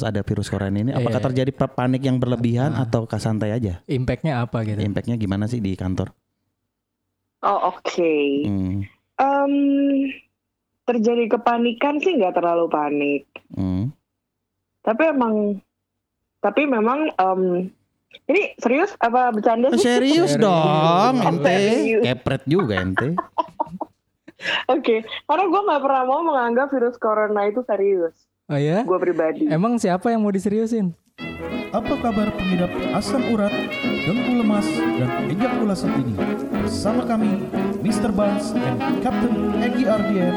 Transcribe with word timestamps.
pas 0.00 0.08
ada 0.08 0.24
virus 0.24 0.48
corona 0.48 0.72
ini? 0.72 0.90
Iya. 0.90 1.04
Apakah 1.04 1.20
terjadi 1.20 1.52
pa- 1.52 1.68
panik 1.68 2.00
yang 2.00 2.16
berlebihan 2.16 2.72
atau 2.72 3.04
santai 3.12 3.52
aja? 3.52 3.84
Impactnya 3.84 4.40
apa 4.40 4.64
gitu? 4.64 4.80
Impactnya 4.80 5.20
gimana 5.20 5.44
sih 5.44 5.60
di 5.60 5.76
kantor? 5.76 6.16
Oh 7.44 7.76
oke. 7.76 8.16
Hmm. 8.48 8.88
Em, 9.20 9.54
terjadi 10.88 11.28
kepanikan 11.30 12.00
sih 12.00 12.16
nggak 12.16 12.32
terlalu 12.32 12.66
panik. 12.72 13.28
Hmm. 13.52 13.92
Tapi 14.80 15.12
emang, 15.12 15.60
tapi 16.40 16.64
memang 16.64 17.12
em, 17.12 17.68
ini 18.24 18.56
serius 18.56 18.96
apa 18.96 19.28
bercanda 19.28 19.68
sih? 19.76 19.84
serius 19.84 20.32
Serius. 20.32 20.40
dong, 20.40 21.14
ente. 21.20 21.60
Kepret 22.00 22.42
juga 22.48 22.80
ente. 22.80 23.12
Oke, 24.72 25.04
karena 25.04 25.44
gue 25.44 25.62
nggak 25.68 25.82
pernah 25.84 26.02
mau 26.08 26.24
menganggap 26.24 26.72
virus 26.72 26.96
corona 26.96 27.44
itu 27.44 27.60
serius. 27.60 28.16
Oh 28.50 28.58
ya? 28.58 28.82
Gue 28.82 28.98
pribadi. 28.98 29.46
Emang 29.46 29.78
siapa 29.78 30.10
yang 30.10 30.26
mau 30.26 30.34
diseriusin? 30.34 30.90
Apa 31.70 31.94
kabar 32.02 32.34
pengidap 32.34 32.66
asam 32.98 33.22
urat, 33.30 33.54
dengkul 34.02 34.42
lemas, 34.42 34.66
dan 34.98 35.30
ejakulasi 35.30 35.86
ini? 35.86 36.18
Bersama 36.50 37.06
kami, 37.06 37.46
Mr. 37.78 38.10
Barnes 38.10 38.50
and 38.50 39.06
Captain 39.06 39.54
Egy 39.62 39.86
Ardien. 39.86 40.34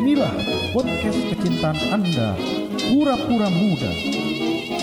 Inilah 0.00 0.32
podcast 0.72 1.20
kecintaan 1.36 1.76
Anda, 1.92 2.32
Pura-Pura 2.80 3.52
Muda. 3.52 3.92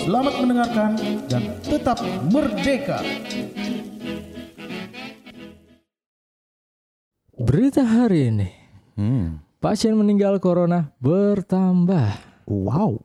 Selamat 0.06 0.34
mendengarkan 0.38 0.90
dan 1.26 1.58
tetap 1.66 1.98
merdeka. 2.30 3.02
Berita 7.34 7.82
hari 7.82 8.30
ini, 8.30 8.48
Hmm. 8.94 9.42
pasien 9.58 9.98
meninggal 9.98 10.38
corona 10.38 10.94
bertambah. 11.02 12.31
Wow. 12.52 13.00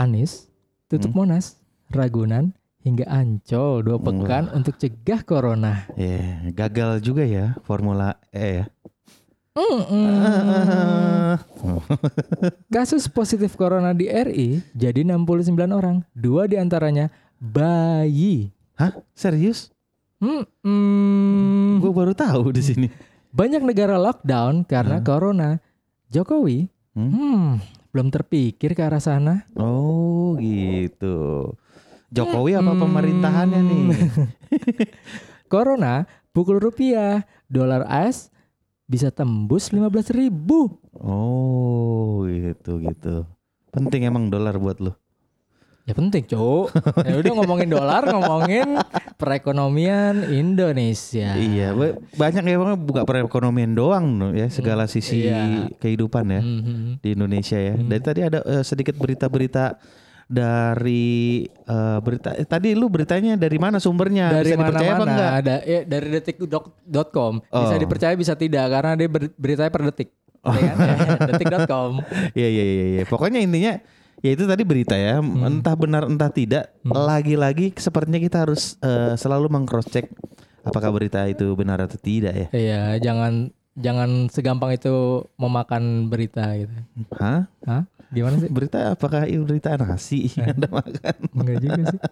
Anies 0.00 0.48
tutup 0.88 1.12
Monas, 1.12 1.60
Ragunan 1.92 2.56
hingga 2.80 3.04
Ancol 3.04 3.84
dua 3.84 4.00
pekan 4.00 4.48
untuk 4.56 4.80
cegah 4.80 5.20
corona. 5.20 5.84
Ya, 5.92 6.40
gagal 6.56 7.04
juga 7.04 7.28
ya 7.28 7.52
Formula 7.68 8.16
E 8.32 8.64
ya. 8.64 8.72
Kasus 12.72 13.12
positif 13.12 13.60
corona 13.60 13.92
di 13.92 14.08
RI 14.08 14.64
jadi 14.72 15.04
69 15.04 15.52
orang, 15.68 16.00
dua 16.16 16.48
di 16.48 16.56
antaranya 16.56 17.12
bayi. 17.36 18.56
Hah? 18.76 18.92
Serius? 19.12 19.72
Mm-mm. 20.20 21.80
Gue 21.80 21.92
baru 21.92 22.12
tahu 22.16 22.52
di 22.52 22.62
sini. 22.64 22.88
Banyak 23.32 23.64
negara 23.64 24.00
lockdown 24.00 24.64
karena 24.64 25.00
Hah? 25.00 25.04
corona. 25.04 25.50
Jokowi, 26.12 26.68
Hmm? 26.96 27.12
hmm, 27.12 27.46
belum 27.92 28.08
terpikir 28.08 28.72
ke 28.72 28.80
arah 28.80 29.04
sana. 29.04 29.44
Oh 29.52 30.32
gitu. 30.40 31.52
Jokowi 32.08 32.56
apa 32.56 32.72
Hmm. 32.72 32.80
pemerintahannya 32.80 33.60
nih? 33.60 33.86
Corona 35.52 36.08
pukul 36.32 36.56
rupiah, 36.56 37.28
dolar 37.52 37.84
AS 37.84 38.32
bisa 38.88 39.12
tembus 39.12 39.68
15.000 39.68 40.16
ribu. 40.16 40.80
Oh 40.96 42.24
gitu 42.24 42.80
gitu. 42.80 43.28
Penting 43.76 44.08
emang 44.08 44.32
dolar 44.32 44.56
buat 44.56 44.80
lo. 44.80 44.96
Ya 45.86 45.94
penting, 45.94 46.26
Cuk. 46.26 46.74
Ya 47.06 47.14
udah 47.14 47.32
ngomongin 47.32 47.70
dolar, 47.70 48.02
ngomongin 48.04 48.74
perekonomian 49.16 50.18
Indonesia. 50.26 51.30
Iya, 51.32 51.70
ba- 51.72 51.94
banyak 52.12 52.42
ya 52.42 52.56
bang 52.56 52.74
buka 52.76 53.02
perekonomian 53.02 53.70
doang 53.70 54.34
ya 54.34 54.50
segala 54.50 54.86
sisi 54.86 55.24
iya. 55.24 55.70
kehidupan 55.72 56.26
ya 56.26 56.42
Mhm. 56.42 56.98
di 56.98 57.14
Indonesia 57.14 57.54
ya. 57.54 57.74
Dari 57.76 58.02
tadi 58.02 58.20
ada 58.20 58.42
eh, 58.42 58.62
sedikit 58.62 58.94
berita-berita 58.94 59.78
dari 60.26 61.46
eh, 61.46 61.98
berita 62.00 62.34
eh, 62.34 62.42
tadi 62.44 62.74
lu 62.74 62.90
beritanya 62.90 63.38
dari 63.38 63.54
mana 63.54 63.78
sumbernya? 63.78 64.34
Dari 64.34 64.50
Bisa 64.50 64.58
dipercaya 64.58 64.90
apa 64.92 65.04
enggak? 65.06 65.30
ada 65.38 65.54
ya, 65.62 65.80
dari 65.82 66.08
detik.com 66.10 67.32
bisa 67.40 67.74
Oh. 67.74 67.78
dipercaya 67.78 68.14
bisa 68.14 68.34
tidak 68.34 68.66
karena 68.68 68.92
dia 68.96 69.06
ber- 69.06 69.34
beritanya 69.34 69.70
per 69.70 69.82
detik. 69.86 70.10
Ya 70.42 70.62
kan? 70.66 70.76
detik.com. 71.30 71.90
Iya 72.34 72.48
iya 72.48 72.64
iya 72.64 72.84
iya. 72.90 73.02
Pokoknya 73.04 73.38
intinya 73.38 73.78
ya 74.24 74.30
itu 74.32 74.44
tadi 74.44 74.62
berita 74.62 74.96
ya. 74.96 75.18
Hmm. 75.20 75.60
Entah 75.60 75.74
benar 75.76 76.08
entah 76.08 76.30
tidak. 76.32 76.72
Lagi-lagi 76.86 77.72
sepertinya 77.76 78.20
kita 78.20 78.48
harus 78.48 78.76
eh, 78.80 79.14
selalu 79.18 79.50
mengcross 79.52 79.88
check 79.88 80.08
apakah 80.66 80.90
berita 80.90 81.22
itu 81.30 81.54
benar 81.54 81.78
atau 81.78 81.96
tidak 81.96 82.34
ya. 82.34 82.48
Iya, 82.50 82.82
jangan 82.98 83.54
jangan 83.78 84.26
segampang 84.32 84.74
itu 84.74 85.24
memakan 85.38 86.10
berita 86.10 86.56
gitu. 86.58 86.74
Hah? 87.14 87.46
Hah? 87.62 87.84
Gimana 88.10 88.40
sih? 88.42 88.50
Berita 88.50 88.96
apakah 88.96 89.28
itu 89.30 89.42
berita 89.46 89.78
nasi 89.78 90.32
yang 90.34 90.52
Anda 90.58 90.68
makan? 90.70 91.16
Enggak 91.36 91.58
juga 91.62 91.82
sih. 91.94 92.00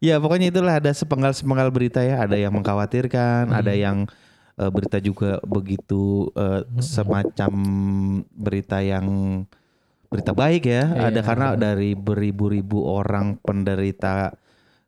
Ya 0.00 0.16
pokoknya 0.16 0.48
itulah 0.48 0.80
ada 0.80 0.88
sepenggal-sepenggal 0.96 1.68
berita 1.68 2.00
ya. 2.00 2.24
Ada 2.24 2.40
yang 2.40 2.56
mengkhawatirkan, 2.56 3.52
ada 3.52 3.76
yang 3.76 4.08
eh, 4.56 4.70
berita 4.72 4.96
juga 4.96 5.44
begitu 5.44 6.32
eh, 6.32 6.64
semacam 6.80 7.52
berita 8.32 8.80
yang 8.80 9.04
berita 10.10 10.34
baik 10.34 10.66
ya. 10.66 10.90
Ada 10.90 11.22
Iya. 11.22 11.24
karena 11.24 11.46
dari 11.54 11.94
beribu-ribu 11.94 12.82
orang 12.82 13.38
penderita 13.38 14.34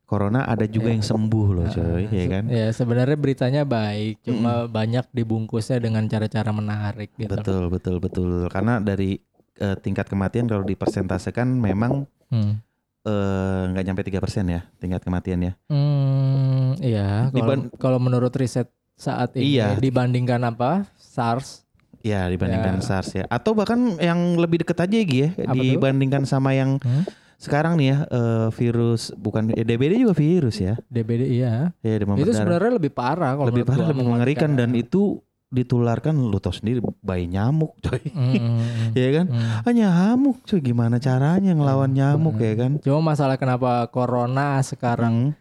corona 0.05 0.45
ada 0.45 0.67
juga 0.67 0.93
yang 0.93 1.01
sembuh 1.01 1.47
loh 1.49 1.67
coy, 1.71 2.05
ya 2.05 2.27
kan? 2.29 2.45
Ya 2.51 2.69
sebenarnya 2.69 3.17
beritanya 3.17 3.63
baik, 3.65 4.21
cuma 4.21 4.69
banyak 4.69 5.09
dibungkusnya 5.09 5.79
dengan 5.79 6.05
cara-cara 6.05 6.53
menarik 6.53 7.15
gitu. 7.17 7.33
Betul 7.33 7.71
betul 7.71 7.97
betul. 7.97 8.31
Karena 8.51 8.77
dari 8.77 9.17
eh, 9.55 9.77
tingkat 9.79 10.09
kematian 10.09 10.49
kalau 10.49 10.65
dipersentasekan 10.65 11.47
memang 11.47 12.05
Hmm. 12.29 12.59
eh, 13.03 13.63
nggak 13.69 13.85
nyampe 13.85 14.03
3% 14.03 14.49
ya 14.49 14.61
tingkat 14.77 15.01
kematiannya. 15.01 15.55
Hmm, 15.69 16.75
iya. 16.79 17.29
Kalau 17.77 17.99
menurut 17.99 18.33
riset 18.33 18.69
saat 18.95 19.33
ini 19.35 19.57
Iya. 19.57 19.77
dibandingkan 19.77 20.41
apa 20.43 20.87
SARS, 20.95 21.62
Ya 22.03 22.27
dibandingkan 22.27 22.79
Ya. 22.79 22.85
SARS 22.85 23.15
ya. 23.15 23.25
Atau 23.27 23.55
bahkan 23.55 23.79
yang 23.97 24.35
lebih 24.35 24.61
deket 24.61 24.75
aja 24.77 24.91
Gi 24.93 25.19
ya 25.19 25.29
Apa 25.45 25.55
dibandingkan 25.55 26.23
sama 26.25 26.53
yang 26.53 26.77
Hmm? 26.79 27.07
sekarang 27.39 27.75
nih 27.75 27.87
ya 27.89 27.99
eh, 28.07 28.49
virus 28.53 29.11
bukan 29.13 29.51
eh, 29.51 29.63
DBD 29.63 29.99
juga 29.99 30.15
virus 30.15 30.59
ya. 30.59 30.79
DBD 30.87 31.27
iya. 31.29 31.75
Ya 31.79 31.95
demam 31.97 32.15
itu 32.15 32.23
berdarah. 32.25 32.39
sebenarnya 32.39 32.73
lebih 32.77 32.93
parah 32.93 33.33
kalau 33.33 33.49
lebih 33.49 33.65
parah 33.65 33.87
lebih 33.89 34.05
mengerikan 34.05 34.51
dan 34.53 34.71
itu 34.73 35.19
ditularkan 35.49 36.17
lu 36.17 36.39
tau 36.39 36.49
sendiri 36.49 36.79
bayi 36.99 37.27
nyamuk 37.27 37.77
coy. 37.79 37.99
Hmm, 38.09 38.31
hmm, 38.31 38.39
hmm. 38.39 38.91
ya 39.03 39.09
kan? 39.13 39.27
Hmm. 39.29 39.51
Hanya 39.63 39.87
nyamuk 39.91 40.43
coy 40.43 40.61
gimana 40.61 40.97
caranya 40.97 41.51
ngelawan 41.51 41.91
nyamuk 41.91 42.39
ya 42.39 42.55
kan? 42.57 42.79
Cuma 42.79 43.13
masalah 43.13 43.35
kenapa 43.35 43.85
corona 43.87 44.63
sekarang 44.63 45.31
Hmm. 45.31 45.41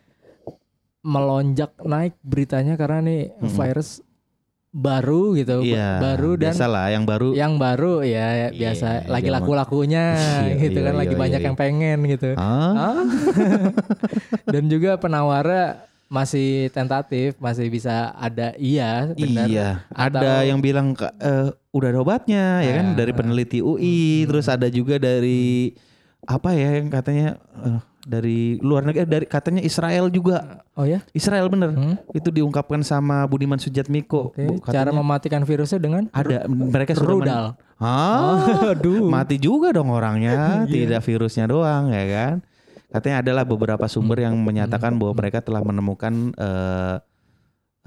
melonjak 1.01 1.73
naik 1.81 2.13
beritanya 2.21 2.75
karena 2.75 3.01
nih 3.01 3.21
Mm-mm. 3.31 3.49
virus 3.51 4.05
baru 4.71 5.35
gitu, 5.35 5.59
Iya, 5.61 5.99
baru 5.99 6.39
dan 6.39 6.55
biasalah 6.55 6.85
yang 6.89 7.03
baru 7.03 7.35
yang 7.35 7.53
baru 7.55 8.01
ya 8.01 8.47
Iya, 8.47 8.47
biasa 8.55 8.87
lagi 9.05 9.27
zaman- 9.27 9.35
laku-lakunya 9.43 10.05
Iya, 10.47 10.55
gitu 10.63 10.79
iya, 10.79 10.87
kan 10.87 10.95
lagi 10.95 11.11
iya, 11.11 11.19
banyak 11.19 11.39
iya. 11.39 11.47
yang 11.51 11.57
pengen 11.59 11.97
gitu. 12.07 12.29
Ah, 12.39 13.03
dan 14.53 14.63
juga 14.65 14.95
penawarnya 14.95 15.83
masih 16.07 16.67
tentatif, 16.71 17.35
masih 17.37 17.67
bisa 17.67 18.11
ada 18.13 18.51
iya 18.55 19.11
benar. 19.11 19.47
Iya, 19.47 19.69
ada 19.89 20.19
Atau- 20.19 20.47
yang 20.47 20.59
bilang 20.59 20.91
"Kak, 20.91 21.15
eh, 21.15 21.47
udah 21.71 21.87
ada 21.87 21.99
obatnya 21.99 22.59
ya 22.59 22.71
kan 22.73 22.87
Ah. 22.91 22.95
dari 22.95 23.11
peneliti 23.11 23.59
UI, 23.59 24.23
terus 24.23 24.47
ada 24.47 24.67
juga 24.67 24.95
dari 24.95 25.71
apa 26.21 26.51
ya 26.51 26.79
yang 26.79 26.87
katanya 26.87 27.39
eh, 27.59 27.79
dari 28.11 28.59
luar 28.59 28.83
negeri 28.83 29.01
eh, 29.01 29.07
dari 29.07 29.25
katanya 29.25 29.63
Israel 29.63 30.11
juga. 30.11 30.67
Oh 30.75 30.83
ya? 30.83 30.99
Israel 31.15 31.47
bener. 31.47 31.71
Hmm? 31.71 31.95
Itu 32.11 32.27
diungkapkan 32.27 32.83
sama 32.83 33.23
Budiman 33.23 33.55
Sujatmiko. 33.55 34.35
Bu, 34.35 34.59
cara 34.67 34.91
mematikan 34.91 35.47
virusnya 35.47 35.79
dengan 35.79 36.11
ada 36.11 36.43
mereka 36.51 36.91
sudah 36.91 37.07
rudal. 37.09 37.45
Hah? 37.79 38.75
Aduh. 38.75 39.07
Mati 39.07 39.39
juga 39.39 39.71
dong 39.71 39.89
orangnya, 39.89 40.35
Iya. 40.67 40.67
tidak 40.67 41.01
virusnya 41.07 41.47
doang 41.47 41.87
ya 41.89 42.05
kan. 42.05 42.35
Katanya 42.91 43.23
adalah 43.23 43.43
beberapa 43.47 43.87
sumber 43.87 44.27
yang 44.27 44.35
menyatakan 44.35 44.99
bahwa 44.99 45.15
mereka 45.15 45.39
telah 45.39 45.63
menemukan 45.63 46.35
eh 46.35 46.95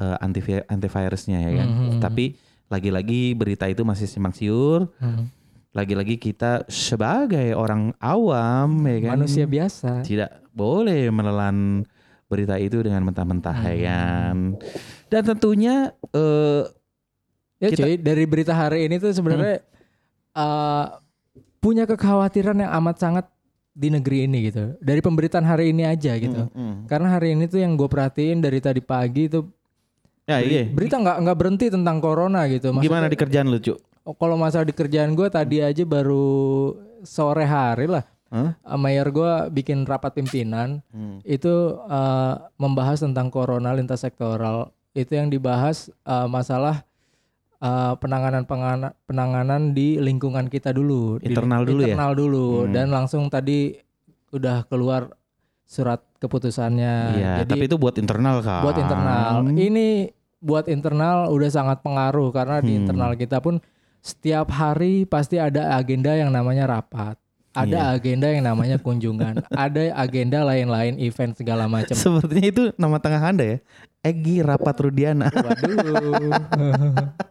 eh, 0.01 0.17
antivi- 0.19 0.65
antivirusnya 0.67 1.39
ya 1.45 1.51
kan. 1.61 1.69
Mhm. 1.69 2.01
Tapi 2.01 2.25
lagi-lagi 2.67 3.37
berita 3.37 3.69
itu 3.69 3.85
masih 3.85 4.09
simpang 4.09 4.33
siur. 4.33 4.89
Hmm. 4.99 5.29
Lagi-lagi 5.75 6.17
kita 6.17 6.63
sebagai 6.67 7.51
orang 7.53 7.91
awam 7.99 8.79
ya 8.87 8.99
kan 9.05 9.19
Manusia 9.19 9.45
biasa. 9.45 10.01
tidak 10.01 10.31
boleh 10.51 11.11
menelan 11.11 11.83
berita 12.25 12.55
itu 12.57 12.79
dengan 12.79 13.03
mentah-mentah 13.03 13.59
ya 13.67 13.75
Hmm. 13.75 13.83
kan. 13.83 14.37
Dan 15.09 15.23
tentunya 15.27 15.75
eh 16.09 16.63
Ya 17.59 17.71
Kita- 17.71 17.87
cuy, 17.87 17.97
dari 17.97 18.25
berita 18.25 18.53
hari 18.53 18.85
ini 18.85 18.99
tuh 18.99 19.09
sebenarnya 19.11 19.63
eh, 20.33 20.87
punya 21.59 21.87
kekhawatiran 21.87 22.59
yang 22.59 22.73
amat 22.77 22.97
sangat 22.99 23.25
di 23.73 23.89
negeri 23.89 24.27
ini 24.27 24.51
gitu. 24.51 24.77
Dari 24.79 25.01
pemberitaan 25.01 25.43
hari 25.43 25.71
ini 25.71 25.83
aja 25.83 26.13
gitu. 26.15 26.45
mm, 26.45 26.53
mm. 26.53 26.75
Karena 26.85 27.09
hari 27.11 27.33
ini 27.33 27.47
tuh 27.47 27.59
yang 27.59 27.75
gue 27.75 27.87
perhatiin 27.87 28.39
dari 28.39 28.59
tadi 28.59 28.79
pagi 28.79 29.27
itu 29.27 29.41
ya 30.25 30.39
iya. 30.39 30.67
berita 30.67 30.97
nggak 30.97 31.17
nggak 31.21 31.37
berhenti 31.37 31.67
tentang 31.69 31.99
corona 31.99 32.45
gitu. 32.47 32.69
Maksudnya- 32.69 32.85
Gimana 32.85 33.07
di 33.09 33.17
kerjaan 33.17 33.47
lu, 33.49 33.59
Cuk? 33.59 33.79
Oh, 34.05 34.13
kalau 34.13 34.37
masalah 34.37 34.63
di 34.63 34.73
kerjaan 34.73 35.13
gue 35.13 35.27
tadi 35.27 35.59
aja 35.59 35.81
baru 35.83 36.73
sore 37.03 37.43
hari 37.43 37.89
lah. 37.89 38.05
Hah? 38.27 38.51
uh, 38.59 38.75
mayor 38.77 39.09
gue 39.09 39.33
bikin 39.53 39.85
rapat 39.85 40.11
pimpinan 40.13 40.83
Hmm. 40.91 41.23
itu 41.23 41.49
uh, 41.81 42.35
membahas 42.57 42.99
tentang 42.99 43.31
corona 43.31 43.71
lintas 43.71 44.03
sektoral 44.03 44.69
itu 44.91 45.13
yang 45.13 45.31
dibahas 45.31 45.87
uh, 46.03 46.27
masalah 46.27 46.83
uh, 47.61 47.95
penanganan 47.95 48.43
penanganan 49.01 49.71
di 49.71 49.97
lingkungan 49.97 50.47
kita 50.47 50.69
dulu 50.69 51.17
Di- 51.17 51.31
Internal 51.31 51.63
dulu 51.63 51.81
ya? 51.81 51.87
internal 51.89 52.13
dulu 52.13 52.47
Hmm. 52.61 52.73
dan 52.73 52.87
langsung 52.91 53.23
tadi 53.29 53.79
udah 54.31 54.67
keluar 54.67 55.15
surat 55.65 56.03
keputusannya 56.19 56.95
Iya, 57.15 57.33
jadi 57.41 57.51
tapi 57.55 57.65
itu 57.65 57.79
buat 57.79 57.95
internal 57.95 58.43
kan. 58.43 58.61
buat 58.61 58.75
internal 58.77 59.47
ini 59.49 60.11
buat 60.41 60.67
internal 60.67 61.31
udah 61.31 61.49
sangat 61.49 61.81
pengaruh 61.81 62.29
karena 62.29 62.59
di 62.59 62.73
Hmm. 62.73 62.81
internal 62.83 63.15
kita 63.15 63.39
pun 63.39 63.63
setiap 64.05 64.53
hari 64.53 65.09
pasti 65.09 65.41
ada 65.41 65.81
agenda 65.81 66.13
yang 66.13 66.29
namanya 66.29 66.69
rapat 66.69 67.17
ada 67.55 67.95
Iya. 67.95 67.97
agenda 67.97 68.27
yang 68.29 68.45
namanya 68.45 68.77
kunjungan 68.77 69.41
ada 69.65 69.83
agenda 69.97 70.45
lain-lain 70.45 71.01
event 71.01 71.33
segala 71.39 71.65
macam 71.71 71.95
Sepertinya 71.97 72.49
itu 72.51 72.65
nama 72.77 72.99
tengah 73.01 73.23
Anda 73.23 73.45
ya. 73.47 73.59
Egi 74.05 74.45
Rapat 74.45 74.77
Rudiana. 74.85 75.33
waduh 75.33 76.35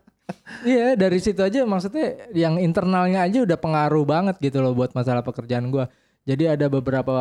Iya 0.63 0.95
dari 0.95 1.19
situ 1.19 1.43
aja 1.43 1.67
maksudnya 1.67 2.31
yang 2.31 2.55
internalnya 2.57 3.27
aja 3.27 3.43
udah 3.43 3.59
pengaruh 3.59 4.07
banget 4.07 4.39
gitu 4.39 4.63
loh 4.63 4.71
buat 4.71 4.95
masalah 4.95 5.21
pekerjaan 5.21 5.67
gua. 5.69 5.91
Jadi 6.23 6.47
ada 6.47 6.71
beberapa 6.71 7.11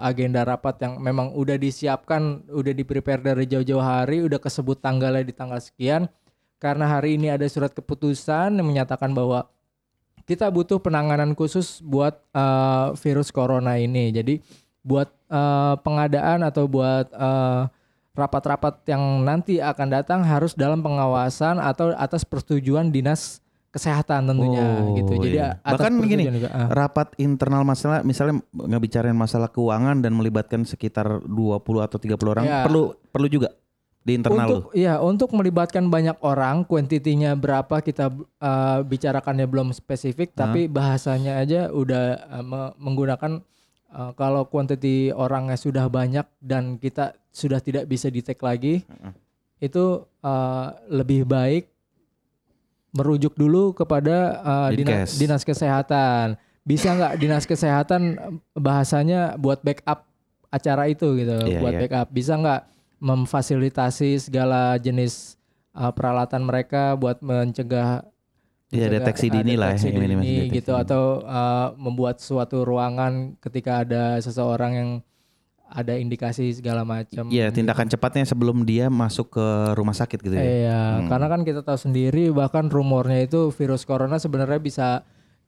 agenda 0.00 0.40
rapat 0.40 0.80
yang 0.80 0.96
memang 0.96 1.36
udah 1.36 1.60
disiapkan, 1.60 2.40
udah 2.48 2.72
di 2.72 2.88
prepare 2.88 3.20
dari 3.20 3.44
jauh-jauh 3.44 3.84
hari, 3.84 4.24
udah 4.24 4.40
kesebut 4.40 4.80
tanggalnya 4.80 5.28
di 5.28 5.36
tanggal 5.36 5.60
sekian. 5.60 6.08
Karena 6.66 6.90
hari 6.90 7.14
ini 7.14 7.30
ada 7.30 7.46
surat 7.46 7.70
keputusan 7.70 8.58
yang 8.58 8.66
menyatakan 8.66 9.14
bahwa 9.14 9.46
kita 10.26 10.50
butuh 10.50 10.82
penanganan 10.82 11.38
khusus 11.38 11.78
buat 11.78 12.18
eh, 12.34 12.86
virus 12.98 13.30
corona 13.30 13.78
ini. 13.78 14.10
Jadi 14.10 14.42
buat 14.82 15.06
eh, 15.30 15.74
pengadaan 15.78 16.42
atau 16.42 16.66
buat 16.66 17.06
eh, 17.14 17.62
rapat-rapat 18.18 18.82
yang 18.90 19.22
nanti 19.22 19.62
akan 19.62 19.88
datang 19.94 20.26
harus 20.26 20.58
dalam 20.58 20.82
pengawasan 20.82 21.62
atau 21.62 21.94
atas 21.94 22.26
persetujuan 22.26 22.90
dinas 22.90 23.38
kesehatan 23.70 24.24
tentunya 24.24 24.64
Oh, 24.64 24.96
gitu. 24.96 25.20
Jadi 25.20 25.36
iya. 25.36 25.60
Bahkan 25.60 25.92
begini, 26.00 26.32
juga. 26.32 26.48
Ah. 26.48 26.68
Rapat 26.72 27.12
internal 27.20 27.60
masalah 27.60 28.00
misalnya 28.00 28.40
ngebicarain 28.56 29.12
masalah 29.12 29.52
keuangan 29.52 30.00
dan 30.00 30.16
melibatkan 30.16 30.64
sekitar 30.64 31.20
20 31.28 31.60
atau 31.84 32.00
30 32.00 32.16
orang 32.32 32.44
Ya. 32.48 32.64
perlu 32.64 32.96
perlu 33.12 33.28
juga 33.28 33.52
di 34.06 34.14
internal 34.14 34.46
untuk 34.46 34.62
lu. 34.70 34.78
ya 34.78 35.02
untuk 35.02 35.34
melibatkan 35.34 35.90
banyak 35.90 36.14
orang, 36.22 36.62
kuantitinya 36.62 37.34
berapa 37.34 37.82
kita 37.82 38.14
uh, 38.38 38.86
bicarakannya 38.86 39.50
belum 39.50 39.74
spesifik, 39.74 40.30
tapi 40.30 40.70
bahasanya 40.70 41.42
aja 41.42 41.74
udah 41.74 42.22
uh, 42.30 42.44
me- 42.46 42.74
menggunakan 42.78 43.42
uh, 43.90 44.14
kalau 44.14 44.46
kuantiti 44.46 45.10
orangnya 45.10 45.58
sudah 45.58 45.90
banyak 45.90 46.22
dan 46.38 46.78
kita 46.78 47.18
sudah 47.34 47.58
tidak 47.58 47.90
bisa 47.90 48.06
detect 48.06 48.46
lagi, 48.46 48.86
itu 49.58 50.06
uh, 50.22 50.66
lebih 50.86 51.26
baik 51.26 51.66
merujuk 52.94 53.34
dulu 53.34 53.74
kepada 53.74 54.38
uh, 54.40 54.68
dinas, 54.70 55.18
dinas 55.18 55.42
kesehatan. 55.42 56.38
Bisa 56.62 56.94
nggak 56.94 57.14
dinas 57.18 57.42
kesehatan 57.42 58.02
bahasanya 58.54 59.34
buat 59.34 59.66
backup 59.66 60.06
acara 60.46 60.86
itu 60.86 61.10
gitu, 61.18 61.42
Iya, 61.42 61.58
buat 61.58 61.74
iya. 61.74 61.80
backup. 61.84 62.08
Bisa 62.14 62.38
nggak 62.38 62.75
memfasilitasi 62.98 64.16
segala 64.18 64.76
jenis 64.76 65.36
uh, 65.72 65.92
peralatan 65.92 66.44
mereka 66.44 66.96
buat 66.96 67.20
mencegah 67.20 68.04
Iya, 68.66 68.90
mencegah- 68.90 68.94
deteksi 68.98 69.26
dini 69.30 69.54
lah 69.54 69.72
ya, 69.72 69.78
deteksi 69.78 69.88
minimal 69.94 70.22
dini 70.22 70.34
deteksi 70.42 70.56
gitu 70.58 70.72
dini. 70.74 70.82
atau 70.82 71.02
uh, 71.22 71.68
membuat 71.78 72.16
suatu 72.18 72.66
ruangan 72.66 73.38
ketika 73.38 73.86
ada 73.86 74.18
seseorang 74.18 74.72
yang 74.74 74.90
ada 75.66 75.98
indikasi 75.98 76.54
segala 76.54 76.86
macam. 76.86 77.26
Iya, 77.26 77.50
tindakan 77.50 77.90
cepatnya 77.90 78.22
sebelum 78.22 78.62
dia 78.62 78.86
masuk 78.86 79.34
ke 79.34 79.46
rumah 79.74 79.94
sakit 79.94 80.18
gitu 80.18 80.34
ya. 80.34 80.42
Iya, 80.42 80.80
karena 81.06 81.26
kan 81.26 81.42
kita 81.42 81.62
tahu 81.62 81.74
sendiri 81.74 82.30
bahkan 82.30 82.70
rumornya 82.70 83.26
itu 83.26 83.50
virus 83.50 83.82
corona 83.82 84.18
sebenarnya 84.18 84.62
bisa 84.62 84.88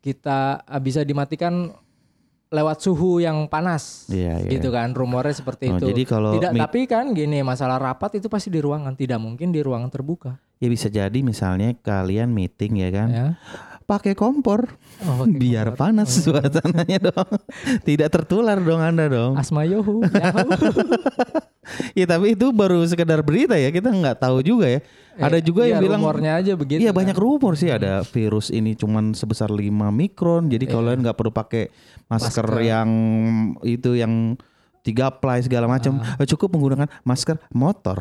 kita 0.03 0.63
ah, 0.63 0.83
bisa 0.83 1.03
dimatikan 1.03 1.71
lewat 2.49 2.81
suhu 2.81 3.21
yang 3.21 3.45
panas. 3.47 4.09
Iya, 4.09 4.41
iya. 4.41 4.51
Gitu 4.51 4.73
kan, 4.73 4.97
rumornya 4.97 5.37
seperti 5.37 5.69
Oh, 5.69 5.77
itu. 5.77 5.87
jadi 5.93 6.03
kalau 6.09 6.33
Tidak, 6.37 6.53
tapi 6.57 6.89
kan 6.89 7.13
gini, 7.13 7.45
masalah 7.45 7.77
rapat 7.77 8.17
itu 8.21 8.33
pasti 8.33 8.49
di 8.49 8.61
ruangan, 8.61 8.97
tidak 8.97 9.21
mungkin 9.21 9.53
di 9.53 9.61
ruangan 9.61 9.93
terbuka. 9.93 10.41
Ya 10.59 10.67
bisa 10.67 10.91
jadi 10.91 11.19
misalnya 11.23 11.71
kalian 11.77 12.33
meeting 12.35 12.83
ya 12.83 12.91
kan. 12.91 13.09
Ya. 13.13 13.27
Pakai 13.89 14.13
kompor 14.13 14.69
Oh, 15.01 15.25
pakai 15.25 15.33
biar 15.33 15.67
kompor. 15.73 15.81
panas 15.81 16.13
suasananya 16.13 16.99
dong. 17.09 17.31
Tidak 17.81 18.09
tertular 18.09 18.61
dong 18.61 18.79
Anda 18.79 19.09
dong. 19.09 19.33
Asma 19.35 19.65
Yohu. 19.65 20.05
Ya 21.93 22.09
tapi 22.09 22.33
itu 22.33 22.49
baru 22.49 22.81
sekedar 22.83 23.21
berita 23.21 23.53
ya, 23.53 23.69
kita 23.69 23.93
nggak 23.93 24.25
tahu 24.25 24.41
juga 24.41 24.65
ya. 24.69 24.81
Ada 25.21 25.37
juga 25.43 25.69
Iya, 25.69 25.77
yang 25.77 25.81
bilang 25.85 26.01
rumornya 26.01 26.33
aja 26.41 26.53
begitu. 26.57 26.81
Iya 26.81 26.97
kan. 26.97 27.05
banyak 27.05 27.17
rumor 27.19 27.61
sih 27.61 27.69
ada 27.69 28.01
virus 28.07 28.49
ini 28.49 28.73
cuman 28.73 29.13
sebesar 29.13 29.53
5 29.53 29.69
mikron. 29.93 30.49
Jadi 30.49 30.65
kalau 30.65 30.89
kalian 30.89 31.05
nggak 31.05 31.19
perlu 31.21 31.29
pakai 31.29 31.69
masker, 32.09 32.41
Masker. 32.41 32.65
yang 32.65 32.89
itu 33.61 34.01
yang 34.01 34.41
tiga 34.81 35.09
ply 35.09 35.41
segala 35.41 35.67
macam. 35.67 35.99
Eh, 36.19 36.27
cukup 36.27 36.53
menggunakan 36.53 36.89
masker 37.03 37.39
motor. 37.51 37.99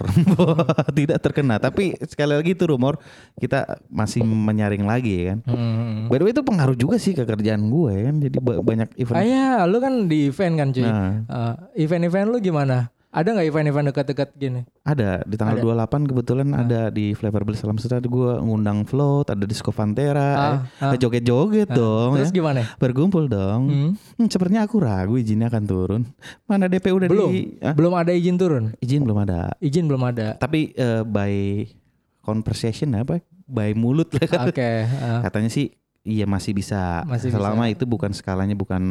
Tidak 0.98 1.18
terkena. 1.18 1.58
Tapi 1.58 1.98
sekali 2.04 2.34
lagi 2.34 2.54
itu 2.54 2.66
rumor 2.66 2.98
kita 3.36 3.80
masih 3.88 4.22
menyaring 4.22 4.84
lagi 4.84 5.14
ya 5.18 5.24
kan. 5.34 5.40
Hmm. 5.48 6.08
By 6.08 6.18
the 6.18 6.26
way 6.26 6.34
itu 6.34 6.44
pengaruh 6.44 6.74
juga 6.74 6.98
sih 6.98 7.14
ke 7.14 7.24
kerjaan 7.24 7.68
gue 7.68 7.92
ya 7.92 8.02
kan. 8.08 8.16
Jadi 8.20 8.38
ba- 8.38 8.62
banyak 8.62 8.90
event. 8.98 9.18
Ah 9.18 9.26
ya, 9.26 9.48
lu 9.66 9.78
kan 9.78 10.08
di 10.08 10.28
event 10.28 10.54
kan 10.56 10.68
cuy. 10.72 10.84
Nah. 10.84 11.12
Ah, 11.28 11.54
event-event 11.74 12.28
lu 12.30 12.38
gimana? 12.40 12.90
Ada 13.18 13.34
nggak 13.34 13.48
event-event 13.48 13.86
dekat-dekat 13.90 14.30
gini? 14.36 14.62
Ada 14.84 15.26
di 15.26 15.34
tanggal 15.34 15.58
28 15.58 16.06
kebetulan 16.06 16.48
Ah. 16.50 16.62
ada 16.62 16.82
di 16.88 17.12
Flavor 17.12 17.42
Bliss 17.42 17.60
Salam 17.60 17.76
Sejahtera 17.76 18.06
gue 18.06 18.32
ngundang 18.40 18.86
float, 18.86 19.28
ada 19.28 19.42
disco 19.44 19.74
Fantera, 19.74 20.30
Ah, 20.30 20.54
eh, 20.78 20.86
ah. 20.86 20.94
joget-joget 20.94 21.66
dong 21.68 22.14
Terus 22.16 22.30
ya. 22.30 22.36
gimana? 22.36 22.62
Berkumpul 22.78 23.26
dong. 23.26 23.62
Hmm. 23.66 23.92
Hmm, 24.16 24.28
sepertinya 24.28 24.62
aku 24.62 24.78
ragu 24.78 25.18
izinnya 25.18 25.48
akan 25.48 25.64
turun. 25.66 26.02
Mana 26.46 26.70
DP 26.70 26.94
udah 26.94 27.08
Belum. 27.08 27.28
di 27.28 27.58
ah, 27.60 27.74
Belum 27.74 27.92
ada 27.92 28.14
izin 28.14 28.38
turun. 28.38 28.78
izin 28.78 29.02
belum 29.02 29.18
ada. 29.20 29.50
Izin 29.58 29.90
belum 29.90 30.04
ada. 30.04 30.38
Tapi 30.38 30.72
eh, 30.72 31.02
by 31.02 31.34
conversation 32.20 32.94
apa? 32.94 33.18
By 33.44 33.74
mulut 33.74 34.14
lah. 34.14 34.46
Oke. 34.46 34.86
ah. 34.86 35.22
Katanya 35.22 35.50
sih 35.50 35.74
iya 36.04 36.24
masih 36.24 36.54
bisa 36.54 37.02
Masih 37.04 37.32
selama 37.32 37.66
bisa. 37.66 37.74
itu 37.74 37.84
bukan 37.84 38.12
skalanya 38.12 38.54
bukan 38.54 38.84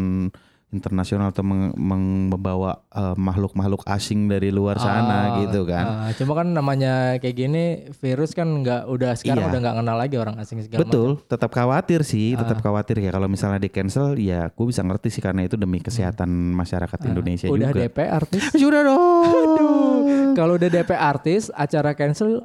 internasional 0.68 1.30
atau 1.30 1.40
meng- 1.40 1.72
meng- 1.72 2.04
membawa 2.28 2.82
eh, 2.88 3.14
makhluk-makhluk 3.14 3.86
asing 3.86 4.26
dari 4.26 4.50
luar 4.50 4.76
sana 4.76 5.16
Ah, 5.32 5.38
gitu 5.40 5.62
kan. 5.62 5.84
ah, 5.86 6.10
cuma 6.12 6.34
kan 6.34 6.48
namanya 6.48 6.94
kayak 7.16 7.36
gini 7.36 7.64
virus 7.94 8.30
kan 8.30 8.50
nggak 8.56 8.84
udah 8.84 9.14
sekarang 9.14 9.46
Iya. 9.46 9.50
udah 9.50 9.60
nggak 9.62 9.76
kenal 9.78 9.96
lagi 9.96 10.16
orang 10.16 10.36
asing 10.36 10.58
segala 10.60 10.82
Betul, 10.82 11.22
tetap 11.22 11.50
khawatir 11.50 12.02
sih, 12.02 12.34
Ah. 12.34 12.42
tetap 12.42 12.58
khawatir 12.60 12.98
ya 12.98 13.10
kalau 13.10 13.26
misalnya 13.26 13.58
di 13.58 13.68
cancel 13.68 14.16
ya 14.16 14.48
gue 14.48 14.66
bisa 14.66 14.82
ngerti 14.82 15.08
sih 15.08 15.20
karena 15.20 15.42
itu 15.42 15.54
demi 15.54 15.78
kesehatan 15.78 16.26
masyarakat 16.52 16.98
Indonesia 17.04 17.46
macam. 17.46 17.56
Udah 17.56 17.70
juga. 17.70 17.80
DP 17.82 17.98
artis. 18.04 18.42
Sudah 18.58 18.82
dong. 18.82 20.34
Kalau 20.34 20.52
udah 20.54 20.68
DP 20.68 20.90
artis, 20.92 21.48
acara 21.48 21.94
cancel 21.94 22.44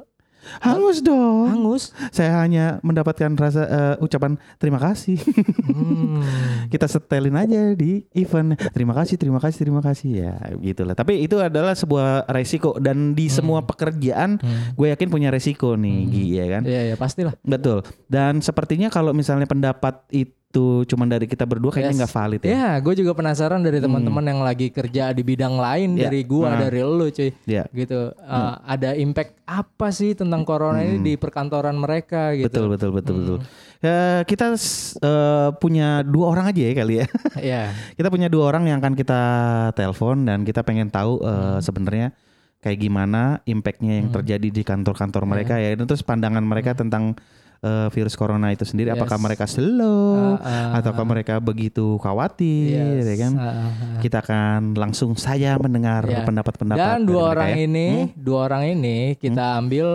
Hangus 0.60 0.98
dong. 1.00 1.48
hangus. 1.48 1.94
Saya 2.10 2.42
hanya 2.42 2.78
mendapatkan 2.82 3.30
rasa 3.34 3.62
eh, 3.62 4.04
ucapan 4.04 4.36
terima 4.58 4.78
kasih. 4.78 5.18
Hmm. 5.64 6.22
Kita 6.72 6.86
setelin 6.86 7.34
aja 7.34 7.72
di 7.72 8.04
event. 8.12 8.54
Terima 8.70 8.92
kasih, 8.92 9.16
terima 9.16 9.38
kasih, 9.38 9.58
terima 9.62 9.82
kasih 9.82 10.10
ya, 10.22 10.34
gitulah. 10.58 10.92
Tapi 10.92 11.22
itu 11.22 11.38
adalah 11.38 11.72
sebuah 11.72 12.26
resiko 12.28 12.74
dan 12.76 13.14
di 13.14 13.28
semua 13.28 13.62
pekerjaan 13.62 14.34
Hmm. 14.42 14.74
gue 14.74 14.88
yakin 14.90 15.08
punya 15.08 15.28
resiko 15.30 15.76
nih, 15.76 15.98
Gi, 16.08 16.24
ya 16.34 16.46
kan? 16.48 16.62
Iya 16.64 16.80
ya 16.92 16.96
pastilah. 16.96 17.34
Betul. 17.42 17.84
Dan 18.06 18.40
sepertinya 18.40 18.88
kalau 18.88 19.12
misalnya 19.12 19.46
pendapat 19.46 20.02
itu 20.10 20.34
cuma 20.84 21.08
dari 21.08 21.24
kita 21.24 21.48
berdua 21.48 21.72
kayaknya 21.72 21.96
Yes. 21.96 22.00
nggak 22.00 22.12
valid 22.12 22.40
ya. 22.42 22.50
Ya, 22.52 22.70
gue 22.76 22.94
juga 22.94 23.12
penasaran 23.12 23.58
dari 23.58 23.80
teman-teman 23.80 24.20
yang 24.22 24.40
lagi 24.40 24.68
kerja 24.68 25.08
di 25.08 25.22
bidang 25.22 25.56
lain 25.56 25.96
Ya. 25.96 26.06
dari 26.06 26.20
gua, 26.22 26.52
Nah. 26.52 26.60
dari 26.60 26.80
lu, 26.80 27.08
cuy. 27.08 27.32
Ya. 27.44 27.64
Gitu. 27.66 28.12
Uh, 28.14 28.54
Ada 28.62 28.92
impact 28.94 29.40
apa 29.42 29.88
sih 29.88 30.12
tentang 30.12 30.42
corona 30.42 30.80
ini 30.80 31.00
di 31.02 31.14
perkantoran 31.16 31.72
mereka 31.74 32.32
gitu? 32.32 32.48
Betul 32.48 32.66
betul 32.68 32.90
betul 32.90 33.14
betul. 33.18 33.38
Ya, 33.78 34.22
kita 34.22 34.54
s- 34.54 34.94
eh, 34.96 35.50
punya 35.56 36.00
dua 36.02 36.30
orang 36.30 36.48
aja 36.48 36.60
ya 36.60 36.72
kali 36.74 36.94
ya. 37.00 37.06
Iya. 37.42 37.62
kita 37.94 38.08
punya 38.08 38.28
dua 38.28 38.46
orang 38.46 38.66
yang 38.66 38.78
akan 38.78 38.92
kita 38.92 39.20
telepon 39.72 40.22
dan 40.22 40.42
kita 40.42 40.60
pengen 40.60 40.86
tahu 40.86 41.18
eh, 41.18 41.58
sebenarnya 41.58 42.12
kayak 42.58 42.78
gimana 42.78 43.42
impactnya 43.42 43.98
yang 43.98 44.08
terjadi 44.12 44.48
di 44.48 44.62
kantor-kantor 44.62 45.26
mereka 45.26 45.58
ya. 45.58 45.74
Dan 45.74 45.84
terus 45.84 46.00
pandangan 46.00 46.40
mereka 46.40 46.72
tentang 46.72 47.18
eh, 47.62 47.88
virus 47.88 48.14
corona 48.14 48.50
itu 48.50 48.62
sendiri. 48.62 48.90
Yes. 48.90 48.98
Apakah 48.98 49.18
mereka 49.18 49.46
slow 49.46 50.34
Ah, 50.36 50.42
ah, 50.42 50.68
ataukah 50.76 51.06
mereka 51.06 51.38
begitu 51.38 51.96
khawatir 51.96 52.98
Yes. 52.98 53.06
ya 53.06 53.16
kan? 53.16 53.32
Ah, 53.34 53.44
ah, 53.44 53.54
ah. 53.54 53.70
Kita 53.98 54.18
akan 54.18 54.74
langsung 54.74 55.14
saja 55.14 55.54
mendengar 55.56 56.02
Ya. 56.04 56.26
pendapat-pendapat 56.26 56.76
Dan 56.76 56.98
dari 56.98 57.06
dua 57.06 57.22
mereka 57.22 57.32
orang 57.32 57.50
ya. 57.50 57.58
ini, 57.62 57.86
dua 58.12 58.38
orang 58.44 58.64
ini 58.68 58.98
kita 59.16 59.44
ambil 59.56 59.86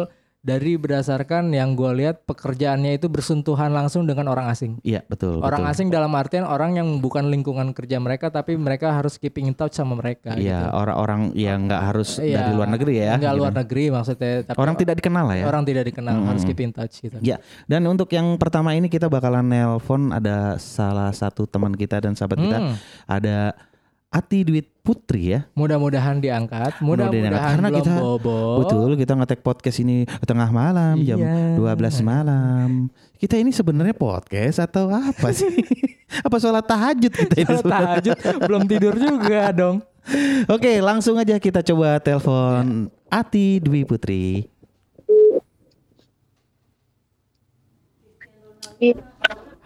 dari 0.48 0.80
berdasarkan 0.80 1.52
yang 1.52 1.76
gue 1.76 1.92
lihat 1.94 2.24
pekerjaannya 2.24 2.96
itu 2.96 3.12
bersentuhan 3.12 3.68
langsung 3.68 4.08
dengan 4.08 4.32
orang 4.32 4.48
asing. 4.48 4.80
Iya 4.80 5.04
betul. 5.04 5.44
Orang 5.44 5.68
betul. 5.68 5.74
asing 5.76 5.88
dalam 5.92 6.16
artian 6.16 6.48
orang 6.48 6.80
yang 6.80 6.88
bukan 6.98 7.28
lingkungan 7.28 7.76
kerja 7.76 8.00
mereka 8.00 8.32
tapi 8.32 8.56
mereka 8.56 8.96
harus 8.96 9.20
keeping 9.20 9.46
in 9.46 9.56
touch 9.58 9.76
sama 9.76 10.00
mereka. 10.00 10.40
Iya 10.40 10.72
gitu. 10.72 10.72
orang-orang 10.72 11.22
yang 11.36 11.68
nggak 11.68 11.84
harus 11.84 12.16
Iya, 12.18 12.40
dari 12.40 12.52
luar 12.56 12.70
negeri 12.72 12.94
ya. 12.96 13.14
Enggak 13.20 13.28
gitu. 13.30 13.42
luar 13.44 13.54
negeri 13.54 13.84
maksudnya. 13.92 14.34
Tapi 14.46 14.56
Orang 14.56 14.76
tidak 14.78 14.96
dikenal 14.96 15.26
lah 15.28 15.36
ya. 15.36 15.46
orang 15.46 15.64
tidak 15.68 15.84
dikenal 15.86 16.16
harus 16.24 16.44
keep 16.48 16.60
in 16.64 16.72
touch 16.72 16.96
gitu. 17.04 17.18
Ya, 17.20 17.44
dan 17.68 17.84
untuk 17.84 18.08
yang 18.08 18.40
pertama 18.40 18.72
ini 18.72 18.88
kita 18.88 19.12
bakalan 19.12 19.44
nelpon 19.44 20.16
ada 20.16 20.56
salah 20.56 21.12
satu 21.12 21.44
teman 21.44 21.76
kita 21.76 22.00
dan 22.00 22.16
sahabat 22.16 22.40
kita, 22.40 22.58
Hmm. 22.64 22.76
ada 23.04 23.52
Ati 24.18 24.42
Dwit 24.42 24.66
Putri 24.82 25.38
ya. 25.38 25.46
Mudah-mudahan 25.54 26.18
diangkat. 26.18 26.82
Mudah-mudahan 26.82 27.30
Mudah-mudahan 27.30 27.54
karena 27.54 27.68
belum 27.70 27.78
kita- 27.86 28.02
bobo. 28.02 28.40
Betul, 28.66 28.90
kita 28.98 29.14
ngetek 29.14 29.42
podcast 29.46 29.78
ini 29.78 29.96
tengah 30.26 30.50
malam 30.50 30.98
jam 31.06 31.22
Iya. 31.22 31.54
12 31.54 32.02
malam. 32.02 32.90
Kita 33.22 33.38
ini 33.38 33.54
sebenarnya 33.54 33.94
podcast 33.94 34.58
atau 34.58 34.90
apa 34.90 35.30
sih? 35.30 35.54
apa 36.26 36.36
sholat 36.42 36.66
tahajud 36.66 37.14
kita 37.14 37.36
ini? 37.38 37.46
Kalau 37.46 37.62
tahajud 37.62 38.18
belum 38.42 38.64
tidur 38.66 38.96
juga 38.98 39.54
dong. 39.54 39.86
Oke, 40.56 40.82
langsung 40.82 41.20
aja 41.22 41.38
kita 41.38 41.62
coba 41.62 42.02
telepon 42.02 42.90
Ati 43.12 43.62
Dwi 43.62 43.86
Putri. 43.86 44.48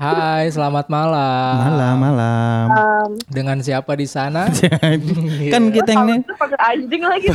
Hai, 0.02 0.50
selamat 0.50 0.90
malam. 0.90 1.54
Malam, 1.62 1.96
malam. 2.02 2.66
Um, 2.74 3.10
Dengan 3.30 3.62
siapa 3.62 3.94
di 3.94 4.10
sana? 4.10 4.50
kan 5.54 5.64
kita 5.70 5.92
ini. 5.94 6.26
itu 6.26 6.34
pakai 6.42 6.58
anjing 6.58 7.06
lagi. 7.06 7.30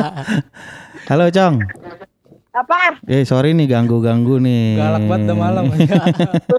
Halo, 1.12 1.28
Cong. 1.28 1.60
Apa? 2.56 3.04
Eh, 3.04 3.28
sorry 3.28 3.52
nih 3.52 3.68
ganggu-ganggu 3.68 4.40
nih. 4.40 4.80
Galak 4.80 5.04
banget 5.12 5.28
udah 5.28 5.36
malam. 5.36 5.64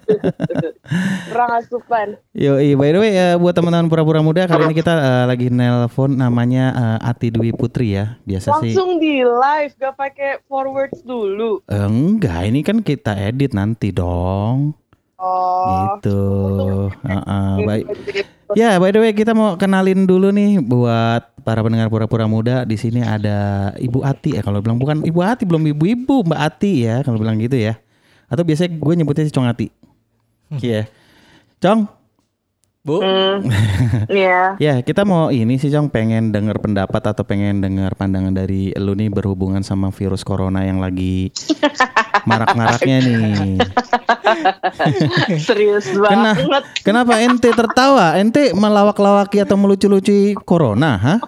Kurang 1.34 1.52
asupan. 1.58 2.08
Yo, 2.38 2.62
by 2.78 2.94
the 2.94 3.00
way 3.02 3.12
ya 3.18 3.34
buat 3.42 3.58
teman-teman 3.58 3.90
pura-pura 3.90 4.22
muda 4.22 4.46
kali 4.46 4.70
ini 4.70 4.78
kita 4.78 4.94
eh, 4.94 5.26
lagi 5.26 5.50
nelpon 5.50 6.22
namanya 6.22 6.66
eh, 7.02 7.10
Ati 7.10 7.34
Dwi 7.34 7.50
Putri 7.58 7.98
ya. 7.98 8.22
Biasa 8.30 8.62
sih. 8.62 8.78
Langsung 8.78 9.02
di 9.02 9.26
live, 9.26 9.74
gak 9.74 9.98
pakai 9.98 10.46
forwards 10.46 11.02
dulu. 11.02 11.66
Enggak, 11.66 12.46
ini 12.46 12.62
kan 12.62 12.86
kita 12.86 13.18
edit 13.18 13.58
nanti 13.58 13.90
dong. 13.90 14.79
Oh. 15.20 16.00
Gitu. 16.00 16.22
Heeh, 17.04 17.52
baik. 17.68 17.86
Ya, 18.56 18.80
by 18.80 18.90
the 18.96 19.04
way 19.04 19.12
kita 19.12 19.36
mau 19.36 19.60
kenalin 19.60 20.08
dulu 20.08 20.32
nih 20.32 20.64
buat 20.64 21.22
para 21.44 21.60
pendengar 21.60 21.92
pura-pura 21.92 22.26
muda. 22.26 22.64
Di 22.64 22.80
sini 22.80 23.04
ada 23.04 23.70
Ibu 23.76 24.00
Ati 24.02 24.40
ya. 24.40 24.42
Kalau 24.42 24.64
bilang 24.64 24.80
bukan 24.80 25.04
Ibu 25.04 25.20
Ati, 25.20 25.44
belum 25.44 25.68
ibu-ibu, 25.76 26.24
Mbak 26.24 26.40
Ati 26.40 26.88
ya. 26.88 27.04
Kalau 27.04 27.20
bilang 27.20 27.36
gitu 27.38 27.60
ya. 27.60 27.76
Atau 28.32 28.48
biasanya 28.48 28.80
gue 28.80 28.94
nyebutnya 28.96 29.28
si 29.28 29.36
Cong 29.36 29.46
Ati. 29.46 29.68
Iya. 30.64 30.88
Cong, 31.60 31.86
Bu, 32.80 33.04
Hmm. 33.04 33.44
Iya. 34.08 34.56
Ya, 34.56 34.74
kita 34.80 35.04
mau 35.04 35.28
ini 35.36 35.60
sih 35.60 35.68
Cong 35.68 35.92
pengen 35.92 36.32
dengar 36.32 36.64
pendapat 36.64 37.12
atau 37.12 37.28
pengen 37.28 37.60
dengar 37.60 37.92
pandangan 38.00 38.32
dari 38.32 38.72
lu 38.80 38.96
nih 38.96 39.12
berhubungan 39.12 39.60
sama 39.68 39.92
virus 39.92 40.24
corona 40.24 40.64
yang 40.64 40.80
lagi 40.80 41.28
marak-maraknya 42.30 42.98
nih. 43.04 43.60
Serius 45.48 45.92
Kena, 45.92 46.32
banget. 46.40 46.64
kenapa 46.88 47.20
ente 47.20 47.52
tertawa? 47.52 48.16
Ente 48.16 48.56
melawak-lawaki 48.56 49.44
atau 49.44 49.60
melucu-lucu 49.60 50.40
corona, 50.48 50.96
hah? 50.96 51.20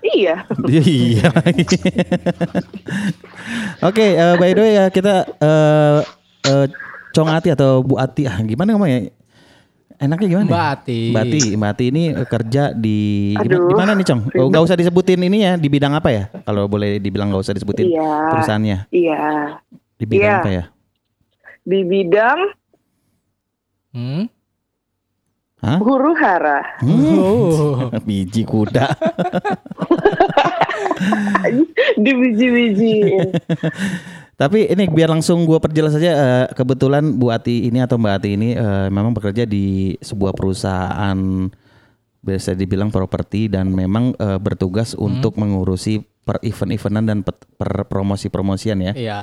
Iya. 0.00 0.48
iya. 0.72 1.28
Oke, 3.84 4.16
eh, 4.16 4.34
by 4.40 4.50
the 4.56 4.60
way 4.64 4.72
ya 4.80 4.84
kita 4.88 5.28
eh 5.28 6.00
eh, 6.48 6.66
Cong 7.12 7.28
Ati 7.28 7.52
atau 7.52 7.84
Bu 7.84 8.00
Ati 8.00 8.24
ah 8.24 8.40
gimana 8.40 8.72
ngomongnya? 8.72 9.12
Enaknya 10.02 10.26
gimana? 10.28 10.42
ya? 10.42 10.50
Mbak 10.50 10.66
Ati. 10.74 11.00
Mbak 11.08 11.22
Ati, 11.22 11.40
Mbak 11.54 11.70
Ati 11.70 11.84
ini 11.86 12.02
eh, 12.10 12.26
kerja 12.26 12.62
di 12.74 12.98
Aduh, 13.38 13.70
gimana 13.70 13.94
nih 13.94 14.02
Cong? 14.04 14.20
Oh, 14.34 14.50
nggak 14.50 14.64
usah 14.66 14.74
disebutin 14.74 15.22
ini 15.22 15.38
ya 15.40 15.54
di 15.54 15.68
bidang 15.70 15.94
apa 15.94 16.10
ya? 16.10 16.24
Kalau 16.42 16.66
boleh 16.66 16.98
dibilang 16.98 17.30
nggak 17.30 17.38
usah 17.40 17.54
disebutin 17.54 17.86
Iya. 17.86 18.10
perusahaannya. 18.34 18.78
Iya. 18.90 19.18
Di 19.94 20.04
bidang 20.04 20.26
Iya. 20.26 20.38
apa 20.38 20.50
ya? 20.50 20.64
Di 21.62 21.78
bidang 21.82 22.38
Hmm? 23.92 24.24
Hah? 25.62 25.78
huru 25.78 26.10
hara. 26.16 26.82
Hmm, 26.82 27.14
Oh. 27.14 27.86
biji 28.08 28.42
kuda. 28.42 28.90
Di 31.94 32.10
biji-biji. 32.10 32.94
Tapi 34.42 34.66
ini 34.66 34.90
biar 34.90 35.06
langsung 35.06 35.46
gua 35.46 35.62
perjelas 35.62 35.94
saja 35.94 36.10
eh, 36.10 36.46
kebetulan 36.50 37.14
Bu 37.14 37.30
Ati 37.30 37.70
ini 37.70 37.78
atau 37.78 37.94
Mbak 37.94 38.14
Ati 38.18 38.28
ini 38.34 38.58
eh, 38.58 38.90
memang 38.90 39.14
bekerja 39.14 39.46
di 39.46 39.94
sebuah 40.02 40.34
perusahaan 40.34 41.46
bisa 42.18 42.50
dibilang 42.50 42.90
properti 42.90 43.46
dan 43.46 43.70
memang 43.70 44.18
eh, 44.18 44.42
bertugas 44.42 44.98
untuk 44.98 45.38
mengurusi 45.38 46.02
per 46.26 46.42
event-eventan 46.42 47.04
dan 47.06 47.18
per 47.22 47.86
promosi-promosian 47.86 48.82
ya. 48.82 48.92
Iya. 48.98 49.18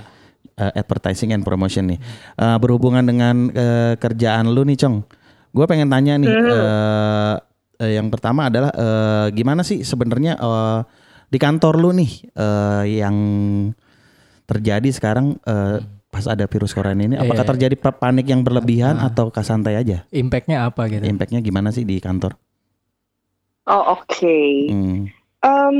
eh, 0.55 0.71
advertising 0.79 1.35
and 1.35 1.43
promotion 1.43 1.91
nih. 1.91 1.99
Eh, 2.39 2.57
berhubungan 2.63 3.03
dengan 3.03 3.51
eh, 3.51 3.99
kerjaan 3.99 4.47
lu 4.47 4.63
nih, 4.63 4.79
Cong. 4.79 5.03
Gue 5.51 5.67
pengen 5.67 5.91
tanya 5.91 6.15
nih. 6.15 6.31
eh, 6.31 7.35
eh, 7.83 7.91
yang 7.99 8.07
pertama 8.07 8.47
adalah 8.47 8.71
eh, 8.71 9.35
gimana 9.35 9.67
sih 9.67 9.83
sebenarnya 9.83 10.39
eh, 10.39 10.79
di 11.27 11.35
kantor 11.35 11.75
lu 11.75 11.91
nih 11.91 12.11
eh, 12.39 13.03
yang 13.03 13.15
terjadi 14.49 14.89
sekarang 14.89 15.37
eh, 15.39 15.77
pas 16.09 16.25
ada 16.25 16.43
virus 16.43 16.73
corona 16.73 16.97
ini? 16.97 17.13
Apakah 17.13 17.45
Iya. 17.45 17.51
terjadi 17.53 17.75
pa- 17.77 17.93
panik 17.93 18.25
yang 18.25 18.41
berlebihan 18.41 18.97
atau 18.97 19.29
santai 19.37 19.77
aja? 19.77 20.09
Impactnya 20.09 20.65
apa 20.65 20.89
gitu? 20.89 21.05
Impactnya 21.05 21.39
gimana 21.39 21.69
sih 21.69 21.85
di 21.85 22.01
kantor? 22.01 22.33
Oh 23.63 23.95
oke. 23.95 24.39
Hmm, 24.67 25.05
Em, 25.39 25.77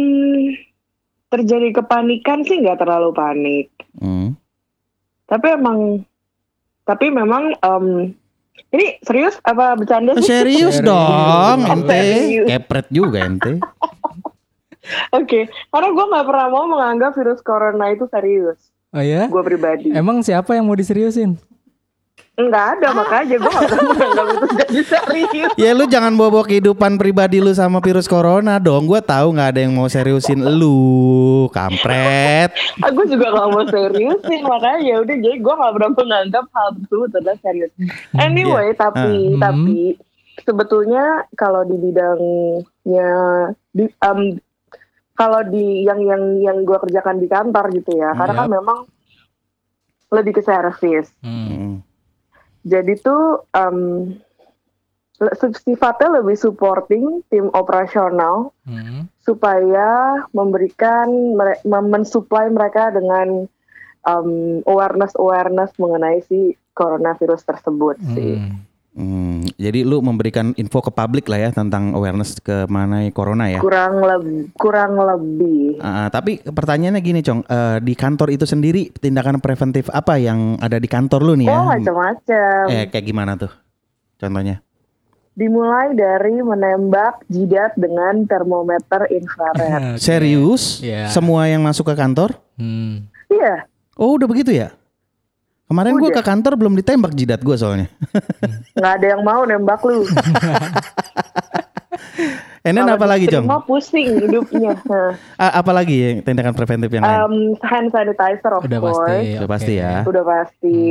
terjadi 1.27 1.75
kepanikan 1.75 2.45
sih 2.45 2.61
nggak 2.61 2.79
terlalu 2.79 3.09
panik. 3.11 3.67
hmm. 3.97 4.37
Tapi 5.25 5.47
emang, 5.51 6.01
tapi 6.83 7.09
memang 7.09 7.53
em, 7.55 8.13
ini 8.69 8.97
serius 9.01 9.37
apa 9.41 9.73
bercanda 9.73 10.13
sih? 10.15 10.25
serius 10.25 10.77
dong, 10.79 11.65
ente. 11.65 12.01
Kepret 12.45 12.87
juga 12.89 13.25
ente. 13.25 13.57
Oke, 15.11 15.45
karena 15.69 15.87
gue 15.89 16.05
nggak 16.09 16.25
pernah 16.25 16.47
mau 16.47 16.65
menganggap 16.65 17.11
virus 17.13 17.39
corona 17.39 17.89
itu 17.89 18.05
serius. 18.07 18.59
Oh 18.89 19.01
ya? 19.01 19.29
Gue 19.29 19.43
pribadi. 19.43 19.93
Emang 19.93 20.19
siapa 20.19 20.57
yang 20.57 20.65
mau 20.65 20.73
diseriusin? 20.73 21.37
Enggak 22.33 22.79
ada 22.79 22.95
makanya 22.95 23.35
gue 23.35 23.51
nggak 23.51 23.67
pernah 23.67 23.85
menganggap 23.91 24.25
itu 24.31 24.47
jadi 24.55 24.79
serius. 24.81 25.51
Ya 25.59 25.75
lu 25.75 25.83
jangan 25.85 26.15
bawa-bawa 26.15 26.47
kehidupan 26.47 26.95
pribadi 26.95 27.43
lu 27.43 27.51
sama 27.51 27.83
virus 27.83 28.07
corona 28.07 28.55
dong. 28.57 28.87
Gua 28.87 29.03
tahu 29.03 29.35
nggak 29.35 29.49
ada 29.55 29.59
yang 29.67 29.75
mau 29.75 29.91
seriusin 29.91 30.39
lu, 30.39 31.51
kampret. 31.51 32.55
Aku 32.79 33.03
juga 33.05 33.27
gak 33.29 33.49
mau 33.51 33.63
seriusin 33.67 34.41
makanya 34.47 34.79
ya 34.79 34.95
udah 35.03 35.15
jadi 35.19 35.35
gue 35.35 35.53
nggak 35.53 35.73
pernah 35.75 35.91
menganggap 35.99 36.45
hal 36.55 36.69
tersebut 36.79 37.09
adalah 37.11 37.37
serius. 37.43 37.71
Anyway, 38.15 38.71
tapi 38.73 39.35
Hmm. 39.35 39.39
tapi 39.43 39.79
sebetulnya 40.39 41.27
kalau 41.35 41.67
di 41.67 41.75
bidangnya 41.75 43.11
di 43.69 43.83
em, 43.83 44.19
kalau 45.19 45.43
di 45.43 45.83
yang 45.83 45.99
yang 45.99 46.23
yang 46.39 46.57
gue 46.63 46.79
kerjakan 46.79 47.19
di 47.19 47.27
kantor 47.27 47.75
gitu 47.75 47.91
ya, 47.99 48.15
karena 48.15 48.33
kan 48.39 48.47
Yap. 48.47 48.55
memang 48.55 48.79
lebih 50.15 50.39
ke 50.39 50.41
service. 50.41 51.11
Hmm. 51.19 51.47
Hmm. 51.51 51.73
Jadi 52.63 52.95
tuh 53.03 53.43
le- 55.19 55.35
sifatnya 55.59 56.23
lebih 56.23 56.39
supporting 56.39 57.19
tim 57.27 57.51
operasional 57.51 58.55
Hmm. 58.63 59.11
supaya 59.19 60.23
memberikan 60.31 61.11
mensuplai 61.67 62.47
mereka 62.47 62.87
dengan 62.95 63.43
awareness 64.63 65.13
awareness 65.19 65.75
mengenai 65.75 66.23
si 66.23 66.55
coronavirus 66.71 67.43
tersebut 67.43 67.99
sih. 68.15 68.39
Hmm. 68.89 69.29
Hmm, 69.39 69.47
jadi 69.55 69.87
lu 69.87 70.03
memberikan 70.03 70.51
info 70.57 70.83
ke 70.83 70.91
publik 70.91 71.31
lah 71.31 71.39
ya 71.39 71.49
tentang 71.49 71.95
awareness 71.95 72.43
ke 72.43 72.67
mengenai 72.67 73.07
corona 73.09 73.47
ya. 73.47 73.63
Kurang 73.63 74.03
lebih 74.03 74.51
kurang 74.57 74.99
lebih. 74.99 75.79
Ah, 75.79 76.11
tapi 76.11 76.43
pertanyaannya 76.43 76.99
gini, 76.99 77.23
Cong, 77.23 77.47
Eh, 77.47 77.77
di 77.79 77.95
kantor 77.95 78.35
itu 78.35 78.43
sendiri 78.43 78.91
tindakan 78.91 79.39
preventif 79.39 79.87
apa 79.89 80.19
yang 80.19 80.59
ada 80.59 80.75
di 80.75 80.89
kantor 80.91 81.23
lu 81.23 81.33
nih 81.39 81.47
ya? 81.47 81.55
Oh 81.55 81.65
macam-macam. 81.65 82.63
Eh, 82.67 82.85
kayak 82.91 83.05
gimana 83.05 83.39
tuh? 83.39 83.51
Contohnya? 84.19 84.59
Dimulai 85.31 85.95
dari 85.95 86.35
menembak 86.43 87.23
jidat 87.31 87.79
dengan 87.79 88.27
termometer 88.27 89.07
infrared. 89.17 89.95
Serius? 89.95 90.83
Iya. 90.83 91.07
Semua 91.07 91.47
yang 91.47 91.63
masuk 91.63 91.87
ke 91.87 91.95
kantor? 91.95 92.35
Hmm. 92.59 93.07
Iya, 93.31 93.69
Oh, 93.95 94.15
udah 94.15 94.27
begitu 94.27 94.55
ya? 94.55 94.71
Kemarin 95.69 95.93
gua 95.95 96.09
Udah. 96.09 96.17
ke 96.17 96.23
kantor 96.25 96.53
belum 96.55 96.73
ditembak 96.75 97.13
jidat 97.13 97.39
gua 97.39 97.53
soalnya. 97.53 97.87
nggak 98.75 98.93
ada 98.95 99.07
yang 99.07 99.21
mau 99.21 99.45
nembak 99.45 99.79
lu. 99.85 100.01
Kalau 102.59 102.91
apa 102.91 103.07
lagi, 103.07 103.25
Jong? 103.25 103.45
diterima 103.45 103.61
pusing 103.63 104.07
hidupnya. 104.19 104.73
Nah, 105.39 105.51
apa 105.55 105.71
lagi 105.71 105.95
yang 105.95 106.17
tindakan 106.19 106.53
preventif 106.53 106.89
yang 106.89 107.01
lain? 107.01 107.15
um, 107.15 107.33
hand 107.61 107.87
sanitizer 107.89 108.51
of 108.51 108.61
Udah 108.61 108.79
course. 108.79 108.97
pasti. 108.99 109.27
Udah 109.37 109.47
pasti 109.47 109.73
ya. 109.75 109.93
Udah 110.03 110.23
pasti. 110.23 110.81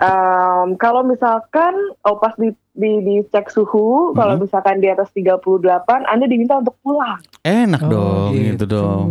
Um, 0.00 0.66
kalau 0.76 1.00
misalkan 1.02 1.74
oh 2.02 2.16
pas 2.16 2.32
di, 2.34 2.48
di 2.72 2.90
dicek 3.02 3.48
suhu, 3.48 4.14
kalau 4.14 4.36
Mhm. 4.36 4.40
misalkan 4.42 4.76
di 4.78 4.88
atas 4.88 5.10
38, 5.10 5.40
Anda 6.06 6.24
diminta 6.24 6.56
untuk 6.56 6.76
pulang. 6.80 7.20
Enak 7.42 7.82
Oh, 7.82 7.90
dong, 7.90 8.32
gitu. 8.32 8.64
dong. 8.64 9.06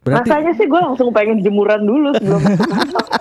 Berarti 0.00 0.30
Rasanya 0.30 0.52
sih 0.54 0.64
gue 0.64 0.78
langsung 0.80 1.10
pengen 1.10 1.38
jemuran 1.38 1.82
dulu 1.82 2.14
sebelum 2.14 2.38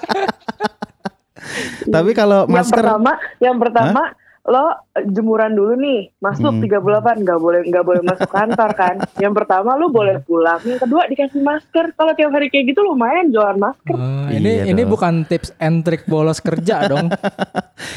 tapi 1.89 2.11
kalau 2.11 2.43
yang 2.43 2.53
masker 2.53 2.79
pertama, 2.79 3.11
yang 3.37 3.57
pertama 3.57 4.03
lo 4.43 4.79
jemuran 5.05 5.51
dulu 5.51 5.75
nih, 5.75 6.07
masuk 6.17 6.55
Hmm. 6.55 6.63
38 6.63 7.19
nggak 7.19 7.35
boleh 7.35 7.67
nggak 7.67 7.83
boleh 7.83 7.99
masuk 8.01 8.29
kantor 8.29 8.71
kan. 8.73 8.95
Yang 9.17 9.33
pertama 9.35 9.75
lo 9.75 9.91
boleh 9.91 10.19
pulang, 10.21 10.55
yang 10.61 10.79
kedua 10.79 11.03
dikasih 11.05 11.43
masker. 11.43 11.91
Kalau 11.91 12.15
tiap 12.15 12.31
hari 12.31 12.47
kayak 12.47 12.71
gitu 12.71 12.79
lumayan 12.81 13.27
jualan 13.27 13.55
masker. 13.55 13.91
Oh, 13.91 14.27
ini 14.29 14.63
Iya 14.63 14.71
ini 14.71 14.81
dong. 14.81 14.89
bukan 14.89 15.13
tips 15.25 15.51
and 15.57 15.83
trick 15.83 16.07
bolos 16.07 16.39
kerja 16.39 16.87
dong. 16.87 17.11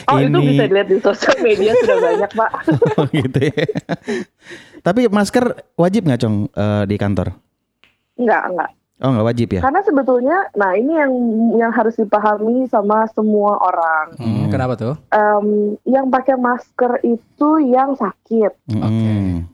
Oh 0.06 0.18
itu 0.18 0.26
Ini- 0.28 0.48
bisa 0.50 0.62
dilihat 0.66 0.88
di 0.88 0.98
sosial 0.98 1.36
media 1.38 1.70
sudah 1.72 1.98
banyak 2.02 2.30
pak. 2.34 2.50
gitu 3.14 3.38
ya. 3.46 3.64
Tapi 4.80 5.06
masker 5.06 5.44
wajib 5.74 6.02
nggak 6.02 6.18
cong 6.18 6.36
eh, 6.48 6.82
di 6.84 6.96
kantor? 6.96 7.30
Enggak 8.16 8.42
enggak. 8.50 8.70
Oh 9.00 9.08
nggak 9.08 9.26
wajib 9.32 9.48
ya? 9.56 9.60
Karena 9.64 9.80
sebetulnya, 9.80 10.36
nah 10.52 10.76
ini 10.76 10.92
yang 10.92 11.12
yang 11.56 11.72
harus 11.72 11.96
dipahami 11.96 12.68
sama 12.68 13.08
semua 13.16 13.56
orang. 13.56 14.12
Hmm, 14.20 14.52
kenapa 14.52 14.76
tuh? 14.76 14.94
Em, 15.08 15.80
yang 15.88 16.12
pakai 16.12 16.36
masker 16.36 17.00
itu 17.08 17.48
yang 17.64 17.96
sakit. 17.96 18.52
Mm-mm. 18.68 19.48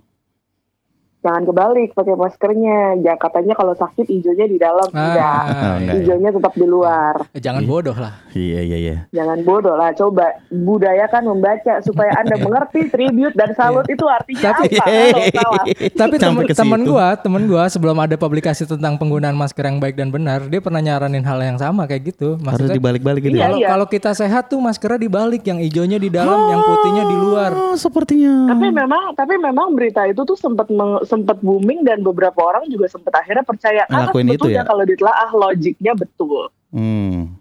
Jangan 1.27 1.43
kebalik 1.43 1.91
pakai 1.91 2.15
maskernya. 2.15 2.79
Ya 3.03 3.19
katanya 3.19 3.53
kalau 3.53 3.75
sakit 3.75 4.07
hijaunya 4.07 4.47
di 4.47 4.57
dalam, 4.57 4.87
enggak. 4.89 5.43
Oh, 5.43 5.75
enggak 5.75 5.83
ya. 5.83 5.93
Hijaunya 5.99 6.31
tetap 6.31 6.53
di 6.55 6.63
luar. 6.65 7.15
Eh, 7.35 7.43
Jangan 7.43 7.67
bodoh 7.67 7.99
lah. 7.99 8.15
Iya 8.31 8.61
iya 8.63 8.77
iya. 8.79 8.97
Jangan 9.11 9.43
bodoh 9.43 9.75
lah. 9.75 9.91
Coba 9.91 10.31
budayakan 10.49 11.23
membaca 11.27 11.83
supaya 11.83 12.15
anda 12.15 12.39
mengerti 12.47 12.87
tribute 12.87 13.35
dan 13.35 13.51
salut 13.53 13.83
itu 13.87 14.07
artinya 14.07 14.55
Tapi- 14.55 14.79
apa. 14.79 14.87
Salah. 15.37 15.65
Tapi 15.97 16.15
temen, 16.17 16.45
temen 16.47 16.81
gua, 16.85 17.07
temen 17.17 17.43
gua 17.45 17.67
sebelum 17.67 17.99
ada 17.99 18.15
publikasi 18.15 18.63
tentang 18.63 18.95
penggunaan 18.95 19.35
masker 19.35 19.65
yang 19.65 19.79
baik 19.79 19.97
dan 19.97 20.09
benar, 20.09 20.47
dia 20.47 20.61
pernah 20.61 20.79
nyaranin 20.79 21.23
hal 21.23 21.41
yang 21.41 21.59
sama 21.59 21.85
kayak 21.85 22.15
gitu. 22.15 22.37
Harus 22.37 22.47
Maksudnya 22.63 22.79
dibalik-balik 22.79 23.21
gitu 23.25 23.35
Iya, 23.35 23.41
ya? 23.41 23.47
kalau 23.47 23.59
iya. 23.59 23.69
kalau 23.69 23.87
kita 23.89 24.11
sehat 24.13 24.47
tuh 24.47 24.61
maskernya 24.61 25.01
dibalik, 25.01 25.43
yang 25.43 25.59
hijaunya 25.59 25.97
di 25.97 26.07
dalam, 26.07 26.39
yang 26.47 26.63
putihnya 26.63 27.05
di 27.05 27.17
luar. 27.17 27.51
Oh 27.51 27.75
sepertinya. 27.75 28.53
Tapi 28.53 28.67
memang, 28.71 29.03
tapi 29.13 29.35
memang 29.37 29.73
berita 29.73 30.05
itu 30.05 30.21
tuh 30.23 30.37
sempat 30.37 30.69
meng- 30.69 31.03
sempat 31.17 31.41
booming 31.41 31.81
dan 31.81 32.01
beberapa 32.01 32.37
orang 32.39 32.69
juga 32.69 32.87
sempat 32.87 33.17
akhirnya 33.17 33.41
percaya 33.41 33.83
karena 33.85 34.05
Ngelakuin 34.07 34.27
itu 34.27 34.33
sebetulnya 34.37 34.61
ya? 34.61 34.69
kalau 34.69 34.85
ditelaah 34.85 35.31
logiknya 35.33 35.93
betul, 35.93 36.43
Hmm. 36.69 37.33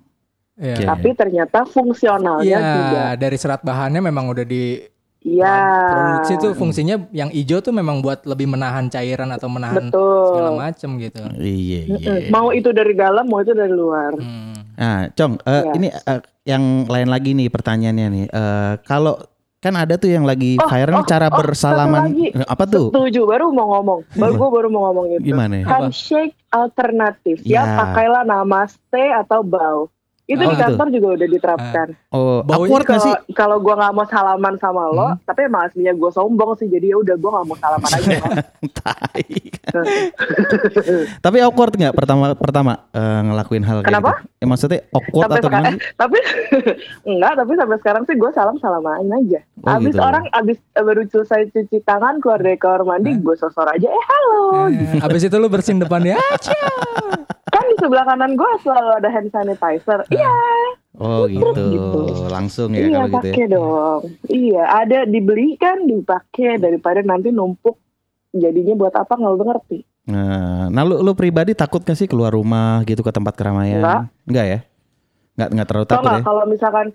Iya. 0.56 0.72
Oke. 0.74 0.84
tapi 0.88 1.10
ternyata 1.12 1.60
fungsionalnya 1.68 2.48
Iya, 2.48 2.60
tidak. 2.64 3.12
dari 3.20 3.36
serat 3.36 3.60
bahannya 3.60 4.00
memang 4.00 4.32
udah 4.32 4.42
di 4.42 4.80
Iya. 5.20 5.58
produksi 5.90 6.34
tuh 6.38 6.52
fungsinya 6.54 6.96
yang 7.12 7.28
hijau 7.28 7.60
tuh 7.60 7.74
memang 7.74 8.00
buat 8.00 8.24
lebih 8.24 8.48
menahan 8.48 8.88
cairan 8.88 9.28
atau 9.30 9.50
menahan 9.50 9.90
Betul. 9.90 10.24
segala 10.30 10.52
macem 10.56 10.90
gitu. 10.96 11.20
Iya 11.36 11.80
iya. 11.92 12.30
Mau 12.30 12.50
itu 12.50 12.70
dari 12.70 12.94
dalam, 12.94 13.26
mau 13.26 13.42
itu 13.42 13.52
dari 13.52 13.74
luar. 13.74 14.14
Hmm. 14.16 14.54
Nah, 14.76 15.10
Cong, 15.10 15.42
eh, 15.42 15.52
Iya. 15.58 15.72
ini 15.74 15.88
eh, 15.90 16.22
yang 16.46 16.64
lain 16.86 17.10
lagi 17.10 17.34
nih 17.34 17.50
pertanyaannya 17.50 18.08
nih. 18.08 18.26
Eh, 18.30 18.74
kalau 18.86 19.18
kan 19.66 19.74
ada 19.74 19.98
tuh 19.98 20.14
yang 20.14 20.22
lagi 20.22 20.62
Oh, 20.62 20.70
viral 20.70 21.02
oh, 21.02 21.08
cara 21.10 21.26
oh, 21.26 21.42
bersalaman. 21.42 22.14
Apa 22.46 22.70
tuh? 22.70 22.94
Setuju, 22.94 23.26
baru 23.26 23.50
mau 23.50 23.74
ngomong. 23.74 24.06
Baru 24.14 24.38
gue 24.38 24.50
baru 24.54 24.68
mau 24.70 24.82
ngomong 24.94 25.06
itu. 25.18 25.34
Gimana 25.34 25.62
ya? 25.62 25.66
Handshake 25.66 26.38
alternatif. 26.54 27.42
Ya. 27.42 27.66
Ya, 27.66 27.82
pakailah 27.82 28.22
namaste 28.30 29.10
atau 29.10 29.42
bow. 29.42 29.90
Itu 30.26 30.42
Oh, 30.42 30.50
di 30.50 30.52
gitu. 30.52 30.64
kantor 30.66 30.88
juga 30.90 31.08
udah 31.16 31.28
diterapkan. 31.30 31.88
Oh, 32.10 32.42
Baunya 32.42 32.66
awkward 32.66 32.86
nggak 32.88 33.02
sih? 33.02 33.14
Kalau 33.32 33.58
gue 33.60 33.70
nggak 33.72 33.94
mau 33.94 34.06
salaman 34.06 34.58
sama 34.58 34.84
lo, 34.90 35.08
tapi 35.22 35.46
emang 35.46 35.70
aslinya 35.70 35.94
gue 35.94 36.10
sombong 36.10 36.58
sih, 36.58 36.66
jadi 36.66 36.92
ya 36.92 36.98
udah 36.98 37.14
gue 37.14 37.30
nggak 37.30 37.46
mau 37.46 37.58
salaman 37.58 37.92
aja. 37.92 38.18
Tapi 41.22 41.38
awkward 41.42 41.74
nggak 41.74 41.94
pertama 41.94 42.34
pertama 42.34 42.74
eh, 42.90 43.20
ngelakuin 43.22 43.64
hal 43.64 43.78
kayak 43.82 43.90
Kenapa? 43.92 44.12
gitu? 44.18 44.42
Eh, 44.42 44.48
maksudnya 44.48 44.80
awkward 44.90 45.24
sampai 45.26 45.38
atau 45.38 45.50
gimana? 45.50 45.70
sih? 45.70 45.80
tapi 45.96 46.18
enggak, 47.10 47.34
tapi 47.36 47.52
sampai 47.54 47.78
sekarang 47.80 48.04
sih 48.06 48.16
gue 48.16 48.32
salam 48.32 48.56
salaman 48.58 49.06
aja. 49.12 49.40
Oh, 49.62 49.78
abis 49.78 49.94
gitu. 49.94 50.02
orang 50.02 50.24
abis 50.32 50.58
eh, 50.58 50.84
baru 50.84 51.02
selesai 51.06 51.42
cuci 51.52 51.78
tangan 51.84 52.18
keluar 52.18 52.40
dari 52.42 52.58
kamar 52.58 52.82
mandi, 52.84 53.14
gue 53.16 53.36
sosor 53.38 53.68
aja, 53.68 53.88
eh 53.88 54.04
halo. 54.06 54.70
Eh, 54.70 55.02
Abis 55.02 55.22
itu 55.24 55.36
lu 55.36 55.48
bersihin 55.48 55.78
depannya. 55.78 56.18
Kan 57.46 57.64
di 57.66 57.76
sebelah 57.80 58.04
kanan 58.04 58.36
gue 58.36 58.52
selalu 58.60 58.92
ada 58.96 59.08
hand 59.08 59.30
sanitizer. 59.30 60.00
Iya, 60.16 60.32
Oh 60.96 61.28
gitu. 61.28 61.52
gitu. 61.76 62.02
Langsung 62.32 62.72
ya 62.72 62.88
iya 62.88 63.04
kalau 63.04 63.10
gitu 63.12 63.28
ya. 63.28 63.34
pakai 63.36 63.46
dong. 63.52 64.02
Iya, 64.32 64.64
ada 64.64 65.00
dibeli 65.04 65.60
kan 65.60 65.84
dipakai 65.84 66.56
daripada 66.56 67.04
nanti 67.04 67.36
numpuk 67.36 67.76
jadinya 68.32 68.74
buat 68.80 68.96
apa 68.96 69.14
nggak 69.16 69.32
lu 69.36 69.44
ngerti. 69.44 69.80
Nah, 70.06 70.70
nah 70.70 70.84
lu, 70.86 71.02
lu 71.02 71.18
pribadi 71.18 71.58
takut 71.58 71.82
gak 71.82 71.98
sih 71.98 72.06
keluar 72.06 72.30
rumah 72.30 72.86
gitu 72.86 73.02
ke 73.02 73.10
tempat 73.10 73.34
keramaian? 73.34 73.82
Enggak. 73.82 74.02
Enggak 74.30 74.46
ya? 74.46 74.60
Enggak 75.36 75.50
enggak 75.52 75.68
terlalu 75.68 75.88
takut 75.90 76.06
nggak 76.06 76.22
ya? 76.22 76.24
kalau 76.24 76.44
misalkan 76.46 76.88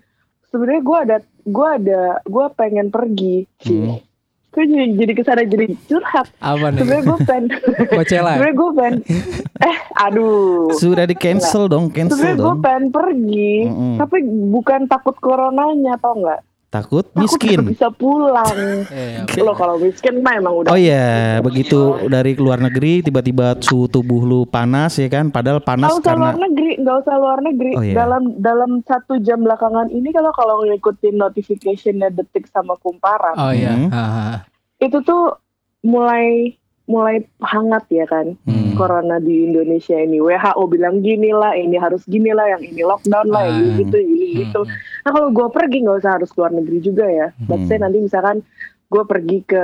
sebenarnya 0.47 0.81
gue 0.81 0.97
ada 0.97 1.17
gue 1.45 1.67
ada 1.67 2.01
gue 2.25 2.45
pengen 2.57 2.87
pergi 2.89 3.35
sih. 3.61 3.85
Hmm. 3.85 4.10
Gue 4.51 4.67
jadi, 4.67 4.85
jadi 4.97 5.11
ke 5.13 5.23
sana 5.23 5.41
jadi 5.41 5.65
curhat. 5.87 6.27
Apa 6.37 6.65
nih? 6.69 6.79
Sebenarnya 6.79 7.03
gue 7.05 7.19
pengen. 7.23 7.45
Coachella. 7.89 8.31
sebenarnya 8.35 8.53
gue 8.53 8.69
pengen. 8.75 8.95
Eh, 9.61 9.77
aduh. 9.97 10.67
Sudah 10.75 11.05
di 11.05 11.15
cancel 11.15 11.63
dong, 11.65 11.87
cancel 11.87 12.19
Sebenarnya 12.19 12.35
gue 12.35 12.45
dong. 12.45 12.59
pengen 12.59 12.85
pergi, 12.89 13.53
Mm-mm. 13.63 13.95
tapi 13.95 14.17
bukan 14.51 14.79
takut 14.85 15.15
coronanya, 15.17 15.95
tau 15.97 16.13
nggak? 16.13 16.41
Takut 16.71 17.03
miskin. 17.19 17.67
nggak 17.67 17.75
bisa 17.75 17.89
pulang. 17.91 18.55
Iya, 18.91 19.43
Lo 19.43 19.51
kalau 19.59 19.75
miskin 19.75 20.23
mah 20.23 20.39
emang 20.39 20.63
udah. 20.63 20.71
Oh 20.71 20.79
iya, 20.79 21.43
begitu 21.43 22.07
dari 22.07 22.31
luar 22.39 22.63
negeri 22.63 23.03
tiba-tiba 23.03 23.59
suhu 23.59 23.91
tubuh 23.91 24.23
lu 24.23 24.47
panas 24.47 24.95
ya 24.95 25.11
kan? 25.11 25.27
Padahal 25.27 25.59
panas 25.59 25.91
Nggak 25.91 25.99
usah 25.99 26.15
luar 26.15 26.31
karena 26.31 26.45
negeri, 26.47 26.71
nggak 26.79 26.97
usah 27.03 27.15
luar 27.19 27.39
negeri. 27.43 27.71
Oh, 27.75 27.83
iya. 27.83 27.95
Dalam 27.99 28.23
dalam 28.39 28.71
satu 28.87 29.19
jam 29.19 29.43
belakangan 29.43 29.91
ini 29.91 30.15
kalau 30.15 30.31
kalau 30.31 30.63
ngikutin 30.63 31.19
notificationnya 31.19 32.07
detik 32.15 32.47
sama 32.47 32.79
kumparan, 32.79 33.35
Oh 33.35 33.51
iya. 33.51 33.75
Hmm. 33.75 34.39
Itu 34.79 35.03
tuh 35.03 35.35
mulai 35.83 36.55
mulai 36.91 37.15
hangat 37.39 37.87
ya 37.87 38.03
kan 38.03 38.35
Hmm. 38.43 38.75
corona 38.75 39.17
di 39.17 39.45
Indonesia 39.45 39.95
ini. 39.95 40.19
WHO 40.19 40.63
bilang 40.67 40.99
gini 40.99 41.31
lah, 41.31 41.53
ini 41.53 41.75
harus 41.75 42.03
gini 42.03 42.29
lah, 42.29 42.49
yang 42.49 42.61
ini 42.61 42.81
lockdown 42.81 43.27
lah, 43.27 43.47
Ah. 43.47 43.77
gitu, 43.77 43.95
ini 43.95 44.43
gitu. 44.43 44.61
Hmm. 44.61 44.75
Nah 45.01 45.11
kalau 45.11 45.29
gue 45.29 45.47
pergi 45.49 45.77
nggak 45.79 45.97
usah 45.97 46.11
harus 46.13 46.29
keluar 46.29 46.51
negeri 46.51 46.79
juga 46.79 47.05
ya. 47.05 47.31
Let's 47.45 47.65
say 47.65 47.75
Hmm. 47.75 47.83
nanti 47.85 47.97
misalkan 48.01 48.37
gue 48.85 49.03
pergi 49.05 49.39
ke 49.41 49.63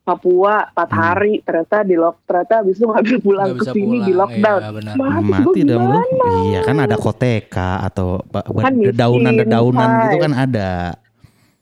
Papua 0.00 0.64
empat 0.66 0.88
Hmm. 0.90 0.98
hari 0.98 1.34
ternyata 1.38 1.84
di 1.84 1.94
lock 1.94 2.24
ternyata 2.24 2.64
habis 2.64 2.74
itu 2.74 2.88
nggak 2.88 3.04
bisa 3.04 3.18
pulang 3.20 3.50
ke 3.54 3.64
sini 3.68 3.96
di 4.02 4.12
lockdown. 4.12 4.60
iya, 4.60 4.70
benar. 4.72 4.94
Mati, 5.20 5.60
dong 5.62 5.84
lu. 5.86 6.00
Iya 6.48 6.60
kan 6.64 6.76
ada 6.80 6.96
koteka 6.96 7.70
atau 7.84 8.24
Kan 8.26 8.74
miskin, 8.74 8.90
dedaunan-dedaunan 8.90 9.88
gitu 10.02 10.16
kan 10.18 10.32
ada. 10.34 10.70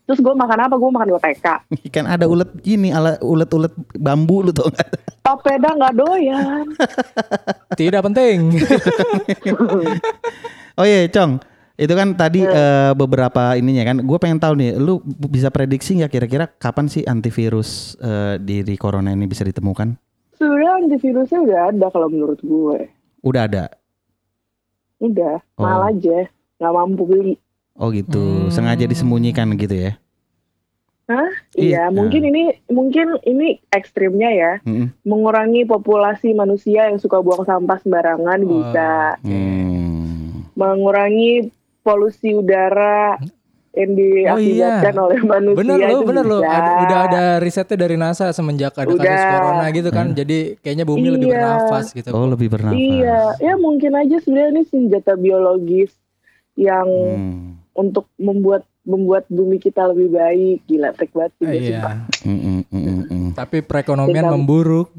Terus 0.09 0.25
gue 0.25 0.33
makan 0.33 0.59
apa? 0.65 0.75
Gue 0.81 0.89
makan 0.89 1.21
OTK. 1.21 1.47
Kan 1.95 2.09
ada 2.09 2.25
ulet 2.25 2.49
ini 2.65 2.89
ala 2.89 3.21
ulet-ulet 3.21 3.77
bambu 4.01 4.41
lu 4.41 4.57
tuh. 4.57 4.73
Papeda 5.21 5.77
nggak 5.77 5.95
doyan. 6.01 6.65
Tidak 7.81 8.01
penting. 8.01 8.39
Oh 10.79 10.87
iya, 10.87 11.11
Cong. 11.11 11.43
Itu 11.75 11.91
kan 11.99 12.15
tadi 12.15 12.47
eh, 12.47 12.95
beberapa 12.95 13.59
ininya 13.59 13.83
kan. 13.83 13.99
Gue 14.07 14.15
pengen 14.23 14.39
tahu 14.39 14.55
nih, 14.63 14.79
lu 14.79 15.03
bisa 15.27 15.51
prediksi 15.51 15.99
nggak 15.99 16.11
kira-kira 16.15 16.47
kapan 16.47 16.87
sih 16.87 17.03
antivirus 17.03 17.99
eh, 17.99 18.39
diri 18.39 18.79
corona 18.79 19.11
ini 19.11 19.27
bisa 19.27 19.43
ditemukan? 19.43 19.99
Sebenarnya 20.39 20.87
antivirusnya 20.87 21.39
udah 21.43 21.59
ada 21.75 21.87
kalau 21.91 22.07
menurut 22.07 22.39
gue. 22.39 22.79
Udah 23.27 23.51
ada. 23.51 23.75
Udah, 25.03 25.43
Oh. 25.59 25.67
mahal 25.67 25.99
aja. 25.99 26.31
Nggak 26.63 26.73
mampu 26.79 27.03
beli. 27.11 27.35
Oh 27.79 27.89
gitu, 27.89 28.19
Hmm. 28.19 28.51
sengaja 28.51 28.85
disembunyikan 28.85 29.47
gitu 29.55 29.73
ya? 29.73 29.93
Hah? 31.07 31.31
Iya. 31.55 31.65
Iya, 31.65 31.83
mungkin 31.89 32.21
ini 32.23 32.43
mungkin 32.69 33.17
ini 33.25 33.65
ekstrimnya 33.71 34.29
ya. 34.29 34.53
Mm-mm. 34.61 34.93
Mengurangi 35.03 35.65
populasi 35.65 36.37
manusia 36.37 36.85
yang 36.85 36.99
suka 36.99 37.17
buang 37.19 37.43
sampah 37.43 37.81
sembarangan 37.81 38.39
Oh. 38.43 38.49
bisa. 38.51 39.17
Hmm. 39.23 40.45
Mengurangi 40.53 41.49
polusi 41.81 42.35
udara 42.35 43.17
yang 43.73 43.95
diakibatkan 43.95 44.95
Oh, 44.99 45.07
oleh 45.07 45.21
manusia 45.23 45.57
bener 45.57 45.79
loh, 45.87 46.03
bener 46.03 46.25
loh. 46.27 46.43
Ada, 46.43 46.71
udah 46.83 46.99
ada 47.07 47.23
risetnya 47.39 47.79
dari 47.79 47.95
NASA 47.95 48.29
semenjak 48.29 48.75
ada 48.75 48.91
kasus 48.91 49.25
corona 49.25 49.65
gitu 49.71 49.89
kan. 49.89 50.13
Jadi 50.13 50.59
kayaknya 50.59 50.85
bumi 50.85 51.09
lebih 51.09 51.31
Iya. 51.31 51.37
bernafas 51.39 51.87
gitu. 51.95 52.11
Oh 52.11 52.27
lebih 52.27 52.51
bernafas. 52.51 52.77
Iya, 52.77 53.21
ya 53.39 53.55
mungkin 53.57 53.95
aja 53.95 54.19
sebenarnya 54.19 54.51
ini 54.53 54.63
senjata 54.67 55.15
biologis 55.15 55.95
yang 56.53 56.85
Hmm. 56.85 57.48
Untuk 57.79 58.11
membuat 58.19 58.67
membuat 58.83 59.31
bumi 59.31 59.63
kita 59.63 59.87
lebih 59.87 60.11
baik. 60.11 60.59
Gila, 60.67 60.91
trik 60.93 61.15
banget 61.15 61.33
sih 61.39 61.45
Eh, 61.45 61.55
iya. 61.71 62.03
Tapi 63.33 63.63
perekonomian 63.63 64.27
Tinggal- 64.27 64.35
memburuk. 64.35 64.89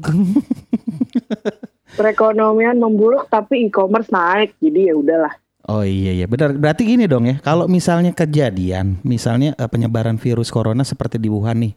Perekonomian 1.90 2.78
memburuk 2.78 3.26
tapi 3.26 3.66
e-commerce 3.66 4.08
naik. 4.08 4.54
Jadi 4.56 4.88
ya 4.88 4.94
udahlah. 4.94 5.34
Oh 5.68 5.84
iya 5.84 6.14
iya 6.14 6.26
benar. 6.26 6.54
Berarti 6.54 6.86
gini 6.86 7.04
dong 7.04 7.26
ya. 7.26 7.36
Kalau 7.42 7.66
misalnya 7.66 8.14
kejadian, 8.14 9.02
misalnya 9.04 9.52
eh, 9.54 9.68
penyebaran 9.68 10.16
virus 10.16 10.48
corona 10.48 10.86
seperti 10.86 11.18
di 11.18 11.28
Wuhan 11.28 11.60
nih, 11.60 11.74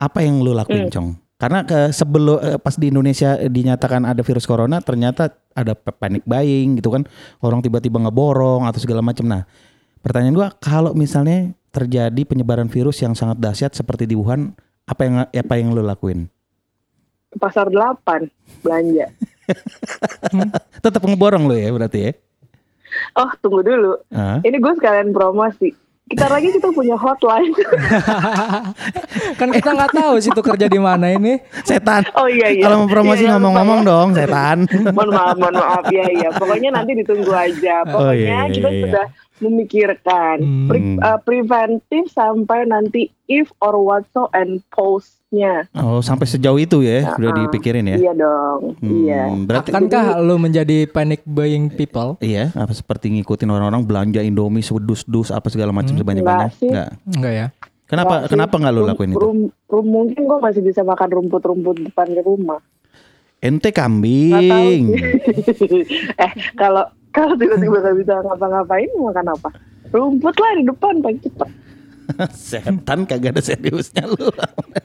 apa 0.00 0.24
yang 0.24 0.40
lu 0.42 0.52
lakuin, 0.52 0.90
Cong? 0.90 1.16
Karena 1.36 1.68
ke 1.68 1.92
sebelum 1.92 2.40
eh, 2.40 2.58
pas 2.58 2.74
di 2.74 2.88
Indonesia 2.88 3.36
eh, 3.36 3.52
dinyatakan 3.52 4.08
ada 4.08 4.24
virus 4.24 4.48
corona, 4.48 4.80
ternyata 4.80 5.36
ada 5.52 5.76
panic 5.76 6.24
buying 6.24 6.80
gitu 6.80 6.88
kan, 6.88 7.04
orang 7.44 7.60
tiba-tiba 7.60 8.00
ngeborong 8.02 8.64
atau 8.64 8.80
segala 8.80 9.04
macam. 9.04 9.28
Nah, 9.28 9.44
pertanyaan 10.06 10.38
gua, 10.38 10.48
kalau 10.62 10.94
misalnya 10.94 11.50
terjadi 11.74 12.22
penyebaran 12.22 12.70
virus 12.70 13.02
yang 13.02 13.18
sangat 13.18 13.42
dahsyat 13.42 13.74
seperti 13.74 14.06
di 14.06 14.14
Wuhan, 14.14 14.54
apa 14.86 15.02
yang 15.02 15.14
apa 15.26 15.54
yang 15.58 15.74
lu 15.74 15.82
lakuin? 15.82 16.30
Pasar 17.42 17.66
8 17.68 18.30
belanja. 18.62 19.10
Tetap 20.86 21.02
ngeborong 21.02 21.50
lu 21.50 21.58
ya 21.58 21.74
berarti 21.74 21.98
ya? 21.98 22.12
Oh 23.18 23.28
tunggu 23.42 23.66
dulu. 23.66 23.92
Ah. 24.14 24.38
Ini 24.40 24.56
gue 24.56 24.72
sekalian 24.78 25.10
promosi. 25.10 25.74
Kita 26.06 26.30
lagi 26.30 26.54
kita 26.54 26.70
punya 26.70 26.94
hotline. 26.94 27.50
kan 29.42 29.48
kita 29.50 29.70
nggak 29.74 29.90
tahu 29.90 30.14
situ 30.22 30.38
kerja 30.38 30.70
di 30.70 30.78
mana 30.78 31.10
ini. 31.10 31.42
Setan. 31.66 32.06
oh 32.14 32.30
iya 32.30 32.54
iya. 32.54 32.62
Kalau 32.70 32.86
mau 32.86 32.88
promosi 32.88 33.26
Iya, 33.26 33.34
iya, 33.34 33.34
ngomong-ngomong 33.36 33.78
lupa 33.82 33.90
ya. 33.90 33.90
dong, 33.90 34.08
setan. 34.14 34.58
mohon 34.94 35.10
maaf, 35.10 35.34
mohon 35.34 35.56
maaf 35.58 35.84
ya 35.90 36.06
ya. 36.14 36.30
Pokoknya 36.38 36.70
nanti 36.78 36.94
ditunggu 36.94 37.32
aja. 37.34 37.82
Oh, 37.90 38.06
Pokoknya 38.06 38.22
iya, 38.22 38.38
iya, 38.46 38.54
kita 38.54 38.68
iya. 38.70 38.80
sudah 38.86 39.06
memikirkan 39.38 40.36
pre- 40.66 40.78
Hmm. 40.78 40.98
uh, 40.98 41.18
preventif 41.18 42.08
sampai 42.08 42.64
nanti 42.64 43.08
if 43.24 43.52
or 43.58 43.76
what 43.76 44.04
so 44.08 44.28
and 44.30 44.62
postnya. 44.68 45.66
Oh, 45.72 45.98
sampai 45.98 46.24
sejauh 46.24 46.56
itu 46.56 46.80
ya, 46.80 47.12
udah 47.12 47.30
Uh-uh. 47.30 47.42
dipikirin 47.44 47.84
ya. 47.86 47.96
Iya 47.98 48.12
dong. 48.14 48.60
Hmm, 48.76 48.90
Iya. 49.02 49.22
Berarti 49.42 49.68
Akankah 49.70 50.04
lu 50.18 50.36
menjadi 50.36 50.86
panic 50.86 51.20
buying 51.24 51.68
people? 51.68 52.16
iya, 52.18 52.52
apa 52.52 52.70
seperti 52.70 53.10
ngikutin 53.12 53.46
orang-orang 53.46 53.82
belanja 53.82 54.20
Indomie 54.20 54.60
sedus-dus 54.60 55.28
apa 55.28 55.46
segala 55.46 55.70
macam 55.70 55.92
sebanyak-banyak? 55.92 56.50
Enggak. 56.54 56.62
Enggak. 56.62 56.88
Enggak 57.10 57.32
ya? 57.34 57.46
Kenapa 57.86 58.08
Nggak 58.08 58.20
sih. 58.20 58.30
kenapa 58.32 58.54
enggak 58.56 58.72
lu 58.72 58.78
Rum- 58.78 58.88
lakuin 58.88 59.08
itu? 59.08 59.18
rum- 59.20 59.50
rum- 59.64 59.90
mungkin 59.92 60.20
gue 60.20 60.38
masih 60.40 60.58
bisa 60.60 60.82
makan 60.82 61.08
rumput-rumput 61.12 61.76
depan 61.84 62.08
rumah. 62.18 62.58
Ente 63.36 63.68
Nggak 63.68 63.78
kambing. 63.78 64.82
eh 66.18 66.30
kalau 66.54 66.82
kalau 67.16 67.32
tiba-tiba 67.40 67.80
gak 67.80 67.96
bisa 67.96 68.14
ngapa-ngapain 68.20 68.88
mau 69.00 69.08
makan 69.08 69.32
apa? 69.32 69.48
Rumput 69.88 70.36
lah 70.36 70.52
di 70.60 70.64
depan 70.68 70.94
paling 71.00 71.20
cepet. 71.24 71.50
Setan 72.36 73.08
kagak 73.08 73.32
ada 73.32 73.40
seriusnya 73.40 74.04
lu. 74.04 74.28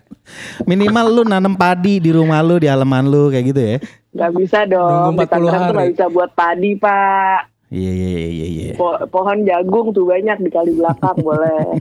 Minimal 0.69 1.05
lu 1.11 1.21
nanam 1.27 1.59
padi 1.59 1.99
di 1.99 2.15
rumah 2.15 2.39
lu, 2.39 2.55
di 2.55 2.71
halaman 2.71 3.03
lu 3.03 3.27
kayak 3.27 3.45
gitu 3.51 3.61
ya. 3.61 3.77
Gak 4.15 4.31
bisa 4.39 4.63
dong. 4.63 5.19
Di 5.19 5.27
40 5.27 5.27
Tangerang 5.27 5.61
tuh 5.67 5.75
gak 5.75 5.91
bisa 5.91 6.05
buat 6.07 6.31
padi 6.31 6.71
pak. 6.79 7.50
Iya 7.71 7.87
iya 7.89 8.07
iya 8.11 8.27
iya 8.27 8.47
iya. 8.47 8.71
Po- 8.75 8.99
pohon 9.07 9.41
jagung 9.41 9.89
tuh 9.89 10.03
banyak 10.03 10.37
di 10.37 10.51
kali 10.51 10.75
belakang 10.75 11.15
boleh. 11.23 11.79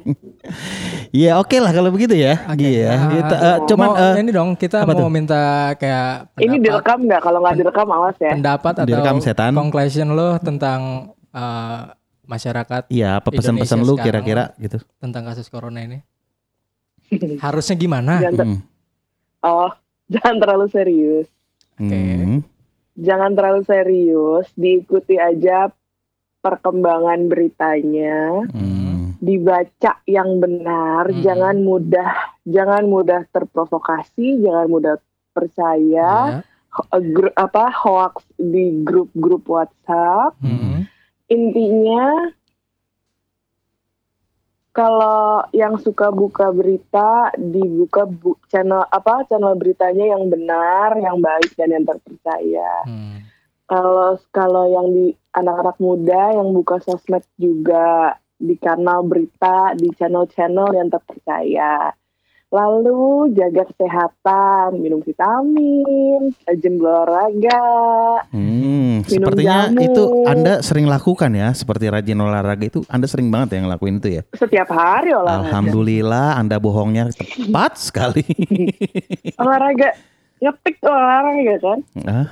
Iya 1.11 1.35
oke 1.37 1.59
lah 1.59 1.75
kalau 1.75 1.91
begitu 1.91 2.15
ya. 2.15 2.39
Iya. 2.49 2.87
Ah, 2.89 3.11
Kita, 3.11 3.35
eh, 3.37 3.57
cuman 3.67 3.89
mau, 3.89 3.99
eh, 3.99 4.15
ini 4.17 4.31
dong 4.31 4.55
kita 4.55 4.87
mau 4.87 4.95
tuh? 4.95 5.11
minta 5.11 5.43
kayak 5.75 6.31
Ini 6.37 6.47
pendapat, 6.47 6.63
direkam 6.63 6.99
nggak? 7.03 7.21
Kalau 7.21 7.39
nggak 7.43 7.57
direkam 7.59 7.89
awas 7.91 8.17
ya. 8.17 8.31
pendapat 8.31 8.75
atau 8.77 8.87
Direkam, 8.87 9.19
setan. 9.19 9.53
conclusion 9.53 10.09
lo 10.11 10.39
tentang 10.39 10.81
eh, 11.29 11.81
masyarakat 12.23 12.87
iya 12.89 13.19
apa 13.19 13.27
pesan-pesan 13.29 13.83
lu 13.83 13.99
sekarang 13.99 14.23
kira-kira 14.23 14.45
gitu. 14.57 14.79
tentang 14.97 15.27
kasus 15.27 15.51
corona 15.51 15.83
ini? 15.83 15.99
Harusnya 17.43 17.75
gimana? 17.75 18.23
Jangan 18.23 18.47
Hmm. 18.47 18.61
oh, 19.43 19.71
jangan 20.15 20.39
terlalu 20.39 20.71
serius. 20.71 21.27
Oke. 21.75 21.91
Hmm. 21.91 22.39
Jangan 22.95 23.35
terlalu 23.35 23.61
serius. 23.65 24.47
Diikuti 24.55 25.19
aja 25.19 25.75
perkembangan 26.41 27.29
beritanya. 27.29 28.45
Hmm. 28.49 29.17
Dibaca 29.21 30.01
yang 30.05 30.41
benar. 30.41 31.09
Hmm. 31.09 31.21
Jangan 31.21 31.57
mudah, 31.61 32.13
jangan 32.45 32.85
mudah 32.85 33.29
terprovokasi. 33.29 34.41
Jangan 34.41 34.67
mudah 34.67 34.97
percaya. 35.31 36.41
Ya. 36.41 36.41
Eh, 36.71 37.03
gru- 37.11 37.35
apa 37.35 37.69
hoax 37.71 38.25
di 38.37 38.83
grup-grup 38.83 39.45
WhatsApp. 39.47 40.35
Hmm. 40.41 40.87
intinya 41.31 42.35
kalau 44.71 45.47
yang 45.51 45.79
suka 45.79 46.11
buka 46.11 46.51
berita 46.51 47.31
dibuka 47.35 48.07
bu- 48.07 48.39
channel 48.47 48.87
apa 48.87 49.27
channel 49.27 49.55
beritanya 49.55 50.15
yang 50.15 50.27
benar, 50.27 50.95
yang 50.95 51.19
baik 51.19 51.55
dan 51.55 51.71
yang 51.71 51.87
terpercaya. 51.87 52.87
Hmm. 52.87 53.19
Kalau 53.71 54.19
kalau 54.35 54.67
yang 54.67 54.91
di 54.91 55.15
anak-anak 55.31 55.79
muda 55.79 56.35
yang 56.35 56.51
buka 56.51 56.83
sosmed 56.83 57.23
juga 57.39 58.19
di 58.35 58.59
kanal 58.59 59.07
berita 59.07 59.79
di 59.79 59.95
channel-channel 59.95 60.75
yang 60.75 60.91
terpercaya. 60.91 61.95
Lalu 62.51 63.31
jaga 63.39 63.63
kesehatan, 63.71 64.83
minum 64.83 65.07
vitamin, 65.07 66.35
rajin 66.51 66.75
berolahraga. 66.83 67.63
Hmm, 68.35 69.07
sepertinya 69.07 69.71
jamu. 69.71 69.87
itu 69.87 70.05
Anda 70.27 70.59
sering 70.59 70.91
lakukan 70.91 71.31
ya, 71.31 71.55
seperti 71.55 71.87
rajin 71.87 72.19
olahraga 72.19 72.67
itu 72.67 72.83
Anda 72.91 73.07
sering 73.07 73.31
banget 73.31 73.55
ya 73.55 73.71
ngelakuin 73.71 74.03
itu 74.03 74.19
ya. 74.19 74.23
Setiap 74.35 74.67
hari 74.67 75.15
olahraga. 75.15 75.47
Alhamdulillah 75.47 76.43
Anda 76.43 76.59
bohongnya 76.59 77.15
tepat 77.15 77.79
sekali. 77.87 78.27
olahraga 79.39 79.95
ngetik 80.41 80.77
olahraga 80.81 81.55
kan 81.61 81.79
ah, 82.05 82.27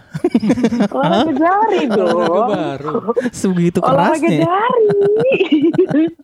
olahraga 0.90 1.32
jari 1.34 1.80
Olahraga 1.84 1.94
dong 1.94 2.48
baru. 2.48 2.94
sebegitu 3.30 3.78
olahraga 3.78 4.16
kerasnya. 4.18 4.44
jari 4.44 4.86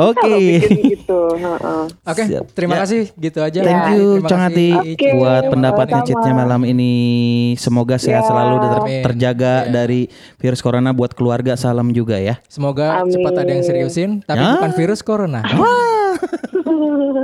Oke. 0.00 0.64
Gitu 0.64 1.20
heeh. 1.36 1.84
Oke, 2.02 2.22
Siap. 2.24 2.56
terima 2.56 2.74
Ya. 2.74 2.80
kasih 2.82 3.02
gitu 3.12 3.38
aja. 3.38 3.60
Thank 3.60 3.84
Ya, 3.84 3.92
you 3.92 4.24
Cang 4.24 4.48
kasih, 4.48 4.72
Hati 4.72 4.96
Oke, 4.96 5.08
buat 5.12 5.42
pendapatnya 5.46 6.00
sama-sama. 6.00 6.08
Citnya 6.16 6.32
malam 6.34 6.62
ini. 6.64 6.92
Semoga 7.54 7.96
sehat 7.96 8.24
Ya. 8.24 8.28
selalu 8.28 8.54
dan 8.56 8.70
ter- 8.72 9.04
terjaga 9.04 9.54
Ya. 9.62 9.70
dari 9.70 10.08
virus 10.38 10.58
corona 10.58 10.90
buat 10.90 11.12
keluarga. 11.12 11.52
Salam 11.54 11.92
juga 11.92 12.16
ya. 12.16 12.40
Semoga 12.48 13.04
Amin. 13.04 13.12
cepat 13.12 13.32
ada 13.36 13.50
yang 13.50 13.60
seriusin, 13.60 14.10
tapi 14.22 14.40
Ya. 14.40 14.56
bukan 14.56 14.72
virus 14.72 15.00
corona. 15.00 15.44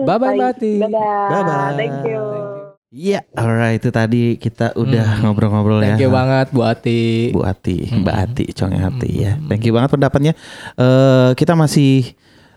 Bye 0.05 0.19
bye. 0.19 0.37
Bati. 0.37 0.73
dadah 0.79 1.29
Bye-bye. 1.33 1.75
thank 1.75 1.97
you 2.05 2.52
Iya, 2.93 3.25
alright 3.33 3.81
itu 3.81 3.89
tadi 3.89 4.37
kita 4.37 4.77
udah 4.77 5.25
ngobrol-ngobrol 5.25 5.81
ya. 5.81 5.97
Hmm. 5.97 5.97
Thank 5.97 6.05
you 6.05 6.11
banget 6.13 6.47
Bu 6.53 6.61
Ati. 6.61 7.33
Bu 7.33 7.41
Ati, 7.41 7.89
Hmm. 7.89 8.05
Mbak 8.05 8.17
Ati, 8.21 8.45
Cong 8.53 8.77
Hati 8.77 9.11
ya. 9.17 9.33
Thank 9.49 9.65
you 9.65 9.73
banget 9.73 9.97
pendapatnya. 9.97 10.33
Eh 10.77 11.33
kita 11.33 11.57
masih 11.57 12.13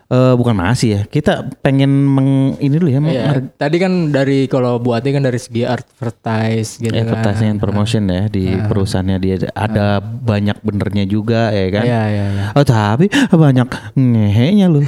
eh 0.06 0.34
bukan 0.34 0.54
masih 0.54 0.88
ya. 0.88 1.02
Kita 1.04 1.32
pengen 1.60 1.90
meng 1.90 2.30
ini 2.56 2.74
dulu 2.74 2.86
ya, 2.86 2.98
meng- 2.98 3.10
Iya, 3.10 3.26
tadi 3.52 3.76
kan 3.76 3.92
dari 4.08 4.46
kalau 4.46 4.78
Bu 4.78 4.92
Ati 4.92 5.10
kan 5.10 5.20
dari 5.20 5.34
segi 5.36 5.62
advertise 5.62 6.78
gitu 6.78 6.90
kan. 6.90 7.10
advertising 7.10 7.48
and 7.48 7.58
promotion 7.58 8.06
ya 8.06 8.26
di 8.26 8.46
perusahaannya 8.62 9.16
dia 9.16 9.34
ada 9.50 9.98
banyak 9.98 10.60
benernya 10.60 11.04
juga 11.04 11.50
ya 11.50 11.66
kan. 11.70 11.84
Iya, 11.84 12.02
iya, 12.06 12.24
iya. 12.28 12.44
Oh 12.52 12.62
tapi 12.62 13.06
banyak 13.28 13.66
ngehenya 13.92 14.66
lu. 14.68 14.86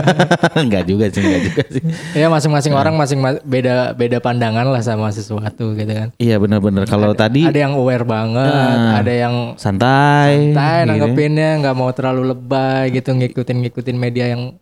enggak 0.56 0.84
juga 0.84 1.08
sih, 1.08 1.20
enggak 1.20 1.42
juga 1.44 1.62
sih. 1.68 1.82
Ya 2.14 2.26
masing-masing 2.26 2.72
orang 2.72 2.94
masing 2.94 3.20
beda 3.42 3.92
beda 3.92 4.18
pandangan 4.18 4.64
lah 4.66 4.80
sama 4.80 5.10
sesuatu 5.10 5.74
gitu 5.74 5.92
kan. 5.92 6.08
Iya 6.16 6.38
benar-benar 6.38 6.86
kalau 6.86 7.12
tadi 7.12 7.44
Ada 7.44 7.60
yang 7.60 7.74
aware 7.74 8.04
banget, 8.04 8.48
Nah. 8.48 8.96
ada 8.96 9.12
yang 9.12 9.34
santai. 9.56 9.74
santai 10.46 10.48
gitu 10.48 10.56
ya. 10.56 10.88
nanggepinnya 10.88 11.50
nggak 11.60 11.76
mau 11.76 11.90
terlalu 11.90 12.30
lebay 12.30 12.88
gitu 12.90 13.10
ngikutin 13.10 13.56
ngikutin 13.60 13.96
media 13.96 14.26
yang 14.26 14.53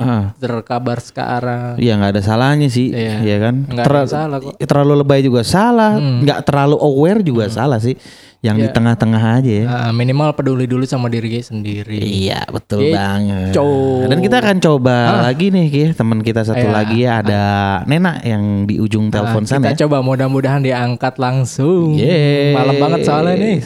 Ah, 0.00 0.24
terkabar 0.34 0.96
sekarang. 0.98 1.76
Iya 1.76 1.92
nggak 1.94 2.16
ada 2.16 2.22
salahnya 2.24 2.66
sih, 2.66 2.88
Iya. 2.88 3.20
iya 3.20 3.36
kan? 3.38 3.68
Ada 3.68 3.84
yang 3.84 4.08
salah 4.08 4.38
kok. 4.40 4.56
Hmm. 4.56 4.64
Terlalu 4.64 4.92
lebay 4.96 5.20
juga 5.20 5.44
salah, 5.44 6.00
nggak 6.00 6.40
terlalu 6.42 6.76
aware 6.76 7.20
juga 7.20 7.46
salah 7.46 7.76
sih. 7.76 7.94
Yang 8.40 8.56
Iya. 8.56 8.64
di 8.64 8.68
tengah-tengah 8.72 9.22
aja 9.36 9.52
ya. 9.52 9.66
Ah, 9.68 9.92
minimal 9.92 10.32
peduli 10.32 10.64
dulu 10.64 10.88
sama 10.88 11.12
diri 11.12 11.44
sendiri. 11.44 12.00
Iya 12.00 12.48
betul 12.48 12.88
Gitu. 12.88 12.96
banget. 12.96 13.52
Ah. 13.52 14.08
Dan 14.08 14.18
kita 14.18 14.36
akan 14.40 14.56
coba 14.58 14.96
lagi 15.20 15.52
nih, 15.52 15.66
Ki. 15.68 15.84
teman 15.92 16.24
kita 16.24 16.40
satu 16.42 16.64
Iya. 16.64 16.72
lagi 16.72 17.04
ya 17.04 17.20
ada 17.20 17.42
Nena 17.84 18.16
yang 18.24 18.64
di 18.64 18.80
ujung 18.80 19.12
telepon 19.12 19.44
Ah, 19.44 19.46
sana. 19.46 19.68
kita 19.68 19.76
ya. 19.76 19.80
coba 19.84 20.00
mudah-mudahan 20.00 20.64
diangkat 20.64 21.20
langsung. 21.20 22.00
Yeay. 22.00 22.56
Malam 22.56 22.80
banget 22.80 23.00
soalnya 23.04 23.36
nih. 23.36 23.58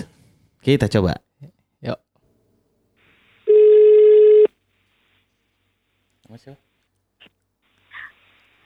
Kita 0.58 0.90
coba. 0.90 1.23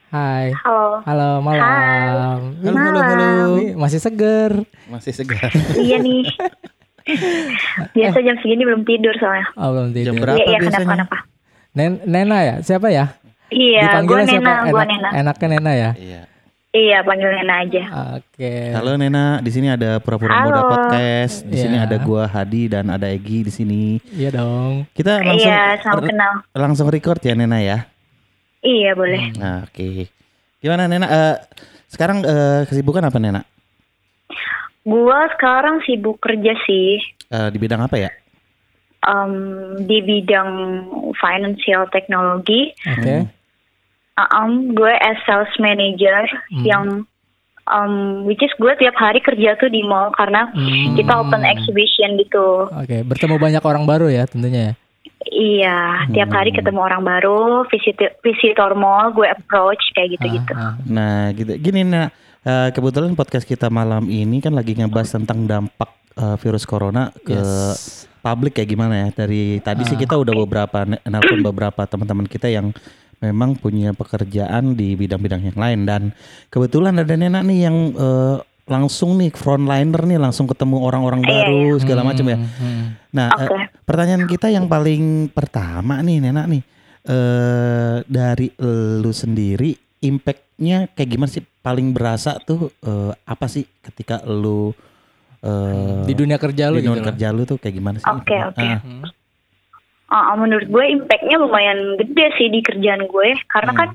Hai. 0.09 0.57
Halo. 0.64 1.04
Halo 1.04 1.31
malam. 1.44 2.57
Halo, 2.64 2.78
halo, 2.81 3.00
halo. 3.04 3.28
Wih, 3.61 3.76
Masih 3.76 4.00
seger. 4.00 4.64
Masih 4.88 5.12
segar. 5.12 5.52
Iya 5.76 6.00
nih. 6.00 6.24
Biasa 7.92 8.24
jam 8.24 8.37
segini 8.40 8.64
belum 8.64 8.88
tidur 8.88 9.12
soalnya. 9.20 9.52
Oh, 9.61 9.72
belum 9.76 9.92
Jam 9.92 10.16
tidur. 10.16 10.24
berapa 10.24 10.40
Iya, 10.40 10.44
iya, 10.48 10.59
biasanya? 10.61 10.81
kenapa, 10.81 10.92
kenapa? 10.96 11.16
Nen 11.76 11.92
Nena 12.09 12.38
ya? 12.40 12.54
Siapa 12.64 12.88
ya? 12.88 13.04
Iya, 13.48 14.00
gue 14.04 14.16
Nena, 14.28 14.52
gue 14.68 14.72
Enak, 14.72 14.88
Nena. 14.88 15.09
Enaknya 15.12 15.46
Nena 15.52 15.72
ya? 15.76 15.90
Iya. 15.96 16.20
Iya, 16.68 17.00
panggil 17.00 17.33
Nena 17.33 17.64
aja. 17.64 17.83
Oke. 18.14 18.76
Halo 18.76 18.92
Nena, 18.94 19.40
di 19.40 19.48
sini 19.48 19.72
ada 19.72 19.96
pura-pura 19.98 20.44
muda 20.44 20.61
podcast. 20.62 21.40
Di 21.42 21.57
sini 21.57 21.74
Iya. 21.74 21.88
ada 21.88 21.96
gua 21.98 22.28
Hadi 22.28 22.68
dan 22.68 22.92
ada 22.92 23.09
Egi 23.09 23.40
di 23.40 23.48
sini. 23.48 23.96
Iya 24.07 24.37
dong. 24.37 24.85
Kita 24.92 25.16
langsung 25.18 25.48
Iya, 25.48 25.81
salam 25.81 26.04
kenal. 26.04 26.33
langsung 26.52 26.87
record 26.87 27.24
ya 27.24 27.33
Nena 27.33 27.57
ya. 27.59 27.88
Iya, 28.61 28.92
boleh. 28.92 29.33
Nah, 29.35 29.64
oke. 29.64 30.12
Gimana 30.61 30.85
Nena? 30.85 31.09
Eh, 31.09 31.37
sekarang 31.88 32.20
eh, 32.20 32.68
kesibukan 32.68 33.00
apa 33.02 33.16
Nena? 33.16 33.40
Gua 34.85 35.24
sekarang 35.33 35.81
sibuk 35.83 36.20
kerja 36.20 36.52
sih 36.64 37.00
Eh, 37.28 37.48
di 37.48 37.57
bidang 37.57 37.81
apa 37.81 37.96
ya? 37.96 38.12
em, 38.98 39.33
di 39.81 40.04
bidang 40.04 40.50
financial 41.16 41.88
technology. 41.88 42.76
Oke. 42.85 43.24
Um, 44.18 44.74
gue 44.74 44.90
as 44.90 45.14
sales 45.22 45.52
manager 45.57 46.26
Hmm. 46.50 46.64
yang 46.64 46.85
um, 47.64 48.24
which 48.24 48.40
is 48.40 48.50
gue 48.57 48.74
tiap 48.74 48.96
hari 48.96 49.20
kerja 49.20 49.54
tuh 49.54 49.68
di 49.68 49.81
mall 49.81 50.11
karena 50.11 50.50
Hmm. 50.50 50.96
kita 50.96 51.12
open 51.14 51.44
exhibition 51.44 52.18
gitu. 52.18 52.66
Oke, 52.66 53.04
bertemu 53.04 53.38
banyak 53.38 53.62
orang 53.62 53.85
baru 53.85 54.09
ya 54.09 54.26
tentunya 54.26 54.62
ya. 54.64 54.74
Iya, 55.28 55.78
tiap 56.11 56.31
hari 56.33 56.50
Hmm. 56.50 56.59
ketemu 56.59 56.81
orang 56.81 57.02
baru, 57.02 57.40
visitor 57.66 58.11
visitor 58.20 58.72
mall, 58.74 59.12
gue 59.12 59.28
approach 59.28 59.83
kayak 59.92 60.16
gitu-gitu. 60.16 60.52
Ah, 60.52 60.72
ah. 60.72 60.74
Nah, 60.83 61.31
gitu. 61.31 61.52
Gini 61.54 61.85
Nena, 61.85 62.09
eh, 62.40 62.68
kebetulan 62.70 63.12
podcast 63.12 63.44
kita 63.44 63.68
malam 63.68 64.09
ini 64.09 64.40
kan 64.40 64.50
lagi 64.50 64.74
ngebahas 64.74 65.14
tentang 65.14 65.44
dampak 65.44 65.90
eh, 66.16 66.35
virus 66.37 66.66
corona 66.66 67.14
ke 67.14 67.31
Yes. 67.31 68.11
publik 68.18 68.59
kayak 68.59 68.66
gimana 68.68 68.94
ya 68.98 69.09
dari 69.14 69.62
tadi 69.62 69.87
sih 69.87 69.94
Ah. 69.94 70.00
kita 70.00 70.14
udah 70.16 70.35
beberapa 70.37 70.83
ne- 70.83 70.98
nelpon 71.00 71.38
beberapa 71.40 71.87
teman-teman 71.87 72.26
kita 72.26 72.50
yang 72.50 72.74
memang 73.18 73.59
punya 73.59 73.90
pekerjaan 73.92 74.78
di 74.78 74.94
bidang-bidang 74.94 75.42
yang 75.50 75.59
lain 75.59 75.81
dan 75.85 76.02
kebetulan 76.48 76.94
ada 76.98 77.14
Nena 77.18 77.42
nih 77.42 77.59
yang 77.66 77.76
eh, 77.92 78.37
langsung 78.68 79.16
nih 79.16 79.33
frontliner 79.33 80.04
nih 80.04 80.20
langsung 80.20 80.44
ketemu 80.44 80.85
orang-orang 80.85 81.24
Iya, 81.24 81.28
baru 81.33 81.81
segala 81.81 82.04
macam 82.04 82.26
ya. 82.28 82.37
Hmm, 82.37 82.48
hmm. 82.52 82.85
Nah, 83.16 83.28
eh, 83.35 83.48
Oke. 83.48 83.59
pertanyaan 83.83 84.24
kita 84.28 84.52
yang 84.52 84.68
paling 84.68 85.33
pertama 85.33 85.98
nih 86.04 86.20
Nena 86.22 86.44
nih 86.46 86.62
eh 87.09 87.96
dari 88.04 88.52
lu 89.00 89.09
sendiri 89.09 89.72
impactnya 89.98 90.92
kayak 90.92 91.09
gimana 91.09 91.31
sih 91.33 91.40
paling 91.64 91.90
berasa 91.90 92.38
tuh 92.38 92.70
eh, 92.85 93.12
apa 93.24 93.46
sih 93.48 93.64
ketika 93.81 94.22
lu 94.28 94.70
eh, 95.40 96.04
Di 96.07 96.14
dunia 96.14 96.37
kerja 96.37 96.70
lu 96.70 96.78
di 96.78 96.87
dunia 96.87 97.00
gitu 97.00 97.09
kerja 97.09 97.26
lu 97.33 97.42
tuh 97.48 97.57
kayak 97.59 97.74
gimana 97.74 97.96
sih? 97.98 98.07
Oke, 98.07 98.37
oke. 98.37 98.61
Ah, 98.62 98.78
Hmm. 98.85 99.02
Uh, 100.09 100.33
menurut 100.35 100.64
gue 100.66 100.85
impactnya 100.88 101.37
lumayan 101.37 101.97
gede 101.97 102.33
sih 102.35 102.49
di 102.49 102.64
kerjaan 102.64 103.05
gue 103.05 103.29
karena 103.47 103.71
Hmm. 103.71 103.79
kan 103.79 103.88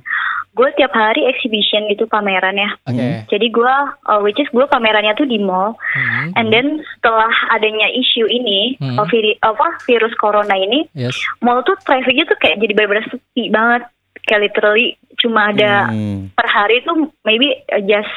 gue 0.54 0.70
tiap 0.78 0.94
hari 0.94 1.26
exhibition 1.26 1.90
gitu 1.90 2.06
pameran 2.06 2.54
ya. 2.54 2.70
Oke. 2.86 3.26
Jadi 3.28 3.50
gue, 3.50 3.74
uh, 4.06 4.22
which 4.22 4.38
is 4.38 4.46
gue 4.48 4.62
pamerannya 4.64 5.10
tuh 5.14 5.26
di 5.26 5.42
mall. 5.42 5.74
Hmm. 5.90 6.30
And 6.36 6.48
then 6.48 6.68
setelah 6.94 7.34
adanya 7.50 7.90
isu 7.90 8.30
ini, 8.30 8.78
Hmm. 8.78 8.94
uh, 8.96 9.10
viri- 9.10 9.42
apa 9.42 9.82
virus 9.82 10.14
corona 10.14 10.54
ini, 10.54 10.86
Yes. 10.94 11.18
mall 11.40 11.62
tuh 11.62 11.74
trafficnya 11.82 12.24
tuh 12.24 12.38
kayak 12.38 12.60
jadi 12.60 12.72
benar-benar 12.72 13.10
sepi 13.10 13.50
banget. 13.50 13.90
Kayak 14.24 14.42
literally 14.48 14.88
cuma 15.18 15.50
ada 15.50 15.90
Hmm. 15.90 16.30
per 16.32 16.46
hari 16.46 16.86
tuh 16.86 16.94
maybe 17.24 17.50
uh, 17.68 17.82
just 17.82 18.14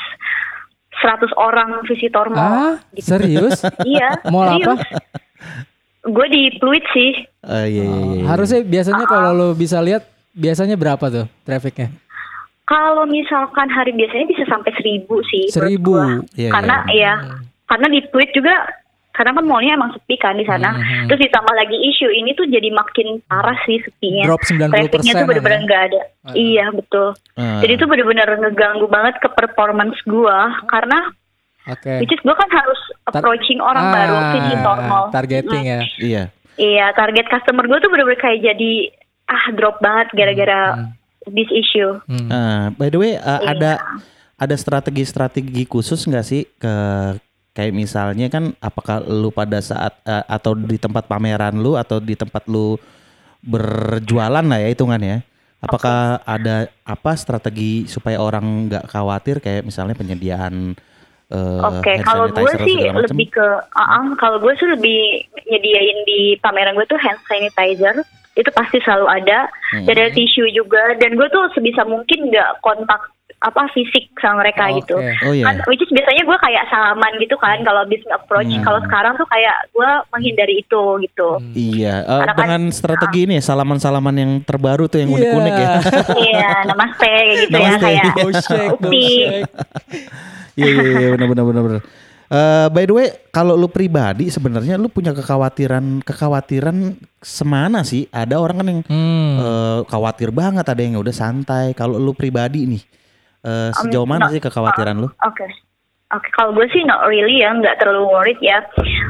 100 0.98 1.32
orang 1.34 1.80
visitor 1.82 2.28
Ah, 2.28 2.36
mall. 2.36 2.68
gitu. 2.92 3.08
serius? 3.08 3.64
Iya, 3.82 4.20
Mall 4.28 4.52
apa? 4.54 4.84
Gue 6.06 6.26
di 6.30 6.42
Pluit 6.62 6.84
sih. 6.94 7.12
Eh, 7.46 7.66
iya, 7.70 7.82
iya, 7.82 7.82
iya, 7.82 8.14
iya. 8.22 8.24
Harusnya 8.30 8.62
biasanya 8.62 9.04
kalau 9.10 9.30
lo 9.34 9.48
bisa 9.58 9.82
lihat 9.82 10.06
biasanya 10.36 10.76
berapa 10.78 11.04
tuh 11.10 11.26
trafficnya? 11.42 11.90
Kalau 12.66 13.06
misalkan 13.06 13.70
hari 13.70 13.94
biasanya 13.94 14.26
bisa 14.26 14.44
sampai 14.50 14.74
seribu 14.74 15.22
sih. 15.30 15.46
Seribu. 15.50 15.94
gua. 15.96 16.22
Iya, 16.34 16.50
karena 16.50 16.76
iya. 16.90 17.14
ya, 17.14 17.14
karena 17.70 17.86
di 17.94 18.00
tweet 18.10 18.34
juga, 18.34 18.54
karena 19.14 19.38
kan 19.38 19.44
mallnya 19.46 19.78
emang 19.78 19.94
sepi 19.94 20.18
kan 20.18 20.34
di 20.34 20.42
sana. 20.42 20.74
Hmm. 20.74 21.06
Terus 21.06 21.30
ditambah 21.30 21.54
lagi 21.54 21.78
isu 21.78 22.10
ini 22.10 22.34
tuh 22.34 22.50
jadi 22.50 22.68
makin 22.74 23.22
parah 23.30 23.54
sih 23.64 23.78
sepinya. 23.86 24.26
Drop 24.26 24.42
90% 24.42 24.66
Trafficnya 24.66 25.14
tuh 25.14 25.26
bener-bener 25.30 25.60
ya? 25.62 25.64
nggak 25.64 25.82
ada. 25.88 26.00
Iya 26.34 26.66
betul. 26.74 27.08
Ah. 27.38 27.62
Jadi 27.62 27.72
tuh 27.78 27.86
bener-bener 27.86 28.28
ngeganggu 28.34 28.86
banget 28.90 29.14
ke 29.22 29.28
performance 29.30 30.02
gua 30.02 30.58
karena 30.66 31.14
Oke. 31.66 31.98
which 31.98 32.10
is 32.10 32.22
gua 32.22 32.34
kan 32.34 32.46
harus 32.48 32.80
Tar- 33.04 33.20
approaching 33.20 33.58
orang 33.58 33.84
Ah, 33.84 33.92
baru 33.92 34.16
visitor 34.32 34.78
mall. 34.86 35.06
Targeting 35.10 35.64
ya. 35.64 35.80
Iya. 35.98 36.24
Iya, 36.56 36.86
target 36.94 37.28
customer 37.28 37.66
gue 37.66 37.78
tuh 37.78 37.90
bener-bener 37.90 38.16
kayak 38.16 38.40
jadi 38.40 38.72
ah 39.26 39.44
drop 39.52 39.76
banget 39.78 40.08
gara-gara 40.14 40.88
this 41.28 41.50
issue. 41.50 42.00
Hmm. 42.06 42.28
Ah, 42.28 42.64
by 42.72 42.88
the 42.88 42.96
way, 42.96 43.12
uh, 43.14 43.42
Iya. 43.42 43.50
ada 43.52 43.72
ada 44.36 44.54
strategi-strategi 44.54 45.66
khusus 45.66 46.00
nggak 46.02 46.24
sih 46.24 46.48
ke 46.56 46.74
kayak 47.52 47.72
misalnya 47.72 48.28
kan 48.28 48.52
apakah 48.58 49.00
lu 49.00 49.28
pada 49.28 49.58
saat 49.58 49.96
uh, 50.02 50.24
atau 50.26 50.52
di 50.52 50.76
tempat 50.76 51.04
pameran 51.04 51.56
lu 51.56 51.72
atau 51.74 51.96
di 51.98 52.12
tempat 52.12 52.44
lu 52.46 52.76
berjualan 53.42 54.42
lah 54.42 54.58
ya 54.58 54.68
hitungannya. 54.70 55.22
Apakah 55.56 56.20
ada 56.22 56.68
apa 56.84 57.16
strategi 57.16 57.88
supaya 57.88 58.20
orang 58.20 58.68
nggak 58.68 58.84
khawatir 58.86 59.40
kayak 59.40 59.64
misalnya 59.64 59.96
penyediaan 59.96 60.76
uh, 61.28 61.60
Oke, 61.68 61.92
hand 61.92 62.04
kalau 62.04 62.26
gue 62.28 62.52
sih 62.62 62.78
lebih 62.86 63.28
ke, 63.28 63.46
uh 63.68 64.06
kalau 64.14 64.38
gue 64.38 64.52
sih 64.54 64.68
lebih 64.68 65.00
nyediain 65.44 65.98
di 66.04 66.20
pameran 66.38 66.74
gue 66.74 66.86
tuh 66.86 66.98
hand 66.98 67.18
sanitizer 67.24 68.02
itu 68.32 68.50
pasti 68.52 68.76
selalu 68.80 69.08
ada, 69.08 69.48
Hmm. 69.72 69.84
dan 69.84 69.96
ada 69.96 70.12
tisu 70.12 70.44
juga, 70.50 70.92
dan 70.94 71.16
gue 71.16 71.24
tuh 71.26 71.48
sebisa 71.50 71.82
mungkin 71.82 72.28
nggak 72.28 72.60
kontak 72.60 73.00
apa 73.36 73.68
fisik 73.70 74.08
sama 74.16 74.40
mereka 74.40 74.64
Oke. 74.66 74.76
gitu. 74.78 74.96
Oh 74.96 75.32
iya. 75.32 75.44
Kan, 75.46 75.56
which 75.66 75.78
is 75.78 75.88
biasanya 75.88 76.24
gue 76.24 76.38
kayak 76.38 76.64
salaman 76.66 77.12
gitu 77.16 77.36
kan 77.36 77.60
kalau 77.62 77.84
business 77.84 78.12
approach. 78.14 78.48
Hmm. 78.48 78.60
Kalau 78.60 78.80
sekarang 78.82 79.12
tuh 79.14 79.24
kayak 79.26 79.56
gue 79.70 79.90
menghindari 80.10 80.54
itu 80.58 80.82
gitu. 81.00 81.28
Iya, 81.52 81.94
uh, 82.02 82.20
Karena 82.22 82.32
kan- 82.32 82.40
dengan 82.42 82.62
strategi 82.70 83.20
ini 83.24 83.36
ya 83.36 83.44
salaman-salaman 83.46 84.14
yang 84.14 84.32
terbaru 84.40 84.84
tuh 84.86 85.00
yang 85.00 85.10
Iya. 85.10 85.16
unik-unik 85.16 85.54
ya. 85.54 85.68
Iya, 86.28 86.50
namaste 86.66 87.08
kayak 87.08 87.36
gitu 87.38 87.50
ya 87.50 87.56
Namaste. 87.56 87.84
kayak. 87.84 88.04
Shake, 88.46 88.68
go 88.74 88.88
Upi. 88.88 89.06
Iya 90.56 90.66
iya 90.72 90.82
iya 90.98 91.08
benar 91.12 91.28
benar 91.28 91.44
benar 91.44 91.62
benar. 91.62 91.82
Eh, 92.26 92.66
by 92.74 92.84
the 92.90 92.94
way, 92.96 93.06
kalau 93.30 93.54
lu 93.54 93.70
pribadi 93.70 94.26
sebenarnya 94.26 94.74
lu 94.74 94.90
punya 94.90 95.14
kekhawatiran 95.14 96.02
kekhawatiran 96.02 96.98
semana 97.22 97.86
sih? 97.86 98.10
Ada 98.10 98.42
orang 98.42 98.56
kan 98.58 98.66
yang 98.66 98.80
Hmm. 98.90 99.30
eh, 99.38 99.78
khawatir 99.86 100.34
banget, 100.34 100.66
ada 100.66 100.82
yang 100.82 100.98
udah 100.98 101.14
santai. 101.14 101.70
Kalau 101.72 102.02
lu 102.02 102.10
pribadi 102.18 102.66
nih, 102.66 102.82
eh, 103.46 103.70
sejauh 103.78 104.02
Um, 104.02 104.10
mana 104.10 104.26
no. 104.26 104.32
sih 104.34 104.42
kekhawatiran 104.42 104.98
lu? 104.98 105.06
Oke. 105.22 105.46
Oke, 106.16 106.28
kalau 106.32 106.56
gue 106.56 106.64
sih 106.72 106.80
not 106.82 107.04
really 107.04 107.44
ya, 107.44 107.52
nggak 107.52 107.76
terlalu 107.76 108.08
worried 108.08 108.40
ya. 108.40 108.64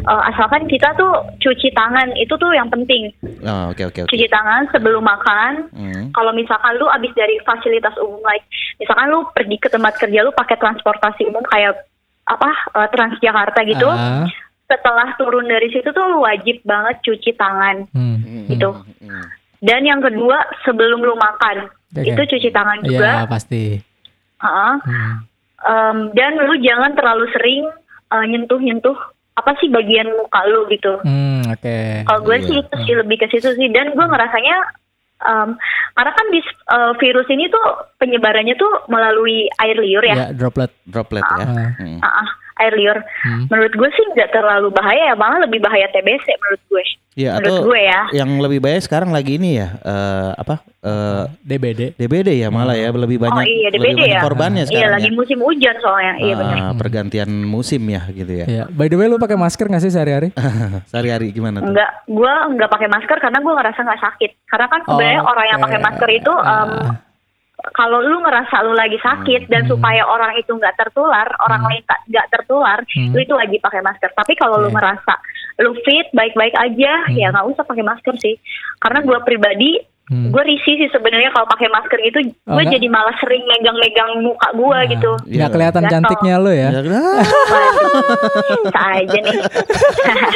Eh, 0.07 0.23
asalkan 0.35 0.67
kita 0.67 0.91
tuh 0.95 1.23
cuci 1.39 1.71
tangan, 1.71 2.11
itu 2.19 2.35
tuh 2.35 2.51
yang 2.51 2.67
penting. 2.67 3.15
Oh, 3.47 3.71
Oke 3.71 3.87
oke 3.87 4.03
oke. 4.05 4.11
Cuci 4.11 4.27
tangan 4.27 4.67
sebelum 4.75 5.07
makan. 5.07 5.71
Hmm. 5.71 6.11
Kalau 6.11 6.35
misalkan 6.35 6.75
lu 6.77 6.91
abis 6.91 7.15
dari 7.15 7.39
fasilitas 7.47 7.95
umum, 8.03 8.19
like 8.27 8.43
misalkan 8.83 9.07
lu 9.09 9.23
pergi 9.31 9.57
ke 9.57 9.69
tempat 9.71 9.95
kerja 9.97 10.27
lu 10.27 10.35
pakai 10.35 10.59
transportasi 10.59 11.31
umum 11.31 11.47
kayak 11.47 11.79
apa 12.27 12.51
eh, 12.75 12.89
Transjakarta 12.91 13.61
gitu. 13.63 13.87
Ah. 13.87 14.27
Setelah 14.67 15.15
turun 15.15 15.47
dari 15.47 15.71
situ 15.71 15.87
tuh 15.95 16.05
lu 16.11 16.27
wajib 16.27 16.59
banget 16.67 16.99
cuci 17.07 17.39
tangan 17.39 17.87
Hmm. 17.95 18.51
gitu. 18.51 18.75
Hmm. 18.99 19.27
Dan 19.63 19.87
yang 19.87 20.03
kedua 20.03 20.43
sebelum 20.63 21.01
lu 21.01 21.15
makan 21.15 21.71
Oke. 21.95 22.03
itu 22.03 22.23
cuci 22.35 22.51
tangan 22.51 22.83
juga. 22.83 23.23
Iya 23.23 23.31
pasti. 23.31 23.79
Heeh. 24.43 24.75
Hmm. 24.85 25.17
Em, 25.67 26.15
dan 26.15 26.39
lu 26.39 26.55
jangan 26.59 26.95
terlalu 26.95 27.27
sering 27.35 27.67
eh, 28.07 28.25
nyentuh-nyentuh 28.25 28.95
apa 29.37 29.53
sih 29.59 29.69
bagian 29.69 30.07
muka 30.15 30.41
lu 30.47 30.65
gitu. 30.71 30.97
Hmm, 31.03 31.43
Oke. 31.51 32.07
Kalau 32.07 32.21
gue 32.23 32.37
Iya. 32.39 32.47
sih 32.47 32.57
itu 32.57 32.75
sih 32.87 32.95
lebih 32.95 33.17
ke 33.19 33.27
situ 33.29 33.51
sih. 33.53 33.69
Dan 33.69 33.93
gue 33.93 34.07
ngerasanya 34.07 34.57
em, 35.19 35.51
karena 35.93 36.13
kan 36.13 36.27
di 36.31 36.41
eh, 36.41 36.93
virus 36.97 37.29
ini 37.29 37.51
tuh 37.51 37.65
penyebarannya 37.97 38.55
tuh 38.55 38.87
melalui 38.87 39.51
air 39.59 39.77
liur 39.77 40.05
ya. 40.05 40.15
Ya 40.15 40.27
droplet. 40.31 40.71
Droplet 40.87 41.27
ya. 41.27 41.45
Ah. 41.45 41.71
Hmm. 41.77 41.99
Ah, 41.99 42.23
ah, 42.23 42.29
air 42.57 42.73
liur. 42.73 42.99
Hmm. 43.23 43.45
Menurut 43.47 43.73
gue 43.73 43.89
sih 43.91 44.05
nggak 44.11 44.31
terlalu 44.31 44.69
bahaya 44.71 45.13
ya, 45.13 45.15
malah 45.15 45.39
lebih 45.41 45.61
bahaya 45.61 45.87
TBC 45.89 46.27
menurut 46.37 46.63
gue. 46.67 46.85
Iya 47.17 47.41
menurut 47.41 47.49
atau 47.49 47.65
gue 47.65 47.81
ya. 47.81 48.01
yang 48.13 48.31
lebih 48.37 48.61
baik 48.61 48.85
sekarang 48.85 49.09
lagi 49.09 49.41
ini 49.41 49.57
ya 49.57 49.73
eh, 49.79 50.31
apa 50.37 50.61
eh, 50.79 51.25
DBD. 51.41 51.97
DBD 51.97 52.29
ya 52.37 52.53
malah 52.53 52.77
ya 52.77 52.93
lebih 52.93 53.17
banyak 53.17 53.33
oh 53.35 53.41
iya 53.41 53.69
lebih 53.73 53.81
DBD 53.89 53.97
banyak 53.97 54.13
ya. 54.13 54.21
korbannya 54.21 54.63
Iya 54.63 54.69
sekarang 54.69 54.93
lagi 54.93 55.09
ya. 55.09 55.17
musim 55.17 55.39
hujan 55.41 55.77
soalnya. 55.81 56.13
Iya 56.19 56.35
Ah, 56.35 56.39
benar. 56.39 56.57
pergantian 56.77 57.31
musim 57.43 57.81
ya 57.87 58.05
gitu 58.11 58.33
ya. 58.35 58.45
Ya. 58.45 58.65
By 58.69 58.87
the 58.87 58.97
way 58.97 59.09
lu 59.09 59.17
pakai 59.17 59.33
masker 59.35 59.65
gak 59.65 59.81
sih 59.81 59.89
sehari-hari? 59.89 60.29
Sehari-hari 60.93 61.33
gimana 61.33 61.65
tuh? 61.65 61.73
Enggak, 61.73 61.89
gue 62.05 62.33
nggak 62.53 62.69
pakai 62.69 62.89
masker 62.91 63.17
karena 63.17 63.39
gue 63.41 63.53
ngerasa 63.55 63.81
nggak 63.81 64.03
sakit. 64.03 64.31
Karena 64.47 64.67
kan 64.67 64.81
sebenarnya 64.85 65.21
Oke. 65.21 65.31
orang 65.33 65.47
yang 65.47 65.61
pakai 65.63 65.81
masker 65.81 66.11
itu 66.13 66.33
em, 66.37 66.71
kalau 67.73 67.99
lu 67.99 68.21
ngerasa 68.21 68.63
lu 68.63 68.73
lagi 68.73 68.97
sakit 68.99 69.49
dan 69.49 69.65
supaya 69.65 70.05
orang 70.05 70.37
itu 70.37 70.53
nggak 70.53 70.77
tertular, 70.77 71.25
orang 71.41 71.65
lain 71.65 71.83
tak- 71.83 72.05
nggak 72.07 72.29
tertular, 72.29 72.79
Hmm. 72.87 73.11
lu 73.11 73.19
itu 73.19 73.33
wajib 73.33 73.61
pakai 73.61 73.81
masker. 73.81 74.11
Tapi 74.13 74.33
kalau 74.35 74.61
lu 74.61 74.69
Oke. 74.69 74.77
ngerasa 74.77 75.15
lu 75.59 75.73
fit, 75.81 76.07
baik-baik 76.13 76.53
aja, 76.53 76.93
ya 77.11 77.27
nggak 77.33 77.49
usah 77.49 77.65
pakai 77.65 77.81
masker 77.83 78.15
sih. 78.21 78.37
Karena 78.77 79.01
gua 79.01 79.25
pribadi, 79.25 79.81
Hmm. 80.07 80.31
gue 80.31 80.39
risih 80.39 80.79
sih 80.79 80.89
sebenarnya 80.89 81.35
kalau 81.35 81.49
pakai 81.49 81.67
masker 81.67 81.99
gitu, 81.99 82.19
Oh, 82.47 82.55
gue 82.55 82.63
nggak? 82.63 82.75
jadi 82.79 82.87
malah 82.87 83.17
sering 83.19 83.43
megang-megang 83.43 84.23
muka 84.23 84.49
gua 84.55 84.79
Nah, 84.79 84.87
gitu. 84.87 85.11
Nggak 85.27 85.51
kelihatan 85.51 85.83
Gatel. 85.83 85.93
cantiknya 85.97 86.35
lo 86.39 86.53
ya. 86.53 86.69
Ya. 86.71 86.79
Waduh, 86.79 87.91
bisa 88.63 88.81
aja 88.95 89.19
nih. 89.19 89.37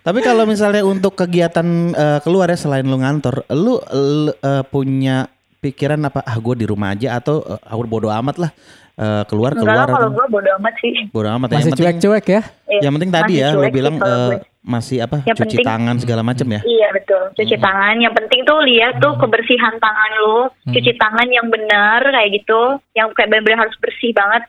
Tapi 0.00 0.18
kalau 0.20 0.44
misalnya 0.44 0.82
untuk 0.82 1.12
kegiatan 1.14 1.66
eh, 1.92 2.18
keluar 2.22 2.48
ya 2.48 2.56
selain 2.56 2.86
lu 2.86 2.96
ngantor, 2.96 3.44
lu, 3.50 3.76
lu, 3.92 4.32
eh, 4.32 4.64
punya 4.64 5.28
pikiran 5.58 6.00
apa? 6.02 6.22
Ah, 6.22 6.36
gue 6.36 6.54
di 6.54 6.64
rumah 6.64 6.92
aja 6.92 7.14
atau 7.14 7.42
eh, 7.42 7.60
aku 7.62 7.82
bodo 7.84 8.08
amat 8.08 8.36
lah 8.38 8.50
eh, 8.94 9.22
keluar 9.26 9.52
Enggak 9.52 9.66
lah 9.66 9.74
keluar. 9.84 9.88
kalau 9.90 10.08
gue 10.10 10.26
bodo 10.28 10.50
amat 10.58 10.74
sih. 10.78 10.94
bodo 11.08 11.28
amat 11.30 11.48
ya. 11.48 11.54
Masih 11.54 11.62
Yang 11.62 11.72
penting, 11.72 11.86
cuek-cuek 11.98 12.26
ya. 12.26 12.40
Iya, 12.68 12.80
yang 12.82 12.92
penting 12.94 13.10
tadi 13.10 13.34
masih 13.34 13.42
ya, 13.42 13.48
sih 13.50 13.72
bilang 13.72 13.94
gue. 13.96 14.38
masih 14.58 14.96
apa? 15.00 15.16
Yang 15.24 15.36
cuci 15.38 15.48
penting- 15.56 15.66
tangan 15.66 15.96
segala 15.98 16.22
macam 16.22 16.46
ya. 16.50 16.60
Iya 16.60 16.88
betul, 16.92 17.22
cuci 17.34 17.56
tangan. 17.56 17.94
Yang 17.98 18.14
penting 18.20 18.40
tuh 18.44 18.58
lihat 18.62 18.94
tuh 18.98 19.14
kebersihan 19.16 19.74
tangan 19.76 20.10
lu, 20.18 20.38
cuci 20.68 20.92
tangan 20.94 21.28
yang 21.28 21.46
benar 21.48 22.00
kayak 22.04 22.30
gitu, 22.36 22.60
yang 22.92 23.08
kayak 23.12 23.28
benar-benar 23.28 23.64
harus 23.64 23.76
bersih 23.80 24.12
banget. 24.12 24.44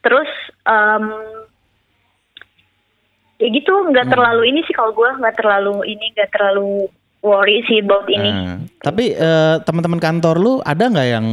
Terus 0.00 0.30
em, 0.64 1.04
ya 3.36 3.48
gitu, 3.48 3.72
nggak 3.88 4.06
terlalu 4.06 4.42
ini 4.48 4.60
sih 4.64 4.72
kalau 4.72 4.92
gue 4.92 5.10
nggak 5.18 5.34
terlalu 5.34 5.82
ini, 5.88 6.12
nggak 6.12 6.30
terlalu 6.30 6.86
worry 7.20 7.60
sih 7.64 7.80
about 7.80 8.08
ini. 8.08 8.30
Nah, 8.30 8.56
tapi 8.80 9.12
eh, 9.12 9.56
teman-teman 9.62 10.00
kantor 10.00 10.36
lu 10.36 10.52
ada 10.60 10.84
nggak 10.84 11.08
yang 11.08 11.26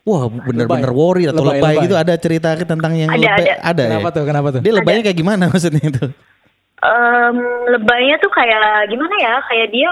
wah 0.00 0.26
bener-bener 0.26 0.90
worry 0.90 1.28
atau 1.28 1.44
Lebay, 1.44 1.60
lebay, 1.60 1.72
lebay. 1.76 1.84
gitu? 1.84 1.94
Ada 1.96 2.14
cerita 2.16 2.48
tentang 2.56 2.92
yang 2.96 3.10
Ada, 3.12 3.20
lebay? 3.20 3.46
ada. 3.60 3.82
ya? 3.84 3.90
Kenapa 3.92 4.08
tuh? 4.10 4.24
Kenapa 4.24 4.48
tuh? 4.50 4.60
Dia 4.64 4.72
lebaynya 4.74 5.02
kayak 5.04 5.18
gimana 5.18 5.42
maksudnya 5.52 5.84
itu? 5.84 6.06
Em, 6.80 7.36
lebaynya 7.68 8.16
tuh 8.18 8.32
kayak 8.32 8.88
gimana 8.88 9.14
ya? 9.20 9.34
Kayak 9.44 9.68
dia 9.68 9.88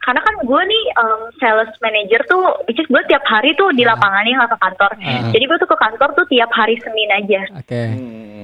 karena 0.00 0.20
kan 0.20 0.34
gue 0.40 0.62
nih 0.64 0.84
em, 0.92 1.20
sales 1.36 1.70
manager 1.78 2.20
tuh, 2.24 2.40
which 2.64 2.76
is 2.76 2.86
gue 2.86 3.02
tiap 3.04 3.22
hari 3.22 3.54
tuh 3.54 3.70
di 3.70 3.82
lapangannya 3.82 4.34
nggak 4.34 4.50
ke 4.50 4.58
kantor. 4.58 4.90
Ah. 4.98 5.30
Jadi 5.30 5.44
gue 5.44 5.58
tuh 5.58 5.68
ke 5.68 5.78
kantor 5.78 6.08
tuh 6.12 6.26
tiap 6.26 6.50
hari 6.50 6.74
Senin 6.78 7.10
aja. 7.12 7.42
Oke. 7.54 7.82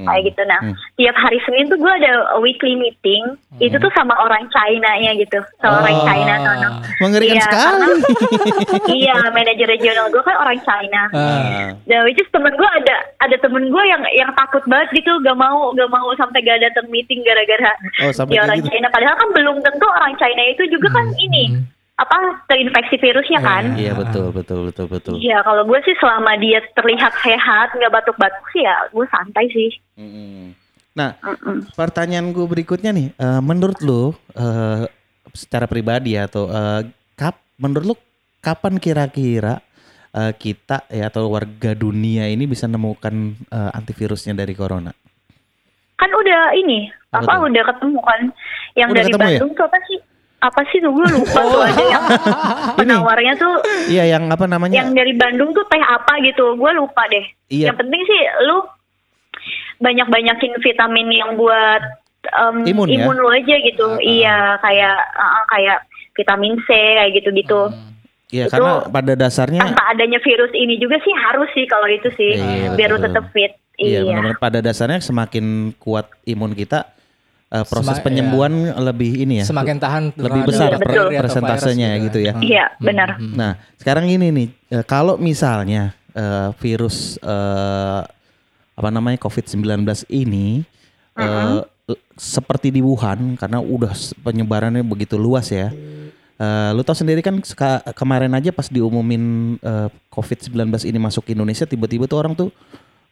kayak 0.04 0.20
gitu 0.26 0.42
nah 0.44 0.60
Hmm. 0.60 0.76
tiap 0.96 1.16
hari 1.16 1.40
Senin 1.40 1.64
tuh 1.64 1.80
gue 1.80 1.88
ada 1.88 2.12
weekly 2.36 2.76
meeting 2.76 3.24
itu 3.56 3.72
tuh 3.72 3.88
sama 3.90 4.12
orang 4.18 4.44
China-nya 4.46 5.16
gitu 5.16 5.40
sama 5.58 5.80
orang 5.80 5.96
Oh. 5.96 6.04
China 6.04 6.34
sana 6.36 6.68
Mengerikan 7.00 7.32
Iya, 7.32 7.40
sekali. 7.40 7.64
karena- 7.64 7.96
iya 9.00 9.16
manajer 9.30 9.64
regional 9.66 10.06
gue 10.08 10.20
kan 10.20 10.36
orang 10.36 10.60
China 10.60 11.02
Ah. 11.10 11.72
dan 11.82 12.04
which 12.04 12.20
is 12.20 12.28
temen 12.28 12.52
gue 12.52 12.68
ada 12.68 12.96
ada 13.18 13.36
temen 13.38 13.64
gue 13.64 13.82
yang 13.82 14.02
yang 14.12 14.28
takut 14.34 14.60
banget 14.66 14.92
gitu 14.94 15.08
gak 15.20 15.34
mau 15.34 15.72
gak 15.72 15.88
mau 15.88 16.12
sampai 16.14 16.42
gak 16.42 16.60
datang 16.60 16.84
meeting 16.88 17.24
gara-gara 17.24 17.72
Oh, 18.02 18.12
sampai 18.12 18.36
orang 18.38 18.60
gitu. 18.60 18.68
China 18.68 18.88
padahal 18.90 19.16
kan 19.16 19.28
belum 19.32 19.56
tentu 19.62 19.86
orang 19.88 20.12
China 20.16 20.42
itu 20.44 20.68
juga 20.68 20.88
kan 20.92 21.06
ini 21.28 21.44
apa 21.94 22.42
terinfeksi 22.50 22.98
virusnya 22.98 23.38
kan 23.38 23.78
Iya 23.78 23.94
betul 23.94 24.34
betul 24.34 24.66
betul 24.66 24.86
betul. 24.90 25.14
Iya, 25.22 25.46
kalau 25.46 25.62
gue 25.62 25.78
sih 25.86 25.94
selama 26.02 26.34
dia 26.42 26.58
terlihat 26.74 27.14
sehat, 27.22 27.70
nggak 27.70 27.92
batuk-batuk 27.94 28.44
sih 28.50 28.66
ya, 28.66 28.74
gue 28.90 29.06
santai 29.06 29.46
sih. 29.54 29.70
Mm. 29.94 30.58
Nah, 30.98 31.14
Mm-mm. 31.22 31.70
pertanyaan 31.78 32.34
gue 32.34 32.46
berikutnya 32.50 32.90
nih, 32.90 33.08
eh, 33.14 33.40
menurut 33.42 33.78
lu 33.78 34.10
eh, 34.34 34.90
secara 35.34 35.70
pribadi 35.70 36.18
atau 36.18 36.50
eh, 36.50 36.82
kap, 37.14 37.38
menurut 37.62 37.94
lu 37.94 37.96
kapan 38.42 38.82
kira-kira 38.82 39.62
eh, 40.14 40.34
kita 40.34 40.90
ya 40.90 41.10
atau 41.10 41.30
warga 41.30 41.78
dunia 41.78 42.26
ini 42.26 42.46
bisa 42.50 42.66
nemukan 42.66 43.38
eh, 43.54 43.70
antivirusnya 43.70 44.34
dari 44.34 44.54
corona? 44.58 44.90
Kan 45.94 46.10
udah 46.10 46.58
ini, 46.58 46.90
Apa 47.14 47.38
apa, 47.38 47.46
udah 47.46 47.62
ketemu 47.70 48.00
kan? 48.02 48.20
Yang 48.74 48.88
Udah 48.90 48.98
dari 48.98 49.12
ya? 49.14 49.18
Bandung 49.22 49.50
tuh 49.54 49.64
apa 49.70 49.78
sih? 49.86 49.98
Apa 50.44 50.60
sih 50.68 50.76
tuh 50.76 50.92
gue 50.92 51.08
lupa 51.10 51.40
tuh 51.42 51.56
Oh. 51.56 51.64
ada 51.64 51.80
yang 51.82 52.04
penawarnya 52.78 53.32
tuh 53.34 53.54
Iya, 53.86 54.04
yang 54.10 54.28
apa 54.28 54.44
namanya? 54.44 54.76
yang 54.76 54.92
dari 54.92 55.12
Bandung 55.12 55.50
tuh 55.50 55.64
teh 55.64 55.80
apa 55.80 56.20
gitu, 56.20 56.52
gue 56.52 56.70
lupa 56.74 57.00
deh. 57.08 57.24
Iya. 57.48 57.72
Yang 57.72 57.76
penting 57.80 58.02
sih 58.02 58.20
lu 58.44 58.58
banyak-banyakin 59.76 60.52
vitamin 60.60 61.08
yang 61.10 61.30
buat 61.34 61.82
em, 62.26 62.56
Imun 62.64 62.88
ya? 62.88 63.08
lu 63.10 63.28
aja 63.28 63.54
gitu. 63.58 63.86
Ah, 63.86 63.96
ah. 63.96 64.00
Iya, 64.00 64.36
kayak 64.60 64.96
ah, 65.14 65.44
kayak 65.48 65.78
vitamin 66.12 66.54
C 66.60 66.68
kayak 66.70 67.10
gitu-gitu. 67.14 67.60
Iya, 68.30 68.44
itu- 68.44 68.52
karena 68.52 68.72
pada 68.86 69.12
dasarnya 69.14 69.60
Tanpa 69.60 69.82
adanya 69.88 70.18
virus 70.18 70.50
ini 70.52 70.76
juga 70.76 70.98
sih 70.98 71.12
harus 71.14 71.48
sih 71.52 71.64
kalau 71.64 71.86
itu 71.86 72.08
sih, 72.12 72.34
Iya, 72.34 72.74
biar 72.74 72.88
lu 72.90 72.98
tetap 72.98 73.30
fit. 73.30 73.52
Iya, 73.74 74.00
Iya. 74.00 74.14
benar-benar 74.14 74.38
pada 74.38 74.58
dasarnya 74.60 75.00
semakin 75.00 75.74
kuat 75.76 76.06
imun 76.24 76.52
kita, 76.52 76.93
eh, 77.54 77.64
proses 77.64 77.94
Sema- 77.94 78.04
penyembuhan 78.04 78.52
lebih 78.82 79.22
ini 79.22 79.40
ya, 79.40 79.44
Semakin 79.46 79.78
tahan 79.78 80.10
lebih 80.18 80.42
besar 80.42 80.74
Betul. 80.74 81.14
per- 81.14 81.22
persentasenya 81.22 81.88
virus 81.94 82.04
gitu 82.10 82.18
ya. 82.18 82.32
Hmm. 82.34 82.42
Iya, 82.42 82.64
benar. 82.76 83.08
Nah, 83.22 83.52
sekarang 83.78 84.10
ini 84.10 84.26
nih, 84.28 84.48
eh, 84.70 84.84
kalau 84.84 85.14
misalnya 85.14 85.94
eh, 86.10 86.50
virus 86.58 87.14
eh, 87.22 88.00
apa 88.74 88.88
namanya 88.90 89.22
COVID-19 89.22 89.86
ini 90.08 90.66
eh, 91.14 91.60
seperti 92.16 92.72
di 92.72 92.80
Wuhan 92.80 93.36
karena 93.36 93.60
udah 93.60 93.94
penyebarannya 94.18 94.82
begitu 94.82 95.14
luas 95.14 95.46
ya. 95.48 95.70
Eh, 96.34 96.70
lu 96.74 96.82
tahu 96.82 96.98
sendiri 96.98 97.22
kan 97.22 97.38
kemarin 97.94 98.34
aja 98.34 98.50
pas 98.50 98.66
diumumin 98.66 99.54
eh, 99.58 99.88
COVID-19 100.10 100.58
ini 100.84 100.98
masuk 100.98 101.22
ke 101.22 101.30
Indonesia 101.30 101.62
tiba-tiba 101.62 102.10
tuh 102.10 102.18
orang 102.18 102.34
tuh 102.34 102.50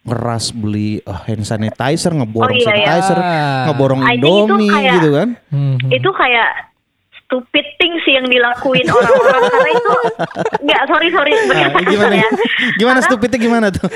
ngeras 0.03 0.51
beli 0.51 0.99
eh, 0.99 1.19
hand 1.25 1.43
sanitizer, 1.43 2.11
ngeborong 2.13 2.49
Oh, 2.49 2.55
iya, 2.55 2.75
iya. 2.75 2.87
sanitizer, 2.91 3.19
Ah. 3.19 3.71
ngeborong 3.71 4.01
I 4.03 4.19
Indomie 4.19 4.67
kayak- 4.69 4.95
gitu 4.97 5.09
kan. 5.13 5.29
Hmm. 5.49 5.77
Itu 5.89 6.11
kayak 6.11 6.51
stupid 7.17 7.67
thing 7.77 7.95
sih 8.03 8.13
yang 8.13 8.27
dilakuin 8.27 8.85
orang-orang 8.89 9.43
karena 9.49 9.71
itu 9.73 9.93
nggak 10.61 10.83
sorry 10.85 11.09
sorry 11.09 11.33
Nah, 11.49 11.81
gimana 11.83 12.15
ya. 12.15 12.29
gimana 12.77 12.99
Karena- 12.99 13.07
stupidnya 13.07 13.39
gimana 13.39 13.67
tuh? 13.71 13.89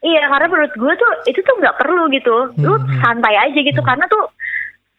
Iya, 0.00 0.22
karena 0.26 0.46
menurut 0.46 0.72
gue 0.72 0.92
tuh 0.94 1.10
itu 1.26 1.40
tuh 1.40 1.54
nggak 1.56 1.76
perlu 1.76 2.08
gitu. 2.08 2.36
Lu 2.56 2.72
santai 2.98 3.36
aja 3.36 3.58
gitu 3.58 3.80
karena 3.80 4.04
tuh 4.06 4.32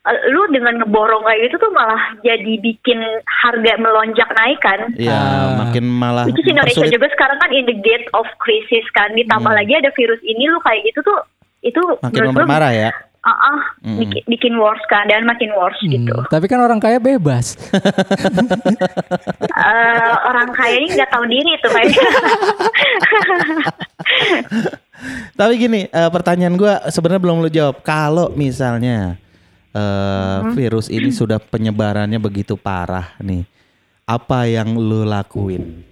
lu 0.04 0.50
dengan 0.50 0.82
ngeborong 0.82 1.22
kayak 1.22 1.40
gitu 1.46 1.62
tuh 1.62 1.70
malah 1.70 2.18
jadi 2.20 2.58
bikin 2.58 2.98
harga 3.24 3.78
melonjak 3.78 4.28
naik 4.34 4.58
kan. 4.58 4.80
Iya, 4.98 5.14
Ah. 5.14 5.50
makin 5.62 5.86
malah 5.86 6.26
Which 6.26 6.38
is 6.38 6.48
Indonesia 6.48 6.90
juga 6.90 7.08
sekarang 7.08 7.38
kan 7.38 7.52
in 7.52 7.66
the 7.66 7.78
gate 7.78 8.10
of 8.12 8.26
crisis 8.38 8.84
kan. 8.92 9.14
Ditambah 9.14 9.50
lagi 9.50 9.72
ada 9.72 9.90
virus 9.92 10.20
ini 10.22 10.46
lu 10.46 10.60
kayak 10.60 10.84
gitu 10.84 11.02
tuh 11.02 11.20
itu 11.62 11.82
makin 12.02 12.18
menurut 12.18 12.34
gue 12.34 12.34
memperparah 12.34 12.74
ya. 12.74 12.90
ah, 13.22 13.30
ah, 13.30 13.62
Mm. 13.86 13.98
bikin, 14.02 14.22
bikin 14.26 14.54
worse 14.58 14.82
kan 14.88 15.06
dan 15.06 15.22
makin 15.22 15.54
worse 15.54 15.78
Hmm, 15.80 15.94
gitu. 15.94 16.16
Tapi 16.26 16.46
kan 16.46 16.58
orang 16.58 16.78
kaya 16.78 16.98
bebas. 16.98 17.54
Eh, 19.52 20.12
orang 20.24 20.48
kaya 20.52 20.74
ini 20.76 20.90
nggak 20.90 21.08
tahu 21.08 21.24
diri 21.28 21.52
tuh 21.62 21.70
kayaknya. 21.70 22.02
Tapi 25.34 25.52
gini, 25.56 25.82
eh, 25.86 26.10
pertanyaan 26.10 26.56
gua 26.56 26.74
sebenarnya 26.88 27.22
belum 27.22 27.38
lu 27.40 27.50
jawab. 27.50 27.82
Kalau 27.82 28.30
misalnya 28.32 29.16
eh, 29.72 30.40
virus 30.54 30.88
ini 30.88 31.10
sudah 31.20 31.40
penyebarannya 31.40 32.18
begitu 32.18 32.56
parah 32.56 33.16
nih, 33.20 33.44
apa 34.04 34.46
yang 34.46 34.76
lu 34.76 35.04
lakuin? 35.04 35.84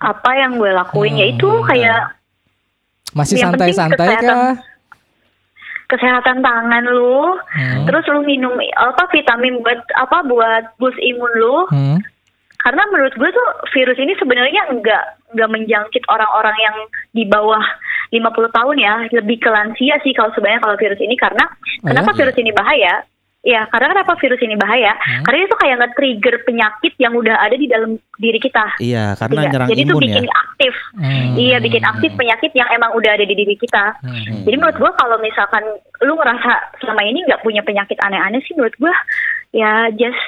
Apa 0.00 0.30
yang 0.34 0.56
gue 0.56 0.72
lakuin 0.72 1.14
ya 1.14 1.26
itu 1.28 1.46
Hmm. 1.46 1.66
kayak 1.66 2.00
Masih 3.12 3.36
santai-santai 3.38 4.08
kesehatan. 4.16 4.26
kah? 4.26 4.54
kesehatan 5.90 6.38
tangan 6.38 6.86
lu, 6.86 7.34
Hmm. 7.50 7.82
terus 7.82 8.06
lu 8.06 8.22
minum 8.22 8.54
apa 8.78 9.10
vitamin 9.10 9.58
buat 9.58 9.82
apa 9.98 10.22
buat 10.22 10.62
boost 10.78 10.94
imun 10.96 11.32
lu. 11.34 11.56
Hmm. 11.66 11.98
Karena 12.60 12.84
menurut 12.94 13.10
gue 13.16 13.26
tuh 13.26 13.48
virus 13.74 13.98
ini 13.98 14.14
sebenarnya 14.14 14.70
enggak 14.70 15.18
enggak 15.34 15.50
menjangkit 15.50 16.04
orang-orang 16.06 16.54
yang 16.60 16.76
di 17.10 17.24
bawah 17.26 17.64
50 18.10 18.26
tahun 18.50 18.76
ya, 18.76 18.94
lebih 19.10 19.38
ke 19.38 19.48
lansia 19.48 19.94
sih 20.02 20.10
kalau 20.12 20.34
sebenarnya 20.34 20.60
kalau 20.60 20.76
virus 20.76 20.98
ini 20.98 21.14
karena 21.14 21.44
Oh 21.80 21.88
kenapa 21.88 22.10
ya? 22.10 22.16
virus 22.22 22.36
ini 22.36 22.50
bahaya? 22.50 22.94
Ya, 23.40 23.64
karena 23.72 23.96
kenapa 23.96 24.20
virus 24.20 24.36
ini 24.44 24.52
bahaya? 24.52 24.92
Hmm. 25.00 25.24
Karena 25.24 25.48
itu 25.48 25.56
kayak 25.56 25.76
nge-trigger 25.80 26.34
penyakit 26.44 26.92
yang 27.00 27.16
udah 27.16 27.40
ada 27.40 27.56
di 27.56 27.72
dalam 27.72 27.96
diri 28.20 28.36
kita. 28.36 28.76
Iya, 28.76 29.16
karena 29.16 29.40
Iya, 29.40 29.48
nyerang 29.48 29.68
Jadi 29.72 29.80
itu 29.80 29.88
imun 29.88 30.02
ya. 30.04 30.06
bikin 30.12 30.28
aktif. 30.28 30.74
Hmm. 30.92 31.32
Iya, 31.40 31.56
bikin 31.64 31.82
aktif 31.88 32.10
penyakit 32.20 32.52
yang 32.52 32.68
emang 32.68 32.92
udah 32.92 33.10
ada 33.16 33.24
di 33.24 33.32
diri 33.32 33.56
kita. 33.56 33.84
Hmm. 34.04 34.44
Jadi 34.44 34.56
menurut 34.60 34.76
gua 34.76 34.92
kalau 34.92 35.16
misalkan 35.24 35.64
lu 36.04 36.20
ngerasa 36.20 36.52
selama 36.84 37.00
ini 37.00 37.24
nggak 37.24 37.40
punya 37.40 37.64
penyakit 37.64 37.96
aneh-aneh 38.04 38.44
sih 38.44 38.52
menurut 38.52 38.76
gua 38.76 38.92
ya 39.56 39.88
just 39.96 40.20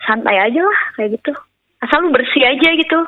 santai 0.00 0.40
aja 0.40 0.60
lah 0.64 0.78
kayak 0.96 1.20
gitu. 1.20 1.36
Asal 1.84 2.00
lu 2.00 2.16
bersih 2.16 2.48
aja 2.48 2.68
gitu. 2.80 3.00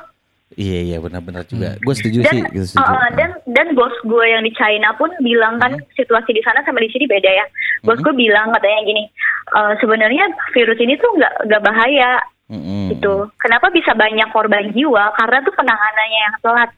Iya, 0.55 0.79
iya 0.85 0.97
benar-benar 1.01 1.49
juga. 1.49 1.81
Gue 1.81 1.93
setuju 1.93 2.23
Dan 2.23 2.33
sih, 2.33 2.41
gue 2.53 2.65
setuju. 2.65 2.87
uh, 2.87 3.09
dan 3.17 3.31
dan 3.47 3.79
bos 3.79 3.95
gue 4.03 4.27
yang 4.27 4.43
di 4.43 4.51
China 4.53 4.91
pun 4.99 5.11
bilang 5.23 5.63
kan 5.63 5.79
situasi 5.95 6.35
di 6.35 6.43
sana 6.43 6.67
sama 6.67 6.83
di 6.83 6.91
sini 6.91 7.07
beda 7.07 7.31
ya. 7.31 7.47
Bos 7.87 8.03
gue 8.03 8.15
bilang 8.15 8.51
katanya 8.51 8.81
gini, 8.83 9.07
"Eh, 9.55 9.73
sebenarnya 9.79 10.27
virus 10.51 10.79
ini 10.83 10.99
tuh 10.99 11.11
nggak 11.15 11.47
nggak 11.47 11.63
bahaya 11.63 12.19
Mm-mm. 12.51 12.91
gitu. 12.95 13.31
Kenapa 13.39 13.71
bisa 13.71 13.95
banyak 13.95 14.29
korban 14.35 14.71
jiwa? 14.75 15.15
Karena 15.15 15.39
tuh 15.47 15.55
penanganannya 15.55 16.21
yang 16.31 16.37
telat. 16.43 16.71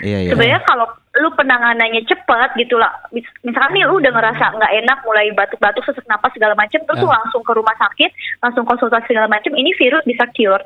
Iya 0.00 0.18
iya. 0.24 0.30
Sebenarnya 0.32 0.60
kalau 0.64 0.88
lu 1.20 1.28
penanganannya 1.36 2.08
cepat 2.08 2.56
gitu 2.56 2.80
lah, 2.80 2.90
mis- 3.12 3.28
misalkan 3.44 3.76
nih 3.76 3.84
lu 3.84 4.00
udah 4.00 4.12
ngerasa 4.16 4.56
nggak 4.56 4.72
enak, 4.80 4.98
mulai 5.04 5.28
batuk-batuk, 5.36 5.84
sesak 5.84 6.08
napas 6.08 6.32
segala 6.32 6.56
macam, 6.56 6.80
terus 6.82 7.04
lu 7.04 7.08
Ya. 7.08 7.14
langsung 7.20 7.42
ke 7.44 7.52
rumah 7.52 7.76
sakit, 7.76 8.10
langsung 8.40 8.64
konsultasi 8.64 9.12
segala 9.12 9.28
macam, 9.28 9.52
ini 9.54 9.76
virus 9.76 10.02
bisa 10.08 10.24
cure, 10.32 10.64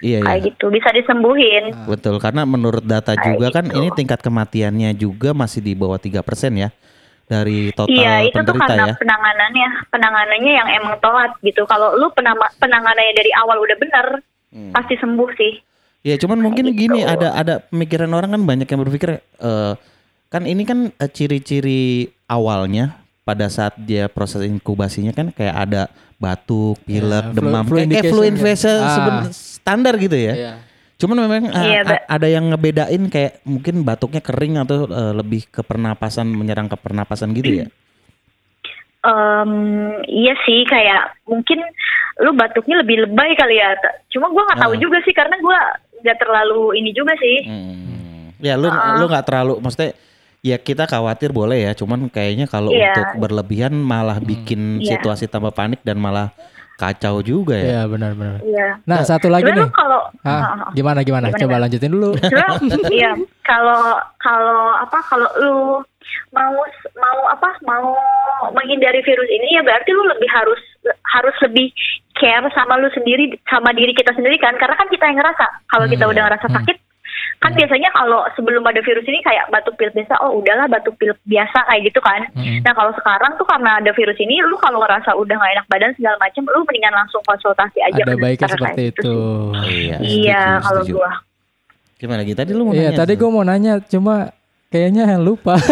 Iya 0.00 0.18
iya. 0.18 0.26
kayak 0.26 0.40
gitu, 0.48 0.64
bisa 0.68 0.88
disembuhin. 0.90 1.72
Betul 1.84 2.16
karena 2.18 2.42
menurut 2.42 2.82
data 2.82 3.12
Kayak 3.12 3.24
juga 3.26 3.46
kan 3.50 3.64
gitu. 3.66 3.76
ini 3.76 3.88
tingkat 3.92 4.20
kematiannya 4.20 4.90
juga 4.94 5.30
masih 5.32 5.60
di 5.60 5.72
bawah 5.72 5.96
3% 5.96 6.20
ya 6.54 6.68
dari 7.24 7.72
total 7.72 7.88
Iya, 7.88 8.28
itu 8.28 8.38
tuh 8.38 8.52
karena 8.54 8.84
ya. 8.86 8.94
penanganannya, 8.94 9.68
penanganannya 9.88 10.52
yang 10.52 10.68
emang 10.74 10.94
telat 10.98 11.32
gitu. 11.40 11.64
Kalau 11.64 11.96
lu 11.96 12.12
penama- 12.12 12.52
penanganannya 12.56 13.14
dari 13.14 13.32
awal 13.34 13.56
udah 13.58 13.76
bener, 13.76 14.06
Hmm. 14.50 14.70
pasti 14.70 14.94
sembuh 14.94 15.30
sih. 15.34 15.52
Ya 16.04 16.14
cuman 16.14 16.36
mungkin 16.38 16.68
gitu. 16.68 16.84
gini 16.84 17.00
ada 17.00 17.32
ada 17.32 17.64
pemikiran 17.64 18.12
orang 18.12 18.36
kan 18.36 18.42
banyak 18.44 18.68
yang 18.68 18.80
berpikir 18.84 19.10
eh, 19.18 19.72
kan 20.28 20.42
ini 20.44 20.62
kan 20.62 20.92
eh, 20.92 21.08
ciri-ciri 21.08 21.82
awalnya 22.26 23.03
pada 23.24 23.48
saat 23.48 23.72
dia 23.74 24.06
proses 24.06 24.44
inkubasinya 24.44 25.10
kan 25.10 25.32
kayak 25.32 25.56
ada 25.58 25.82
batuk, 26.14 26.76
pilek, 26.84 27.24
Ya, 27.24 27.32
flu- 27.32 27.36
demam, 27.40 27.64
flu 27.64 27.76
kayak, 27.80 28.04
flu 28.06 28.22
influenza 28.22 28.70
Ah. 28.70 28.88
seben- 28.94 29.32
standar 29.32 29.94
gitu 29.96 30.14
ya. 30.14 30.32
Iya. 30.32 30.52
Cuman 30.94 31.16
memang 31.18 31.42
Iya, 31.50 31.80
a- 31.80 31.84
Mbak. 31.84 32.00
ada 32.06 32.26
yang 32.28 32.44
ngebedain 32.46 33.02
kayak 33.08 33.32
mungkin 33.42 33.82
batuknya 33.82 34.20
kering 34.20 34.54
atau 34.58 34.86
eh, 34.86 35.12
lebih 35.14 35.48
ke 35.48 35.60
pernapasan 35.60 36.28
menyerang 36.28 36.68
ke 36.68 36.76
pernapasan 36.76 37.32
gitu 37.32 37.64
ya. 37.64 37.66
Em, 39.04 39.52
iya 40.06 40.32
sih, 40.44 40.64
kayak 40.64 41.28
mungkin 41.28 41.60
lu 42.20 42.32
batuknya 42.32 42.80
lebih 42.80 43.04
lebay 43.04 43.36
kali 43.36 43.56
ya. 43.56 43.76
Cuma 44.08 44.32
gua 44.32 44.48
nggak 44.48 44.60
tahu 44.60 44.74
Ah. 44.76 44.80
juga 44.80 44.96
sih 45.02 45.12
karena 45.12 45.36
gua 45.40 45.58
nggak 46.00 46.16
terlalu 46.16 46.78
ini 46.78 46.90
juga 46.92 47.12
sih. 47.16 47.36
Hmm. 47.44 48.32
Ya 48.40 48.56
lu 48.56 48.68
lu 48.70 49.04
nggak 49.04 49.24
terlalu 49.24 49.60
maksudnya 49.60 49.92
ya 50.44 50.56
kita 50.58 50.84
khawatir 50.84 51.32
boleh 51.32 51.64
ya, 51.64 51.72
cuman 51.72 52.06
kayaknya 52.06 52.44
kalau 52.44 52.68
Iya. 52.68 52.92
untuk 52.92 53.08
berlebihan 53.18 53.72
malah 53.74 54.20
bikin 54.20 54.78
Iya. 54.78 54.94
situasi 54.94 55.24
tambah 55.24 55.50
panik 55.50 55.80
dan 55.80 55.96
malah 55.96 56.36
kacau 56.74 57.22
juga 57.22 57.54
ya. 57.54 57.64
Iya 57.64 57.82
benar-benar. 57.86 58.42
Iya. 58.42 58.68
Nah 58.84 59.00
satu 59.02 59.30
lagi 59.30 59.46
Sebenarnya 59.46 59.70
nih. 59.70 59.72
kalau 59.72 60.00
Hah, 60.20 60.40
gimana 60.72 61.00
gimana? 61.00 61.30
Gimana, 61.30 61.38
Coba 61.38 61.48
gimana? 61.48 61.62
lanjutin 61.64 61.90
dulu. 61.90 62.10
Iya 62.92 63.10
kalau 63.42 63.82
kalau 64.18 64.60
apa 64.74 64.98
kalau 65.02 65.28
lu 65.38 65.56
mau 66.30 66.52
mau 66.94 67.18
apa 67.30 67.48
mau 67.62 67.94
menghindari 68.50 69.00
virus 69.00 69.30
ini 69.30 69.54
ya 69.54 69.62
berarti 69.62 69.88
lu 69.88 70.02
lebih 70.04 70.28
harus 70.28 70.60
harus 71.14 71.36
lebih 71.40 71.70
care 72.12 72.44
sama 72.50 72.76
lu 72.76 72.90
sendiri 72.90 73.38
sama 73.46 73.70
diri 73.70 73.94
kita 73.94 74.10
sendiri 74.12 74.36
kan 74.36 74.52
karena 74.54 74.74
kan 74.74 74.90
kita 74.90 75.04
yang 75.06 75.16
ngerasa 75.16 75.46
kalau 75.66 75.86
kita 75.86 76.04
Hmm, 76.04 76.10
udah 76.10 76.20
iya. 76.20 76.26
ngerasa 76.28 76.46
Hmm. 76.50 76.56
sakit 76.58 76.76
kan 77.36 77.52
biasanya 77.52 77.90
kalau 77.90 78.20
sebelum 78.32 78.62
ada 78.62 78.80
virus 78.80 79.04
ini 79.04 79.20
kayak 79.20 79.46
batuk 79.48 79.74
pilek 79.74 79.94
biasa 79.94 80.14
oh 80.18 80.36
udahlah 80.36 80.66
batuk 80.66 80.94
pilek 80.94 81.18
biasa 81.24 81.58
kayak 81.64 81.82
gitu 81.84 82.00
kan 82.00 82.20
Hmm. 82.32 82.60
nah 82.60 82.72
kalau 82.72 82.92
sekarang 82.92 83.34
tuh 83.34 83.44
karena 83.44 83.78
ada 83.78 83.90
virus 83.90 84.16
ini 84.16 84.40
lu 84.40 84.56
kalau 84.56 84.78
ngerasa 84.78 85.12
udah 85.12 85.34
gak 85.34 85.52
enak 85.52 85.66
badan 85.66 85.92
segala 85.92 86.16
macam 86.18 86.42
lu 86.44 86.60
mendingan 86.62 86.94
langsung 86.94 87.22
konsultasi 87.22 87.78
aja 87.80 88.00
Ada 88.00 88.10
ke 88.10 88.18
baiknya 88.18 88.42
dokter, 88.42 88.58
seperti 88.58 88.82
gitu 88.82 89.00
itu. 89.00 89.16
sih. 89.60 89.78
Iya. 89.84 89.96
iya 90.00 90.42
setuju, 90.52 90.62
kalau 90.62 90.82
setuju. 90.82 90.94
gua 90.94 91.10
Gimana 91.94 92.18
lagi 92.18 92.34
tadi 92.34 92.50
lu 92.50 92.62
mau 92.62 92.72
Iya 92.72 92.82
nanya? 92.86 92.98
tadi 92.98 93.12
tuh? 93.12 93.18
gue 93.18 93.28
mau 93.30 93.44
nanya 93.44 93.72
cuma 93.82 94.14
kayaknya 94.68 95.04
lupa. 95.16 95.54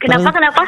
kenapa 0.00 0.28
kenapa 0.30 0.62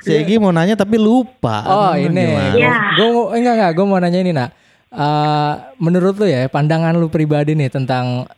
Si 0.00 0.10
Egi 0.12 0.36
mau 0.36 0.50
nanya 0.50 0.74
tapi 0.74 0.96
lupa. 0.96 1.64
Oh 1.64 1.92
Hmm, 1.92 2.06
ini? 2.06 2.26
Iya. 2.54 2.74
gue 2.94 3.08
mau 3.08 3.24
enggak 3.30 3.54
enggak, 3.54 3.70
gue 3.72 3.84
mau 3.84 3.98
nanya 3.98 4.18
ini 4.20 4.30
nak. 4.30 4.50
Eh, 4.94 5.52
menurut 5.76 6.14
lu 6.16 6.26
ya, 6.26 6.46
pandangan 6.46 6.94
lu 6.94 7.10
pribadi 7.10 7.58
nih 7.58 7.66
tentang 7.66 8.30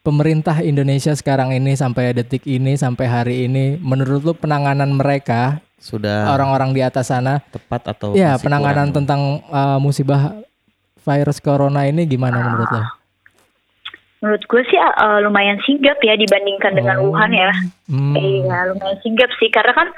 pemerintah 0.00 0.64
Indonesia 0.64 1.12
sekarang 1.12 1.52
ini 1.52 1.76
sampai 1.76 2.16
detik 2.16 2.48
ini 2.48 2.80
sampai 2.80 3.04
hari 3.04 3.36
ini, 3.44 3.76
menurut 3.76 4.24
lu 4.24 4.32
penanganan 4.32 4.96
mereka 4.96 5.60
Sudah 5.76 6.32
orang-orang 6.32 6.72
di 6.72 6.80
atas 6.80 7.12
sana, 7.12 7.44
tepat 7.52 7.92
atau 7.92 8.16
ya 8.16 8.40
penanganan 8.40 8.88
kurang? 8.88 8.96
tentang 9.04 9.20
eh, 9.44 9.78
musibah 9.78 10.32
virus 11.04 11.38
corona 11.38 11.84
ini 11.84 12.08
gimana 12.08 12.40
menurut 12.40 12.68
lu? 12.72 12.82
Menurut 14.18 14.42
gue 14.50 14.62
sih 14.66 14.74
uh, 14.74 15.22
lumayan 15.22 15.62
sigap 15.62 15.94
ya 16.02 16.18
dibandingkan 16.18 16.74
dengan 16.74 16.98
Oh. 16.98 17.14
Wuhan 17.14 17.30
ya. 17.30 17.54
Hmm. 17.86 18.18
Iya 18.18 18.74
lumayan 18.74 18.98
sigap 18.98 19.30
sih 19.38 19.46
karena 19.46 19.70
kan 19.70 19.88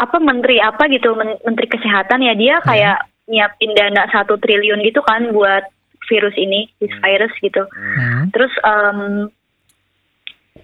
apa 0.00 0.16
menteri 0.16 0.64
apa 0.64 0.88
gitu 0.88 1.12
men- 1.12 1.36
menteri 1.44 1.68
kesehatan 1.68 2.24
ya 2.24 2.32
dia 2.32 2.56
kayak 2.64 3.04
nyiapin 3.30 3.72
dana 3.78 4.10
satu 4.10 4.36
triliun 4.36 4.82
gitu 4.82 5.00
kan 5.06 5.30
buat 5.30 5.62
virus 6.10 6.34
ini 6.34 6.66
this 6.82 6.92
virus 6.98 7.30
gitu. 7.38 7.62
Hmm. 7.70 8.34
Terus 8.34 8.52
em, 8.66 8.98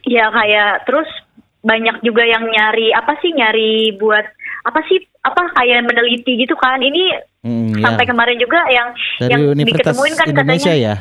ya 0.04 0.26
kayak 0.34 0.84
terus 0.90 1.06
banyak 1.62 2.02
juga 2.02 2.26
yang 2.26 2.42
nyari 2.46 2.90
apa 2.94 3.18
sih 3.22 3.30
nyari 3.30 3.94
buat 3.98 4.26
apa 4.66 4.80
sih 4.90 5.02
apa 5.22 5.54
kayak 5.54 5.86
meneliti 5.86 6.42
gitu 6.42 6.54
kan 6.58 6.82
ini 6.82 7.14
Hmm, 7.46 7.78
ya. 7.78 7.86
sampai 7.86 8.04
kemarin 8.10 8.42
juga 8.42 8.58
yang 8.74 8.88
dari 9.22 9.30
yang 9.30 9.42
Universitas 9.54 9.94
diketemuin 9.94 10.14
kan 10.18 10.26
Indonesia 10.34 10.72
katanya 10.74 10.82
ya. 10.82 10.94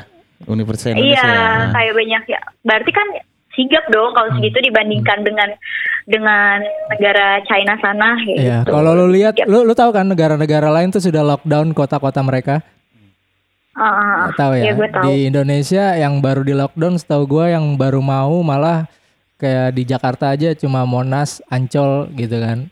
Universitas 0.45 0.89
Indonesia. 0.93 1.09
Iya, 1.09 1.25
ya. 1.25 1.41
Nah. 1.41 1.69
kayak 1.73 1.93
banyak 1.97 2.23
ya. 2.29 2.41
Berarti 2.61 2.91
kan 2.93 3.07
sigap 3.55 3.87
dong 3.89 4.11
kalau 4.11 4.29
Hmm. 4.29 4.37
segitu 4.37 4.59
dibandingkan 4.61 5.23
dengan 5.23 5.49
dengan 6.05 6.61
negara 6.91 7.41
China 7.49 7.73
sana 7.81 8.13
kayak 8.21 8.37
Iya, 8.37 8.57
gitu. 8.61 8.71
kalau 8.71 8.91
lu 8.93 9.07
lihat, 9.09 9.33
lu 9.49 9.65
lu 9.65 9.73
tahu 9.73 9.89
kan 9.89 10.05
negara-negara 10.05 10.69
lain 10.69 10.93
tuh 10.93 11.01
sudah 11.01 11.25
lockdown 11.25 11.73
kota-kota 11.73 12.21
mereka. 12.21 12.61
Ah. 13.75 14.31
tahu 14.39 14.55
ya. 14.55 14.71
Gue 14.71 14.87
tahu. 14.87 15.03
Di 15.03 15.27
Indonesia 15.27 15.99
yang 15.99 16.23
baru 16.23 16.47
di 16.47 16.55
lockdown 16.55 16.95
setahu 16.95 17.27
gua 17.27 17.51
yang 17.51 17.75
baru 17.75 17.99
mau 17.99 18.39
malah 18.39 18.87
kayak 19.35 19.75
di 19.75 19.83
Jakarta 19.83 20.31
aja 20.31 20.55
cuma 20.55 20.87
Monas, 20.87 21.43
Ancol 21.51 22.07
gitu 22.15 22.39
kan. 22.39 22.71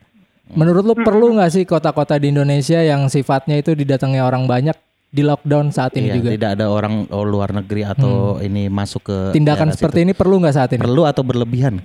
Menurut 0.53 0.83
lu 0.85 0.95
perlu 0.95 1.35
nggak 1.35 1.51
sih 1.51 1.63
kota-kota 1.67 2.15
di 2.15 2.31
Indonesia 2.31 2.79
yang 2.79 3.11
sifatnya 3.11 3.59
itu 3.59 3.75
didatangi 3.75 4.23
orang 4.23 4.47
banyak 4.47 4.75
di 5.13 5.21
lockdown 5.21 5.69
saat 5.69 5.93
ini 5.93 6.09
Iya, 6.09 6.15
juga? 6.17 6.29
tidak 6.33 6.49
ada 6.57 6.65
orang 6.67 7.05
oh, 7.07 7.21
luar 7.21 7.53
negeri 7.53 7.85
atau 7.85 8.41
ini 8.41 8.65
masuk 8.65 9.01
ke 9.03 9.17
Tindakan 9.31 9.69
seperti 9.69 10.01
situ. 10.01 10.05
ini 10.09 10.13
perlu 10.13 10.41
nggak 10.41 10.55
saat 10.55 10.73
ini? 10.73 10.81
perlu 10.81 11.05
atau 11.05 11.21
berlebihan? 11.21 11.77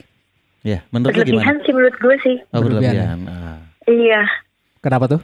Ya, 0.61 0.81
menurut 0.89 1.13
Berlebihan 1.15 1.45
gimana? 1.55 1.63
sih 1.63 1.73
menurut 1.73 1.97
gue 1.99 2.17
sih. 2.19 2.37
Oh, 2.51 2.59
Berlebihan 2.59 2.95
berlebihan. 2.97 3.19
Ah, 3.29 3.59
Iya. 3.85 4.23
Kenapa 4.81 5.05
tuh? 5.07 5.21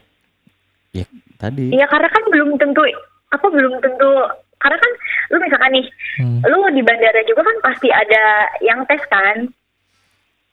ya 0.91 1.03
tadi. 1.37 1.73
Iya 1.73 1.89
karena 1.89 2.07
kan 2.07 2.23
belum 2.29 2.55
tentu 2.55 2.85
apa 3.29 3.47
belum 3.49 3.83
tentu 3.83 4.11
karena 4.57 4.79
kan 4.79 4.93
lu 5.29 5.37
misalkan 5.41 5.73
nih 5.73 5.87
Hmm. 6.15 6.39
lu 6.45 6.63
di 6.71 6.79
bandara 6.81 7.19
juga 7.25 7.43
kan 7.43 7.57
pasti 7.65 7.91
ada 7.91 8.25
yang 8.61 8.87
tes 8.87 9.03
kan 9.09 9.51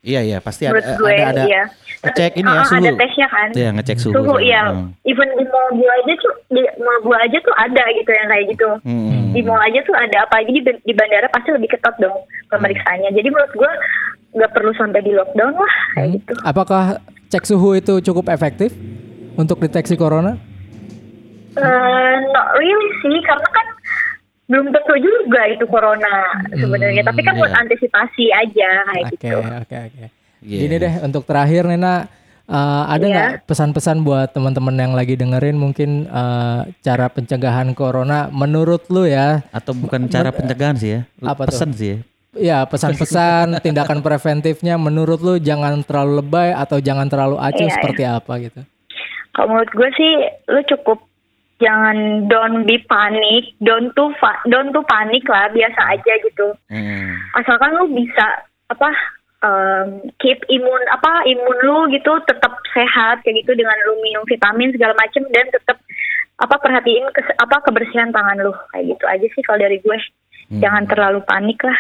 Iya, 0.02 0.20
iya, 0.24 0.38
pasti 0.40 0.66
ada 0.66 0.74
menurut 0.74 0.98
gue 0.98 1.12
ada 1.14 1.26
ada 1.32 1.44
iya 1.46 1.64
ngecek 2.02 2.32
ini 2.34 2.50
ya 2.50 2.58
Ah, 2.58 2.66
suhu. 2.66 2.82
ada 2.82 2.92
tesnya 2.98 3.28
kan 3.30 3.48
Iya, 3.54 3.70
ngecek 3.72 3.98
suhu. 4.00 4.14
suhu 4.16 4.36
iya 4.42 4.62
Hmm. 4.68 4.90
even 5.04 5.30
di 5.32 5.46
mall 5.46 5.70
gua 5.72 5.92
aja 5.96 6.14
tuh 6.18 6.34
di 6.50 6.62
mall 6.76 6.98
gua 7.00 7.18
aja 7.22 7.38
tuh 7.38 7.54
ada 7.56 7.84
gitu 7.92 8.10
yang 8.10 8.28
kayak 8.28 8.46
gitu 8.50 8.70
Hmm. 8.82 9.30
di 9.30 9.42
mall 9.44 9.62
aja 9.62 9.80
tuh 9.80 9.94
ada 9.94 10.18
apalagi 10.24 10.50
di, 10.52 10.62
di 10.82 10.94
bandara 10.96 11.30
pasti 11.30 11.54
lebih 11.54 11.70
ketat 11.70 11.94
dong 11.96 12.18
pemeriksaannya 12.50 13.10
jadi 13.12 13.30
menurut 13.30 13.54
gua 13.54 13.72
nggak 14.34 14.52
perlu 14.52 14.72
sampai 14.74 15.00
di 15.00 15.12
lockdown 15.12 15.54
lah 15.54 15.74
kayak 15.94 16.02
Hmm. 16.04 16.16
gitu 16.18 16.34
Apakah 16.42 16.84
cek 17.30 17.46
suhu 17.46 17.70
itu 17.76 17.94
cukup 18.02 18.26
efektif 18.28 18.74
untuk 19.36 19.62
deteksi 19.62 19.94
corona? 19.94 20.34
Eh, 21.54 22.14
not 22.28 22.48
really 22.56 22.90
sih 23.00 23.22
karena 23.22 23.46
kan 23.46 23.66
belum 24.52 24.68
tentu 24.76 24.96
juga 25.00 25.48
itu 25.48 25.64
corona 25.72 26.36
sebenarnya 26.52 27.08
tapi 27.08 27.24
kan 27.24 27.40
buat 27.40 27.56
iya. 27.56 27.60
antisipasi 27.64 28.26
aja 28.36 28.72
kayak 28.92 29.06
Oke, 29.08 29.14
gitu 29.16 29.38
oke, 29.40 29.78
oke. 29.88 30.06
Iya. 30.42 30.60
Gini 30.66 30.76
deh 30.82 30.94
untuk 31.06 31.24
terakhir 31.30 31.70
Nena, 31.70 32.10
eh, 32.50 32.84
ada 32.90 33.06
Iya. 33.06 33.14
nggak 33.14 33.30
pesan-pesan 33.46 34.02
buat 34.02 34.34
teman-teman 34.34 34.74
yang 34.74 34.94
lagi 34.98 35.14
dengerin 35.14 35.54
mungkin 35.56 36.10
eh, 36.10 36.60
cara 36.82 37.08
pencegahan 37.14 37.72
corona 37.78 38.28
menurut 38.34 38.90
lu 38.90 39.06
ya? 39.06 39.46
Atau 39.54 39.78
bukan 39.78 40.10
cara 40.10 40.34
pencegahan 40.34 40.76
sih 40.76 40.98
ya. 40.98 41.02
Apa 41.22 41.46
tuh? 41.46 41.54
Pesan 41.54 41.72
sih 41.78 41.90
ya. 41.94 41.98
Ya 42.32 42.60
pesan-pesan 42.66 43.56
tindakan 43.66 44.02
preventifnya 44.02 44.82
menurut 44.82 45.22
lu 45.22 45.38
jangan 45.38 45.84
terlalu 45.86 46.26
lebay 46.26 46.50
atau 46.58 46.82
jangan 46.82 47.06
terlalu 47.06 47.38
acuh 47.38 47.68
Iya, 47.70 47.76
seperti 47.78 48.04
apa 48.08 48.34
gitu? 48.42 48.62
Kalau 49.32 49.48
menurut 49.48 49.72
gue 49.72 49.90
sih 49.96 50.12
lu 50.50 50.60
cukup 50.68 51.00
jangan 51.62 52.28
don't 52.28 52.66
be 52.66 52.82
panik, 52.90 53.54
don't 53.62 53.94
fa- 54.18 54.44
don't 54.50 54.74
too 54.74 54.84
panik 54.90 55.24
lah, 55.30 55.48
biasa 55.54 55.82
aja 55.96 56.14
gitu. 56.26 56.48
Hmm. 56.68 57.16
Asalkan 57.38 57.78
lu 57.78 57.94
bisa 57.94 58.44
apa 58.74 58.90
um, 59.46 60.02
keep 60.18 60.42
imun 60.50 60.82
apa 60.90 61.24
imun 61.30 61.58
lu 61.62 61.78
gitu 61.94 62.18
tetap 62.26 62.58
sehat 62.74 63.22
kayak 63.22 63.46
gitu 63.46 63.54
dengan 63.54 63.78
lu 63.86 64.02
minum 64.02 64.26
vitamin 64.26 64.74
segala 64.74 64.98
macem 64.98 65.24
dan 65.30 65.46
tetap 65.54 65.78
apa 66.42 66.56
perhatiin 66.58 67.06
kes- 67.14 67.38
apa 67.38 67.62
kebersihan 67.70 68.10
tangan 68.10 68.42
lu 68.42 68.54
kayak 68.74 68.98
gitu 68.98 69.06
aja 69.06 69.28
sih 69.30 69.44
kalau 69.46 69.62
dari 69.62 69.78
gue. 69.78 69.98
Jangan 70.52 70.84
terlalu 70.84 71.24
panik 71.24 71.64
lah. 71.64 71.80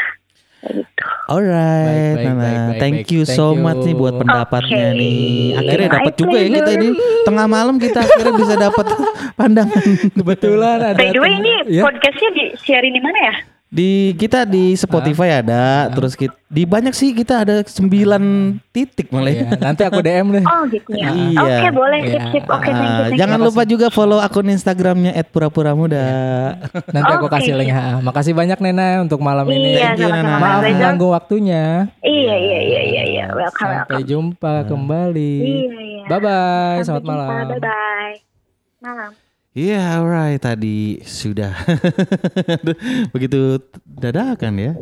Gitu. 0.62 1.06
Alright, 1.26 2.14
Baik, 2.14 2.14
baik, 2.14 2.26
Nana. 2.28 2.38
baik, 2.38 2.60
baik, 2.62 2.80
Thank 2.80 2.96
baik. 3.02 3.08
you 3.10 3.22
Thank 3.24 3.38
so 3.40 3.46
you. 3.50 3.62
much 3.62 3.82
nih 3.82 3.96
buat 3.96 4.14
pendapatnya 4.14 4.84
Oke. 4.92 5.00
nih. 5.00 5.22
Akhirnya 5.58 5.88
My 5.88 5.96
dapat 5.98 6.14
juga 6.14 6.38
ya 6.38 6.50
kita 6.52 6.72
ini 6.76 6.88
tengah 7.24 7.46
malam 7.48 7.76
kita 7.78 8.00
akhirnya 8.00 8.34
bisa 8.38 8.54
dapat 8.56 8.86
pandangan. 9.40 9.84
Kebetulan 10.14 10.78
ada 10.84 10.98
By 10.98 11.10
the 11.10 11.22
way 11.22 11.34
ini 11.34 11.52
ya. 11.72 11.82
podcastnya 11.82 12.30
di 12.36 12.46
sharing 12.62 12.94
di 12.94 13.02
mana 13.02 13.20
ya? 13.20 13.36
Di 13.72 14.12
kita 14.20 14.44
di 14.44 14.76
Spotify 14.76 15.40
ada, 15.40 15.88
terus 15.88 16.12
kita, 16.12 16.36
di 16.46 16.68
banyak 16.68 16.92
sih 16.92 17.16
kita 17.16 17.40
ada 17.40 17.64
9 17.64 17.88
titik 18.68 19.08
malah. 19.08 19.32
Iya, 19.32 19.48
nanti 19.56 19.88
aku 19.88 20.04
DM 20.04 20.28
deh. 20.30 20.44
Oh 20.44 20.68
gitu 20.68 20.92
ya. 20.92 21.08
Iya. 21.08 21.40
Oke 21.40 21.68
boleh 21.72 22.00
Iya. 22.04 22.12
sip 22.12 22.24
sip. 22.36 22.44
Oke 22.46 22.68
thank 22.68 22.76
you 22.76 22.84
Ah, 22.84 23.00
thank 23.00 23.16
you. 23.16 23.20
jangan 23.24 23.40
lupa 23.40 23.64
juga 23.64 23.88
follow 23.88 24.20
akun 24.20 24.52
Instagramnya 24.52 25.16
@purapura-muda. 25.24 26.04
Nanti 26.92 27.12
aku 27.16 27.26
Oke. 27.26 27.40
kasih 27.40 27.56
link. 27.56 27.72
Ha, 27.72 28.04
Makasih 28.04 28.36
banyak 28.36 28.60
Nena 28.60 29.00
untuk 29.00 29.24
malam 29.24 29.48
ini. 29.48 29.72
Iya 29.74 29.96
Thank 29.96 30.04
you. 30.04 30.12
Mas 30.12 30.42
Maaf 30.44 30.62
mengganggu 30.62 31.08
waktunya. 31.10 31.64
Iya 32.04 32.36
iya 32.36 32.60
iya 32.60 32.82
iya 32.84 33.04
iya. 33.08 33.26
Welcome 33.32 33.56
Sampai 33.56 33.96
welcome. 33.96 34.04
jumpa 34.06 34.54
kembali. 34.68 35.34
Iya 35.40 35.80
iya. 35.80 36.06
Bye 36.06 36.20
bye. 36.20 36.28
Sampai 36.28 36.84
Selamat 36.84 37.00
jumpa. 37.00 37.14
malam. 37.16 37.48
Bye 37.48 37.62
bye. 37.64 38.14
Malam. 38.84 39.31
Iya, 39.52 40.00
alright. 40.00 40.40
Tadi 40.40 41.04
sudah 41.04 41.52
begitu 43.14 43.60
dadakan 43.84 44.54
ya. 44.56 44.74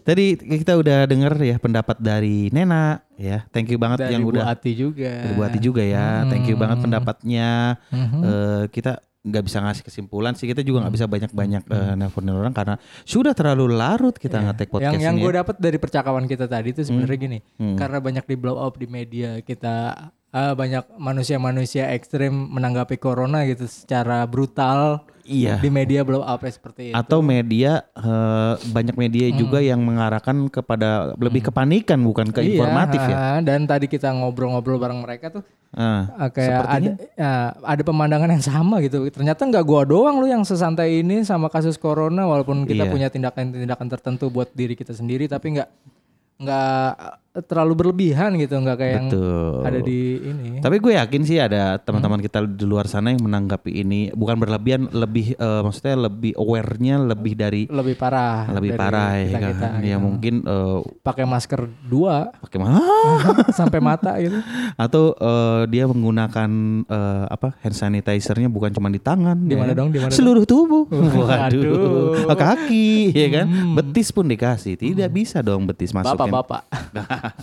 Tadi 0.00 0.32
kita 0.40 0.72
udah 0.74 1.04
denger 1.04 1.36
ya 1.38 1.56
pendapat 1.60 2.00
dari 2.00 2.48
Nena 2.48 3.04
ya. 3.14 3.44
Thank 3.52 3.68
you 3.68 3.76
banget 3.76 4.08
Dari 4.08 4.16
yang 4.16 4.24
Bu 4.24 4.32
udah 4.32 4.48
Ati 4.48 4.72
juga. 4.72 5.12
Bu 5.28 5.44
Ati 5.44 5.60
juga 5.60 5.84
ya. 5.84 6.24
Thank 6.24 6.48
you 6.48 6.56
banget 6.56 6.80
pendapatnya. 6.80 7.76
Mhm. 7.92 8.20
Eh, 8.24 8.64
kita 8.72 9.04
nggak 9.18 9.44
bisa 9.44 9.60
ngasih 9.60 9.84
kesimpulan 9.84 10.32
sih. 10.32 10.48
Kita 10.48 10.64
juga 10.64 10.80
nggak 10.80 10.88
Hmm. 10.88 10.96
bisa 10.96 11.12
banyak-banyak 11.12 11.62
eh, 11.68 11.92
nelfonin 11.94 12.32
orang 12.32 12.56
karena 12.56 12.80
sudah 13.04 13.36
terlalu 13.36 13.68
larut 13.68 14.16
kita 14.16 14.40
ngetek 14.40 14.72
podcast 14.72 14.96
yang 14.96 15.04
yang 15.04 15.16
ini. 15.20 15.22
gue 15.22 15.32
ya. 15.34 15.38
dapat 15.44 15.56
dari 15.60 15.76
percakapan 15.76 16.24
kita 16.24 16.48
tadi 16.48 16.68
itu 16.72 16.80
sebenarnya 16.82 17.18
gini 17.18 17.38
Hmm. 17.54 17.76
karena 17.76 18.00
banyak 18.00 18.24
di 18.24 18.34
blow 18.34 18.56
up 18.56 18.72
di 18.74 18.88
media 18.88 19.36
kita 19.42 20.08
ah, 20.30 20.52
banyak 20.52 20.84
manusia-manusia 20.94 21.90
ekstrim 21.90 22.30
menanggapi 22.30 22.96
corona 22.96 23.44
gitu 23.44 23.64
secara 23.64 24.24
brutal 24.24 25.04
Iya. 25.22 25.60
di 25.60 25.68
media 25.68 26.00
blow 26.00 26.24
up 26.24 26.40
seperti 26.40 26.88
itu 26.88 26.96
Atau 26.96 27.20
media 27.20 27.84
eh, 27.92 28.54
banyak 28.66 28.96
media 28.96 29.28
juga 29.30 29.60
yang 29.60 29.76
mengarahkan 29.78 30.48
kepada 30.48 31.12
lebih 31.14 31.44
kepanikan 31.44 32.00
bukan 32.00 32.32
ke 32.32 32.40
Hmm. 32.40 32.48
Iya, 32.48 32.54
informatif 32.56 33.00
ya. 33.02 33.12
ah, 33.14 33.38
dan 33.44 33.68
tadi 33.68 33.86
kita 33.86 34.08
ngobrol-ngobrol 34.10 34.80
bareng 34.80 35.04
mereka 35.04 35.28
tuh 35.30 35.44
ah, 35.70 36.32
kayak 36.32 36.64
ada 36.66 36.90
ah, 37.20 37.48
ada 37.60 37.82
pemandangan 37.82 38.30
yang 38.30 38.40
sama 38.42 38.80
gitu 38.80 39.04
ternyata 39.10 39.44
nggak 39.44 39.64
gua 39.64 39.84
doang 39.84 40.16
lu 40.16 40.24
yang 40.26 40.40
sesantai 40.42 41.04
ini 41.04 41.20
sama 41.22 41.48
kasus 41.48 41.76
corona 41.76 42.24
walaupun 42.24 42.64
kita 42.64 42.88
Iya. 42.88 42.90
punya 42.90 43.08
tindakan-tindakan 43.08 43.84
tertentu 43.90 44.32
buat 44.32 44.48
diri 44.50 44.72
kita 44.72 44.96
sendiri 44.96 45.28
tapi 45.28 45.60
nggak 45.60 45.68
nggak 46.38 46.88
terlalu 47.40 47.74
berlebihan 47.76 48.34
gitu 48.36 48.54
nggak 48.54 48.76
kayak 48.76 48.94
yang 48.94 49.06
betul. 49.08 49.62
ada 49.62 49.78
di 49.78 50.00
ini 50.20 50.50
Tapi 50.58 50.76
gue 50.76 50.92
yakin 50.94 51.22
sih 51.22 51.38
ada 51.38 51.58
Hmm. 51.70 51.82
teman-teman 51.84 52.20
kita 52.20 52.38
di 52.44 52.64
luar 52.64 52.84
sana 52.84 53.10
yang 53.10 53.20
menanggapi 53.20 53.70
ini 53.72 54.10
bukan 54.10 54.36
berlebihan, 54.36 54.88
lebih 54.90 55.32
eh, 55.32 55.60
maksudnya 55.60 55.94
lebih 56.02 56.32
aware-nya 56.34 56.98
lebih 56.98 57.32
dari 57.34 57.62
lebih 57.64 57.94
parah 57.94 58.48
lebih 58.50 58.70
dari 58.70 58.80
parah 58.80 59.10
ya 59.14 59.24
kita, 59.24 59.38
kan. 59.38 59.50
kita, 59.50 59.68
ya 59.78 59.88
gitu. 59.88 59.98
mungkin 60.00 60.34
eh, 60.42 60.78
pakai 61.00 61.24
masker 61.24 61.60
dua 61.82 62.30
pakai 62.38 62.58
mana 62.58 62.80
sampai 63.58 63.78
mata 63.78 64.16
gitu 64.16 64.38
atau 64.74 65.12
eh, 65.12 65.62
dia 65.68 65.84
menggunakan 65.84 66.50
eh, 66.84 67.24
apa 67.28 67.54
hand 67.58 67.74
sanitizer-nya 67.74 68.48
bukan 68.48 68.70
cuma 68.70 68.88
di 68.88 68.98
tangan 68.98 69.36
Di 69.38 69.52
ya 69.52 69.58
mana 69.58 69.70
kan? 69.70 69.78
dong? 69.78 69.88
Di 69.90 69.98
mana 69.98 70.10
seluruh 70.10 70.44
tubuh 70.44 70.84
Waduh. 71.20 72.26
kaki 72.30 73.10
ya 73.10 73.28
kan 73.32 73.46
Hmm. 73.48 73.74
betis 73.74 74.08
pun 74.08 74.24
dikasih 74.24 74.74
tidak 74.74 75.08
bisa 75.10 75.40
dong 75.40 75.64
betis 75.64 75.90
masukin 75.90 76.28
bapak-bapak 76.28 76.62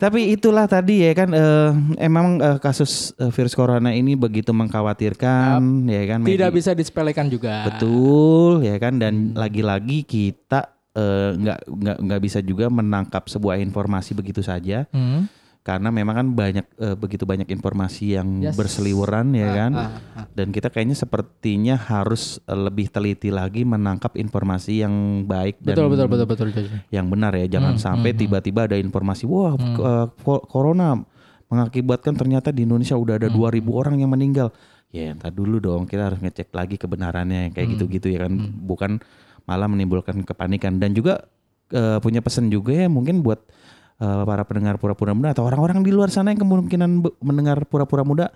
Tapi 0.00 0.32
itulah 0.32 0.64
tadi 0.64 1.04
ya 1.04 1.12
kan 1.12 1.28
eh, 1.28 1.70
emang 2.00 2.40
eh, 2.40 2.56
kasus 2.56 3.12
eh, 3.14 3.28
virus 3.28 3.52
corona 3.52 3.92
ini 3.92 4.16
begitu 4.16 4.48
mengkhawatirkan 4.50 5.60
ya 5.84 6.02
kan 6.08 6.24
tidak 6.24 6.56
bisa 6.56 6.72
disepelekan 6.72 7.28
juga 7.28 7.68
betul 7.68 8.64
ya 8.64 8.76
kan 8.76 8.96
Hmm. 8.96 9.02
dan 9.02 9.14
lagi-lagi 9.36 10.00
kita 10.02 10.72
eh, 10.90 11.36
nggak 11.36 11.58
nggak 11.68 11.96
nggak 12.00 12.20
bisa 12.20 12.40
juga 12.40 12.66
menangkap 12.66 13.28
sebuah 13.28 13.60
informasi 13.60 14.16
begitu 14.16 14.40
saja 14.40 14.88
Hmm. 14.88 15.28
Karena 15.60 15.88
memang 15.88 16.14
kan 16.14 16.28
banyak 16.30 16.66
eh, 16.74 16.96
begitu 16.96 17.22
banyak 17.22 17.44
informasi 17.46 18.16
yang 18.16 18.40
Yes. 18.40 18.56
berseliweran 18.56 19.32
ya 19.32 19.48
kan 19.50 19.72
ah, 19.72 19.88
ah. 20.14 20.24
dan 20.30 20.48
kita 20.48 20.66
kayaknya 20.66 20.96
sepertinya 20.96 21.76
harus 21.76 22.40
eh, 22.42 22.56
lebih 22.56 22.88
teliti 22.88 23.28
lagi 23.28 23.62
menangkap 23.62 24.16
informasi 24.16 24.80
yang 24.80 24.94
baik 25.24 25.60
dan 25.60 25.76
betul 25.76 25.88
betul 25.88 26.06
betul 26.08 26.26
betul 26.48 26.64
yang 26.88 27.06
benar 27.06 27.32
ya 27.34 27.46
jangan 27.50 27.76
Hmm, 27.76 27.82
sampai 27.82 28.10
tiba-tiba 28.14 28.64
ada 28.64 28.76
informasi 28.76 29.24
wah 29.24 29.52
eh, 29.54 30.06
ko- 30.18 30.42
corona 30.42 30.96
mengakibatkan 31.46 32.14
ternyata 32.14 32.48
di 32.48 32.62
Indonesia 32.62 32.94
udah 32.94 33.16
ada 33.16 33.28
Hmm. 33.28 33.36
2000 33.36 33.70
orang 33.70 33.94
yang 33.96 34.08
meninggal 34.08 34.54
ya 34.88 35.12
entar 35.12 35.30
dulu 35.30 35.58
dong 35.58 35.84
kita 35.84 36.08
harus 36.08 36.18
ngecek 36.18 36.50
lagi 36.50 36.74
kebenarannya 36.74 37.52
kayak 37.52 37.66
Hmm. 37.66 37.74
gitu-gitu 37.76 38.08
ya 38.08 38.24
kan 38.24 38.32
bukan 38.60 38.96
malah 39.44 39.66
menimbulkan 39.66 40.24
kepanikan 40.24 40.78
dan 40.78 40.92
juga 40.92 41.28
eh, 41.68 41.98
punya 41.98 42.18
pesan 42.18 42.48
juga 42.48 42.74
ya 42.74 42.88
mungkin 42.88 43.20
buat 43.20 43.38
eh, 44.00 44.22
para 44.24 44.42
pendengar 44.42 44.76
pura-pura 44.76 45.12
muda 45.12 45.30
atau 45.30 45.44
orang-orang 45.44 45.80
di 45.80 45.92
luar 45.92 46.08
sana 46.08 46.32
yang 46.32 46.40
kemungkinan 46.40 46.90
mendengar 47.20 47.62
pura-pura 47.64 48.02
muda 48.02 48.32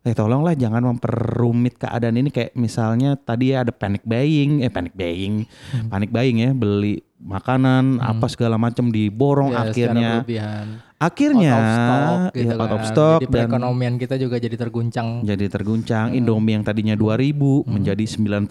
eh 0.00 0.16
tolonglah 0.16 0.56
jangan 0.56 0.80
memperumit 0.80 1.76
keadaan 1.76 2.16
ini 2.16 2.32
kayak 2.32 2.56
misalnya 2.56 3.20
tadi 3.20 3.52
ya 3.52 3.60
ada 3.60 3.68
panic 3.68 4.00
buying 4.00 4.64
eh 4.64 4.72
panic 4.72 4.96
buying 4.96 5.44
Hmm. 5.76 5.92
panic 5.92 6.08
buying 6.08 6.40
ya 6.40 6.50
beli 6.56 7.04
makanan 7.20 8.00
apa 8.00 8.24
segala 8.26 8.56
macam 8.56 8.88
diborong 8.88 9.52
Ya, 9.52 9.68
akhirnya. 9.68 10.24
Akhirnya 11.00 11.50
out 11.50 11.56
of 11.56 11.72
stock 11.72 12.20
gitu 12.30 12.44
ya, 12.44 12.54
out 12.54 12.70
of 12.70 12.76
kan. 12.76 12.90
stock 12.92 13.18
jadi 13.18 13.24
dan 13.24 13.32
perekonomian 13.32 13.94
kita 13.96 14.14
juga 14.14 14.36
jadi 14.36 14.52
terguncang. 14.54 15.08
Jadi 15.24 15.44
terguncang. 15.48 16.06
Hmm. 16.12 16.18
Indomie 16.20 16.52
yang 16.52 16.62
tadinya 16.62 16.92
2000 16.92 17.64
menjadi 17.64 18.04
90.000 18.04 18.44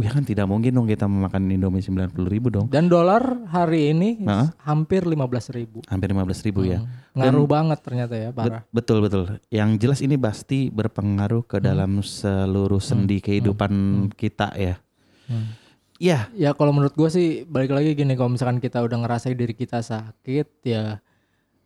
ya 0.00 0.10
kan 0.10 0.24
tidak 0.24 0.46
mungkin 0.48 0.72
dong 0.72 0.88
kita 0.88 1.04
memakan 1.04 1.42
Indomie 1.46 1.84
90.000 1.84 2.16
dong. 2.48 2.66
Dan 2.72 2.88
dolar 2.88 3.20
hari 3.46 3.92
ini 3.92 4.16
Nah. 4.18 4.56
hampir 4.64 5.04
15.000 5.04 5.52
ribu. 5.52 5.78
Hampir 5.84 6.08
15.000 6.08 6.64
ya. 6.64 6.78
Ngaruh 7.12 7.44
banget 7.44 7.78
ternyata 7.84 8.16
ya 8.16 8.32
Bet- 8.32 8.40
parah 8.40 8.62
betul 8.72 9.04
betul. 9.04 9.36
Yang 9.52 9.70
jelas 9.78 10.00
ini 10.00 10.16
pasti 10.16 10.72
berpengaruh 10.72 11.44
ke 11.44 11.60
dalam 11.60 12.00
seluruh 12.00 12.80
sendi 12.80 13.20
kehidupan 13.20 13.72
kita 14.16 14.48
ya. 14.56 14.80
Hmm. 15.28 15.52
ya. 16.00 16.32
Ya 16.32 16.56
kalau 16.56 16.72
menurut 16.72 16.96
gue 16.96 17.06
sih 17.06 17.28
balik 17.44 17.70
lagi 17.70 17.92
gini 17.92 18.16
kalau 18.16 18.32
misalkan 18.32 18.58
kita 18.58 18.80
udah 18.80 18.96
ngerasain 18.98 19.36
diri 19.36 19.52
kita 19.52 19.78
sakit 19.78 20.64
ya 20.64 21.04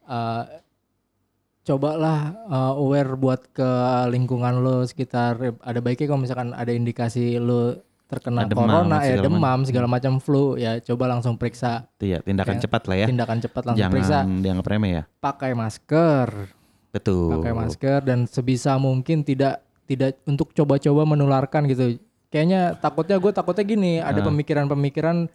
eh, 0.07 0.45
cobalah 1.63 2.19
eh, 2.47 2.73
aware 2.77 3.13
buat 3.15 3.51
ke 3.51 3.71
lingkungan 4.09 4.59
lo 4.59 4.83
sekitar. 4.83 5.37
Ada 5.61 5.79
baiknya 5.79 6.07
kalau 6.07 6.23
misalkan 6.23 6.51
ada 6.51 6.71
indikasi 6.71 7.37
lo 7.37 7.83
terkena 8.07 8.47
demam, 8.47 8.71
corona 8.71 9.03
ya 9.03 9.19
segala 9.19 9.25
demam 9.27 9.59
segala 9.67 9.87
macam 9.91 10.23
flu 10.23 10.55
ya 10.55 10.79
coba 10.81 11.11
langsung 11.11 11.35
periksa. 11.35 11.91
Itu 11.99 12.07
ya 12.07 12.23
tindakan 12.23 12.55
Kayak 12.55 12.65
cepat 12.65 12.83
lah 12.87 12.97
ya. 12.97 13.07
tindakan 13.11 13.39
cepat 13.43 13.63
langsung 13.67 13.91
periksa. 13.91 14.11
jangan 14.23 14.39
dianggap 14.39 14.67
remeh 14.69 14.91
ya. 14.93 15.03
Pakai 15.19 15.53
masker. 15.53 16.29
Betul. 16.95 17.31
Pakai 17.35 17.53
masker 17.53 18.01
dan 18.07 18.19
sebisa 18.25 18.79
mungkin 18.79 19.21
tidak 19.21 19.59
tidak 19.85 20.23
untuk 20.23 20.55
coba-coba 20.55 21.03
menularkan 21.05 21.67
gitu. 21.67 21.99
Kayaknya 22.27 22.75
takutnya 22.77 23.19
gue 23.19 23.33
takutnya 23.33 23.65
gini 23.65 23.93
ada 23.99 24.19
Ah. 24.19 24.25
pemikiran-pemikiran 24.25 25.27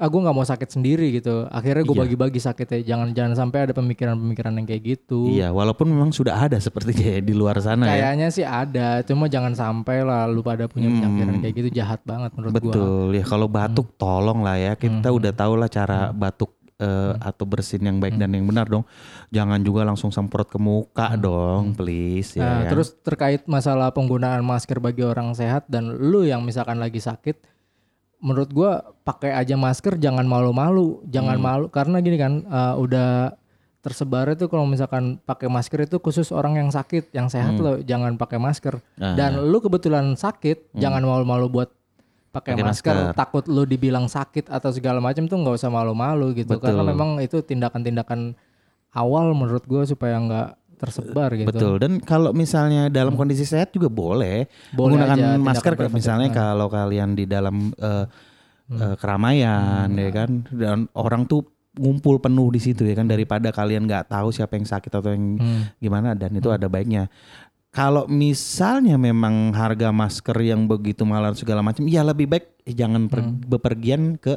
ah 0.00 0.08
gue 0.08 0.16
nggak 0.18 0.32
mau 0.32 0.42
sakit 0.42 0.68
sendiri 0.70 1.12
gitu 1.12 1.44
akhirnya 1.46 1.84
gue 1.84 1.92
Iya. 1.92 2.02
bagi-bagi 2.02 2.40
sakitnya 2.40 2.80
jangan 2.82 3.08
jangan 3.12 3.34
sampai 3.36 3.58
ada 3.62 3.72
pemikiran-pemikiran 3.72 4.52
yang 4.54 4.64
kayak 4.64 4.82
gitu 4.82 5.28
Iya, 5.28 5.52
walaupun 5.52 5.86
memang 5.86 6.08
sudah 6.08 6.40
ada 6.40 6.56
sepertinya 6.56 7.04
ya 7.06 7.20
di 7.20 7.30
luar 7.30 7.60
sana 7.60 7.84
ya. 7.84 8.08
kayaknya 8.08 8.28
sih 8.30 8.42
ada 8.42 9.04
cuma 9.04 9.28
jangan 9.28 9.52
sampai 9.52 10.00
lah 10.00 10.24
lu 10.24 10.40
pada 10.40 10.64
punya 10.66 10.88
Hmm. 10.88 11.04
penyakit 11.04 11.38
kayak 11.38 11.54
gitu 11.54 11.68
jahat 11.74 12.00
banget 12.02 12.32
menurut 12.32 12.52
gue 12.52 12.64
Betul 12.64 13.06
ya. 13.12 13.22
Kalau 13.22 13.46
batuk 13.46 13.92
tolong 13.94 14.40
lah 14.40 14.56
ya. 14.56 14.72
Kita 14.72 15.06
Hmm. 15.06 15.16
udah 15.16 15.32
tahu 15.32 15.54
lah 15.54 15.68
cara 15.68 16.10
batuk 16.10 16.56
eh, 16.76 17.12
atau 17.20 17.44
bersin 17.44 17.84
yang 17.84 18.00
baik 18.00 18.16
dan 18.16 18.32
yang 18.32 18.42
benar 18.42 18.64
dong. 18.64 18.88
Jangan 19.28 19.60
juga 19.60 19.84
langsung 19.84 20.08
semprot 20.08 20.48
ke 20.48 20.56
muka 20.56 21.12
dong, 21.14 21.76
please 21.76 22.32
ya. 22.32 22.40
Hmm. 22.40 22.48
Nah, 22.48 22.56
kan? 22.58 22.70
terus 22.72 22.88
terkait 22.98 23.44
masalah 23.44 23.92
penggunaan 23.92 24.40
masker 24.40 24.80
bagi 24.80 25.04
orang 25.04 25.36
sehat 25.36 25.68
dan 25.68 25.92
lu 25.92 26.24
yang 26.24 26.40
misalkan 26.40 26.76
lagi 26.76 26.96
sakit, 26.96 27.36
menurut 28.20 28.52
gua 28.52 28.94
pakai 29.02 29.32
aja 29.32 29.56
masker 29.56 29.96
jangan 29.96 30.28
malu-malu, 30.28 31.00
jangan 31.08 31.40
Hmm. 31.40 31.44
malu 31.44 31.66
karena 31.72 31.96
gini 32.04 32.16
kan 32.20 32.44
uh, 32.46 32.76
udah 32.76 33.34
tersebar 33.80 34.28
itu 34.28 34.44
kalau 34.44 34.68
misalkan 34.68 35.16
pakai 35.24 35.48
masker 35.48 35.88
itu 35.88 35.96
khusus 35.96 36.28
orang 36.36 36.60
yang 36.60 36.68
sakit, 36.68 37.16
yang 37.16 37.32
sehat 37.32 37.56
lo 37.56 37.80
jangan 37.80 38.20
pakai 38.20 38.36
masker. 38.36 38.76
Hmm. 38.76 39.00
Ah. 39.00 39.04
Hmm. 39.12 39.16
Dan 39.16 39.30
lu 39.48 39.58
kebetulan 39.58 40.12
sakit, 40.14 40.76
jangan 40.76 41.00
malu-malu 41.00 41.48
buat 41.48 41.72
pakai 42.30 42.60
masker. 42.60 42.92
masker. 42.92 43.16
Takut 43.16 43.44
lu 43.48 43.64
dibilang 43.64 44.04
sakit 44.06 44.52
atau 44.52 44.70
segala 44.70 45.00
macam 45.00 45.24
tuh 45.24 45.34
nggak 45.40 45.56
usah 45.56 45.72
malu-malu 45.72 46.36
gitu 46.36 46.60
karena 46.60 46.84
Betul. 46.84 46.92
memang 46.92 47.10
itu 47.24 47.40
tindakan-tindakan 47.40 48.36
awal 48.92 49.32
menurut 49.32 49.64
gua 49.64 49.88
supaya 49.88 50.20
nggak 50.20 50.48
tersebar 50.80 51.30
gitu. 51.36 51.46
Betul. 51.46 51.74
Dan 51.76 52.00
kalau 52.00 52.32
misalnya 52.32 52.88
dalam 52.88 53.14
kondisi 53.14 53.44
sehat 53.44 53.70
juga 53.70 53.86
boleh, 53.86 54.48
Boleh 54.72 54.96
menggunakan 54.96 55.16
aja 55.16 55.36
masker 55.36 55.74
preventif. 55.76 55.96
misalnya 56.00 56.28
Nah. 56.28 56.36
kalau 56.36 56.66
kalian 56.66 57.12
di 57.12 57.24
dalam 57.24 57.56
eh, 57.76 58.04
eh, 58.70 58.94
keramaian 58.96 59.86
ya 59.90 60.10
kan 60.10 60.30
dan 60.48 60.88
orang 60.94 61.26
tuh 61.26 61.44
ngumpul 61.70 62.18
penuh 62.18 62.50
di 62.50 62.58
situ 62.58 62.82
ya 62.82 62.94
kan 62.94 63.06
daripada 63.06 63.50
kalian 63.50 63.86
nggak 63.86 64.10
tahu 64.10 64.30
siapa 64.30 64.56
yang 64.56 64.66
sakit 64.66 64.90
atau 64.90 65.10
yang 65.10 65.38
Hmm. 65.38 65.62
gimana 65.78 66.14
dan 66.14 66.34
itu 66.34 66.50
ada 66.50 66.66
baiknya 66.66 67.06
kalau 67.70 68.10
misalnya 68.10 68.98
memang 68.98 69.54
harga 69.54 69.94
masker 69.94 70.34
yang 70.40 70.66
begitu 70.66 71.06
mahal 71.06 71.30
segala 71.34 71.62
macam, 71.62 71.86
ya 71.86 72.02
lebih 72.02 72.26
baik 72.26 72.46
jangan 72.66 73.06
per- 73.06 73.22
Hmm. 73.22 73.38
bepergian 73.46 74.02
ke 74.18 74.34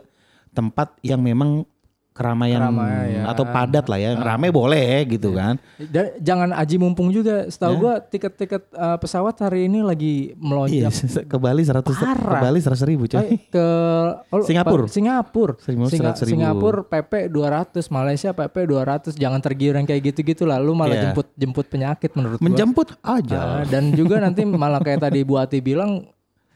tempat 0.52 0.94
yang 1.02 1.18
memang 1.18 1.66
keramaian 2.14 2.62
Keramaian, 2.62 3.10
ya. 3.10 3.22
atau 3.26 3.44
padat 3.44 3.86
lah 3.86 3.98
ya. 3.98 4.12
Ramai 4.16 4.50
boleh 4.50 5.02
gitu 5.10 5.34
kan. 5.34 5.58
Da- 5.82 6.14
jangan 6.18 6.54
aji 6.54 6.78
mumpung 6.78 7.10
juga. 7.10 7.50
Setahu 7.50 7.74
Ya. 7.74 7.80
gua 7.80 7.94
tiket-tiket 8.00 8.64
uh, 8.72 8.96
pesawat 8.96 9.34
hari 9.42 9.66
ini 9.66 9.82
lagi 9.82 10.14
Iya, 10.30 10.38
melonjak 10.38 10.94
ke 11.32 11.38
Bali 11.38 11.62
100 11.62 11.82
ke. 11.82 12.06
Bali 12.40 12.60
100 12.62 12.86
ribu 12.86 13.04
coy. 13.06 13.20
Eh, 13.20 13.42
ke 13.50 13.66
oh, 14.34 14.46
Singapura. 14.46 14.86
Singapura. 14.86 15.54
Singapura 15.58 15.90
Singa- 15.90 16.14
100.000. 16.16 16.30
Singapura 16.30 16.80
PP 16.86 17.12
200, 17.28 17.90
Malaysia 17.90 18.30
PP 18.32 18.56
200. 18.64 19.18
Jangan 19.18 19.42
tergiur 19.42 19.74
yang 19.74 19.84
kayak 19.84 20.14
gitu-gitu 20.14 20.46
lah. 20.46 20.62
Lu 20.62 20.72
malah 20.72 20.94
Iya. 20.94 21.04
jemput 21.10 21.28
jemput 21.34 21.66
penyakit 21.66 22.14
menurut 22.14 22.38
gua. 22.38 22.46
Menjemput 22.46 22.88
Ah, 23.02 23.18
aja. 23.18 23.66
dan 23.66 23.90
juga 23.92 24.22
nanti 24.22 24.46
malah 24.46 24.78
kayak 24.78 25.02
tadi 25.02 25.26
Bu 25.26 25.36
Ati 25.36 25.58
bilang 25.60 26.06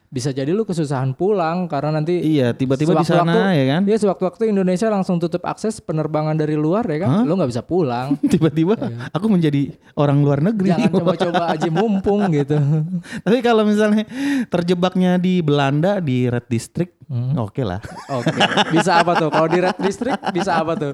bisa 0.08 0.32
jadi 0.32 0.50
lu 0.50 0.64
kesusahan 0.64 1.12
pulang 1.12 1.68
karena 1.68 2.00
nanti 2.00 2.16
Iya, 2.18 2.56
tiba-tiba 2.56 2.96
di 2.96 3.04
sana 3.04 3.52
ya 3.52 3.66
kan. 3.76 3.82
Iya 3.84 3.98
sewaktu-waktu 4.00 4.50
Indonesia 4.50 4.88
langsung 4.88 5.20
tutup 5.20 5.44
akses 5.44 5.78
penerbangan 5.78 6.32
dari 6.34 6.56
luar 6.56 6.88
ya 6.88 7.04
kan, 7.04 7.28
lu 7.28 7.36
nggak 7.36 7.52
bisa 7.52 7.60
pulang. 7.60 8.16
Tiba-tiba 8.34 8.80
aku 9.12 9.28
menjadi 9.28 9.76
orang 9.94 10.24
luar 10.24 10.40
negeri. 10.40 10.72
Iya. 10.72 10.88
Jangan 10.88 10.92
coba-coba 11.04 11.44
aja 11.52 11.68
mumpung 11.68 12.22
gitu. 12.32 12.56
Tapi 13.28 13.38
kalau 13.42 13.68
misalnya 13.68 14.08
terjebaknya 14.48 15.20
di 15.20 15.40
Belanda 15.40 16.00
di 16.00 16.26
Red 16.26 16.48
District, 16.48 16.96
Hmm. 17.08 17.40
oke 17.40 17.64
lah. 17.64 17.80
Oke, 18.12 18.36
bisa 18.68 19.00
apa 19.00 19.16
tuh? 19.16 19.32
Kalau 19.32 19.48
di 19.48 19.64
Red 19.64 19.80
District 19.80 20.20
bisa 20.36 20.60
apa 20.60 20.76
tuh? 20.76 20.92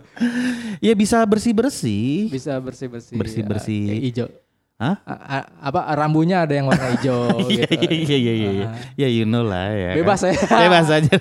Ya 0.78 0.93
bisa 0.93 1.18
bersih-bersih. 1.26 2.30
Bisa 2.30 2.53
bersih-bersih. 2.61 3.18
Bersih-bersih. 3.18 3.82
ya, 3.89 3.95
hijau. 3.97 4.28
Hah? 4.74 4.97
A- 5.05 5.47
apa 5.69 5.86
rambunya 5.93 6.43
ada 6.43 6.57
yang 6.57 6.65
warna 6.65 6.89
hijau 6.91 7.30
Iya 7.47 7.69
gitu. 7.69 7.88
iya 7.93 8.17
iya 8.17 8.34
iya. 8.34 8.49
iya. 8.51 8.67
Ya 8.97 9.07
you 9.07 9.24
know 9.24 9.45
lah 9.45 9.69
ya. 9.69 9.91
Bebas 9.95 10.26
kan? 10.26 10.34
ya. 10.34 10.59
Bebas 10.65 10.88
aja. 10.89 11.13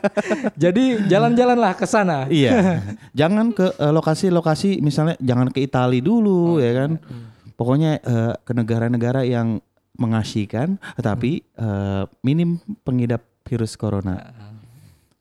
Jadi 0.62 0.84
jalan-jalanlah 1.10 1.74
ke 1.74 1.84
sana. 1.84 2.30
iya. 2.30 2.80
Jangan 3.18 3.50
ke 3.50 3.66
eh, 3.74 3.92
lokasi-lokasi 3.92 4.78
misalnya 4.80 5.18
jangan 5.20 5.50
ke 5.50 5.60
Italia 5.60 6.00
Oh, 6.00 6.06
dulu 6.06 6.40
ya 6.62 6.72
kan. 6.74 6.90
Hmm. 7.02 7.24
Pokoknya 7.54 7.98
eh, 7.98 8.32
ke 8.40 8.52
negara-negara 8.54 9.26
yang 9.26 9.58
mengasihkan 9.94 10.78
tetapi 10.94 11.42
eh, 11.44 12.02
minim 12.22 12.58
pengidap 12.82 13.22
virus 13.44 13.74
corona. 13.74 14.22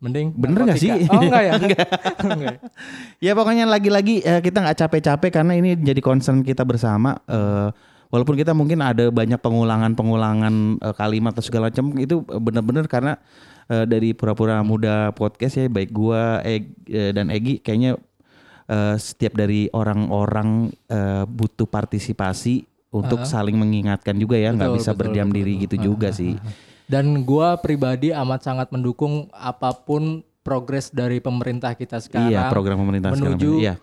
Mending 0.04 0.36
Bener 0.36 0.68
nggak 0.68 0.76
narkotika. 0.76 0.96
sih? 1.00 1.08
Oh 1.08 1.22
enggak 1.24 1.42
ya? 1.42 1.54
Enggak. 2.28 2.56
Ya 3.24 3.32
pokoknya 3.32 3.64
lagi-lagi 3.64 4.20
eh, 4.20 4.44
kita 4.44 4.60
nggak 4.60 4.78
capek-capek 4.78 5.32
karena 5.32 5.56
ini 5.56 5.80
jadi 5.80 6.04
concern 6.04 6.44
kita 6.44 6.68
bersama. 6.68 7.16
eh, 7.24 7.72
walaupun 8.12 8.36
kita 8.36 8.52
mungkin 8.52 8.84
ada 8.84 9.08
banyak 9.10 9.40
pengulangan-pengulangan 9.40 10.54
eh, 10.78 10.94
kalimat 10.94 11.32
atau 11.32 11.42
segala 11.42 11.72
macam 11.72 11.96
itu 11.96 12.20
benar-benar 12.20 12.86
karena 12.86 13.16
dari 13.64 14.12
pura-pura 14.12 14.60
muda 14.60 15.16
podcast 15.16 15.56
ya 15.56 15.72
baik 15.72 15.96
gua 15.96 16.44
Eg- 16.44 16.76
dan 17.16 17.32
Egi 17.32 17.64
kayaknya 17.64 17.96
setiap 19.00 19.40
dari 19.40 19.72
orang-orang 19.72 20.68
butuh 21.32 21.64
partisipasi 21.64 22.68
untuk 22.92 23.24
saling 23.24 23.56
mengingatkan 23.56 24.20
juga 24.20 24.36
ya 24.36 24.52
nggak 24.52 24.78
bisa 24.78 24.92
betul, 24.92 25.00
berdiam 25.00 25.32
betul, 25.32 25.38
diri 25.40 25.54
betul. 25.56 25.64
gitu 25.64 25.76
juga 25.80 26.12
sih. 26.12 26.36
Dan 26.86 27.24
gua 27.24 27.56
pribadi 27.56 28.10
amat 28.10 28.44
sangat 28.44 28.68
mendukung 28.70 29.28
apa 29.32 29.72
pun 29.74 30.04
progres 30.40 30.90
dari 30.90 31.18
pemerintah 31.18 31.72
kita 31.72 31.98
sekarang. 31.98 32.28
iya 32.28 32.48
program 32.48 32.76
pemerintah 32.78 33.10
sekarang. 33.10 33.34
menuju 33.34 33.52
Iya. 33.62 33.76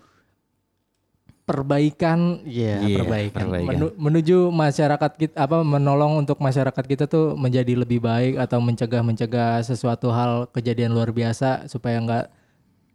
perbaikan, 1.41 2.19
ya 2.45 2.79
Iya, 2.79 2.95
perbaikan, 2.95 3.39
perbaikan. 3.43 3.67
Menu- 3.67 3.95
menuju 3.97 4.37
masyarakat 4.49 5.11
kita 5.15 5.35
apa 5.35 5.57
menolong 5.59 6.21
untuk 6.21 6.37
masyarakat 6.37 6.83
kita 6.85 7.05
tuh 7.05 7.33
menjadi 7.35 7.75
lebih 7.75 7.99
baik 7.99 8.37
atau 8.37 8.61
mencegah 8.61 9.01
mencegah 9.01 9.59
sesuatu 9.59 10.07
hal 10.09 10.47
kejadian 10.47 10.93
luar 10.93 11.09
biasa 11.09 11.65
supaya 11.65 11.97
nggak 11.99 12.25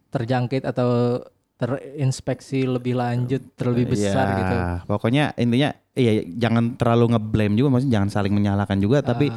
terjangkit 0.09 0.63
atau 0.63 1.21
terinspeksi 1.57 2.63
lebih 2.65 2.95
lanjut 2.95 3.43
terlebih 3.53 3.91
besar 3.91 4.25
Ya, 4.25 4.37
gitu. 4.39 4.55
Pokoknya 4.87 5.35
intinya 5.35 5.69
iya 5.91 6.23
jangan 6.23 6.73
terlalu 6.73 7.11
ngeblame 7.11 7.53
juga 7.53 7.67
maksudnya 7.69 7.93
jangan 7.95 8.09
saling 8.09 8.31
menyalahkan 8.31 8.77
juga 8.77 9.03
tapi 9.03 9.27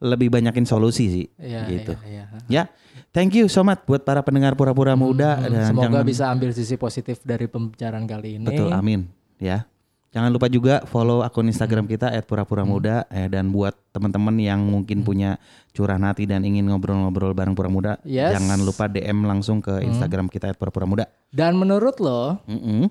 lebih 0.00 0.28
banyakin 0.28 0.64
solusi 0.64 1.04
sih 1.06 1.26
Iya, 1.36 1.60
gitu. 1.68 1.92
iya, 2.02 2.24
iya. 2.48 2.48
Ya. 2.48 2.62
Thank 3.10 3.34
you 3.34 3.46
so 3.46 3.60
much 3.60 3.84
buat 3.84 4.00
para 4.00 4.20
pendengar 4.20 4.54
pura-pura 4.54 4.94
muda 4.94 5.36
dan 5.36 5.50
Hmm, 5.50 5.68
Semoga 5.68 5.84
jangan 5.92 6.04
bisa 6.04 6.24
ambil 6.26 6.50
sisi 6.50 6.74
positif 6.74 7.20
dari 7.20 7.44
pembicaraan 7.44 8.04
kali 8.04 8.36
ini. 8.36 8.46
betul 8.46 8.70
amin 8.70 9.04
ya. 9.36 9.68
Jangan 10.10 10.26
lupa 10.28 10.46
juga 10.46 10.82
follow 10.84 11.22
akun 11.22 11.46
Instagram 11.46 11.86
Hmm. 11.86 11.92
kita 11.92 12.10
@pura-pura-muda 12.24 13.06
eh, 13.08 13.26
dan 13.26 13.46
buat 13.48 13.78
teman-teman 13.90 14.34
yang 14.36 14.58
Hmm. 14.58 14.70
mungkin 14.72 14.98
punya 15.00 15.38
curahan 15.70 16.02
hati 16.02 16.24
dan 16.24 16.42
ingin 16.42 16.66
ngobrol-ngobrol 16.66 17.30
bareng 17.30 17.54
pura 17.54 17.68
muda, 17.68 17.94
Yes. 18.02 18.30
Hmm. 18.30 18.42
jangan 18.42 18.58
lupa 18.60 18.84
DM 18.86 19.22
langsung 19.22 19.60
ke 19.60 19.78
Instagram 19.80 20.26
kita 20.26 20.50
@pura-pura-muda. 20.52 21.06
Dan 21.28 21.54
menurut 21.54 21.98
lo 21.98 22.42
Mm-mm. 22.42 22.90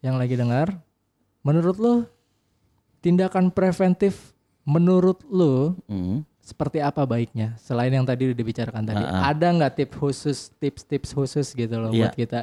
yang 0.00 0.16
lagi 0.16 0.34
dengar, 0.34 0.76
menurut 1.40 1.76
lo 1.78 1.94
tindakan 3.00 3.48
preventif 3.48 4.36
menurut 4.62 5.24
lo 5.24 5.72
Mm. 5.86 6.27
Seperti 6.48 6.80
apa 6.80 7.04
baiknya 7.04 7.52
selain 7.60 7.92
yang 7.92 8.08
tadi 8.08 8.32
udah 8.32 8.38
dibicarakan 8.40 8.82
tadi? 8.88 9.04
Ah, 9.04 9.12
ah. 9.12 9.22
Ada 9.36 9.46
nggak 9.52 9.72
tips 9.76 9.94
khusus, 10.00 10.38
tips-tips 10.56 11.10
khusus 11.12 11.46
gitu 11.52 11.76
loh 11.76 11.92
Iya. 11.92 12.08
buat 12.08 12.16
kita? 12.16 12.40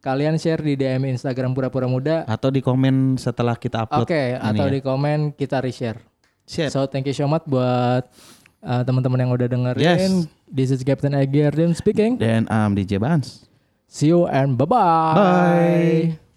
Kalian 0.00 0.40
share 0.40 0.62
di 0.62 0.78
DM 0.78 1.12
Instagram 1.12 1.52
pura-pura 1.52 1.84
muda. 1.84 2.24
Atau 2.24 2.48
di 2.48 2.64
komen 2.64 3.18
setelah 3.20 3.58
kita 3.58 3.84
Oke, 3.84 3.92
upload 3.92 4.08
ini 4.08 4.38
atau 4.40 4.64
ya. 4.64 4.72
di 4.72 4.80
komen 4.80 5.18
kita 5.36 5.60
reshare. 5.60 6.00
Siap. 6.48 6.70
So 6.72 6.88
thank 6.88 7.04
you 7.04 7.12
so 7.12 7.28
much 7.28 7.44
buat 7.44 8.08
uh, 8.64 8.82
teman-teman 8.86 9.20
yang 9.20 9.30
udah 9.34 9.48
dengerin. 9.50 9.84
Yes. 9.84 10.12
This 10.48 10.72
is 10.72 10.80
Captain 10.80 11.12
Ardian 11.12 11.76
speaking. 11.76 12.16
Dan 12.16 12.48
um, 12.48 12.72
DJ 12.72 12.96
Bans. 12.96 13.44
See 13.84 14.08
you 14.08 14.24
and 14.24 14.56
bye-bye. 14.56 15.12
Bye. 15.12 16.27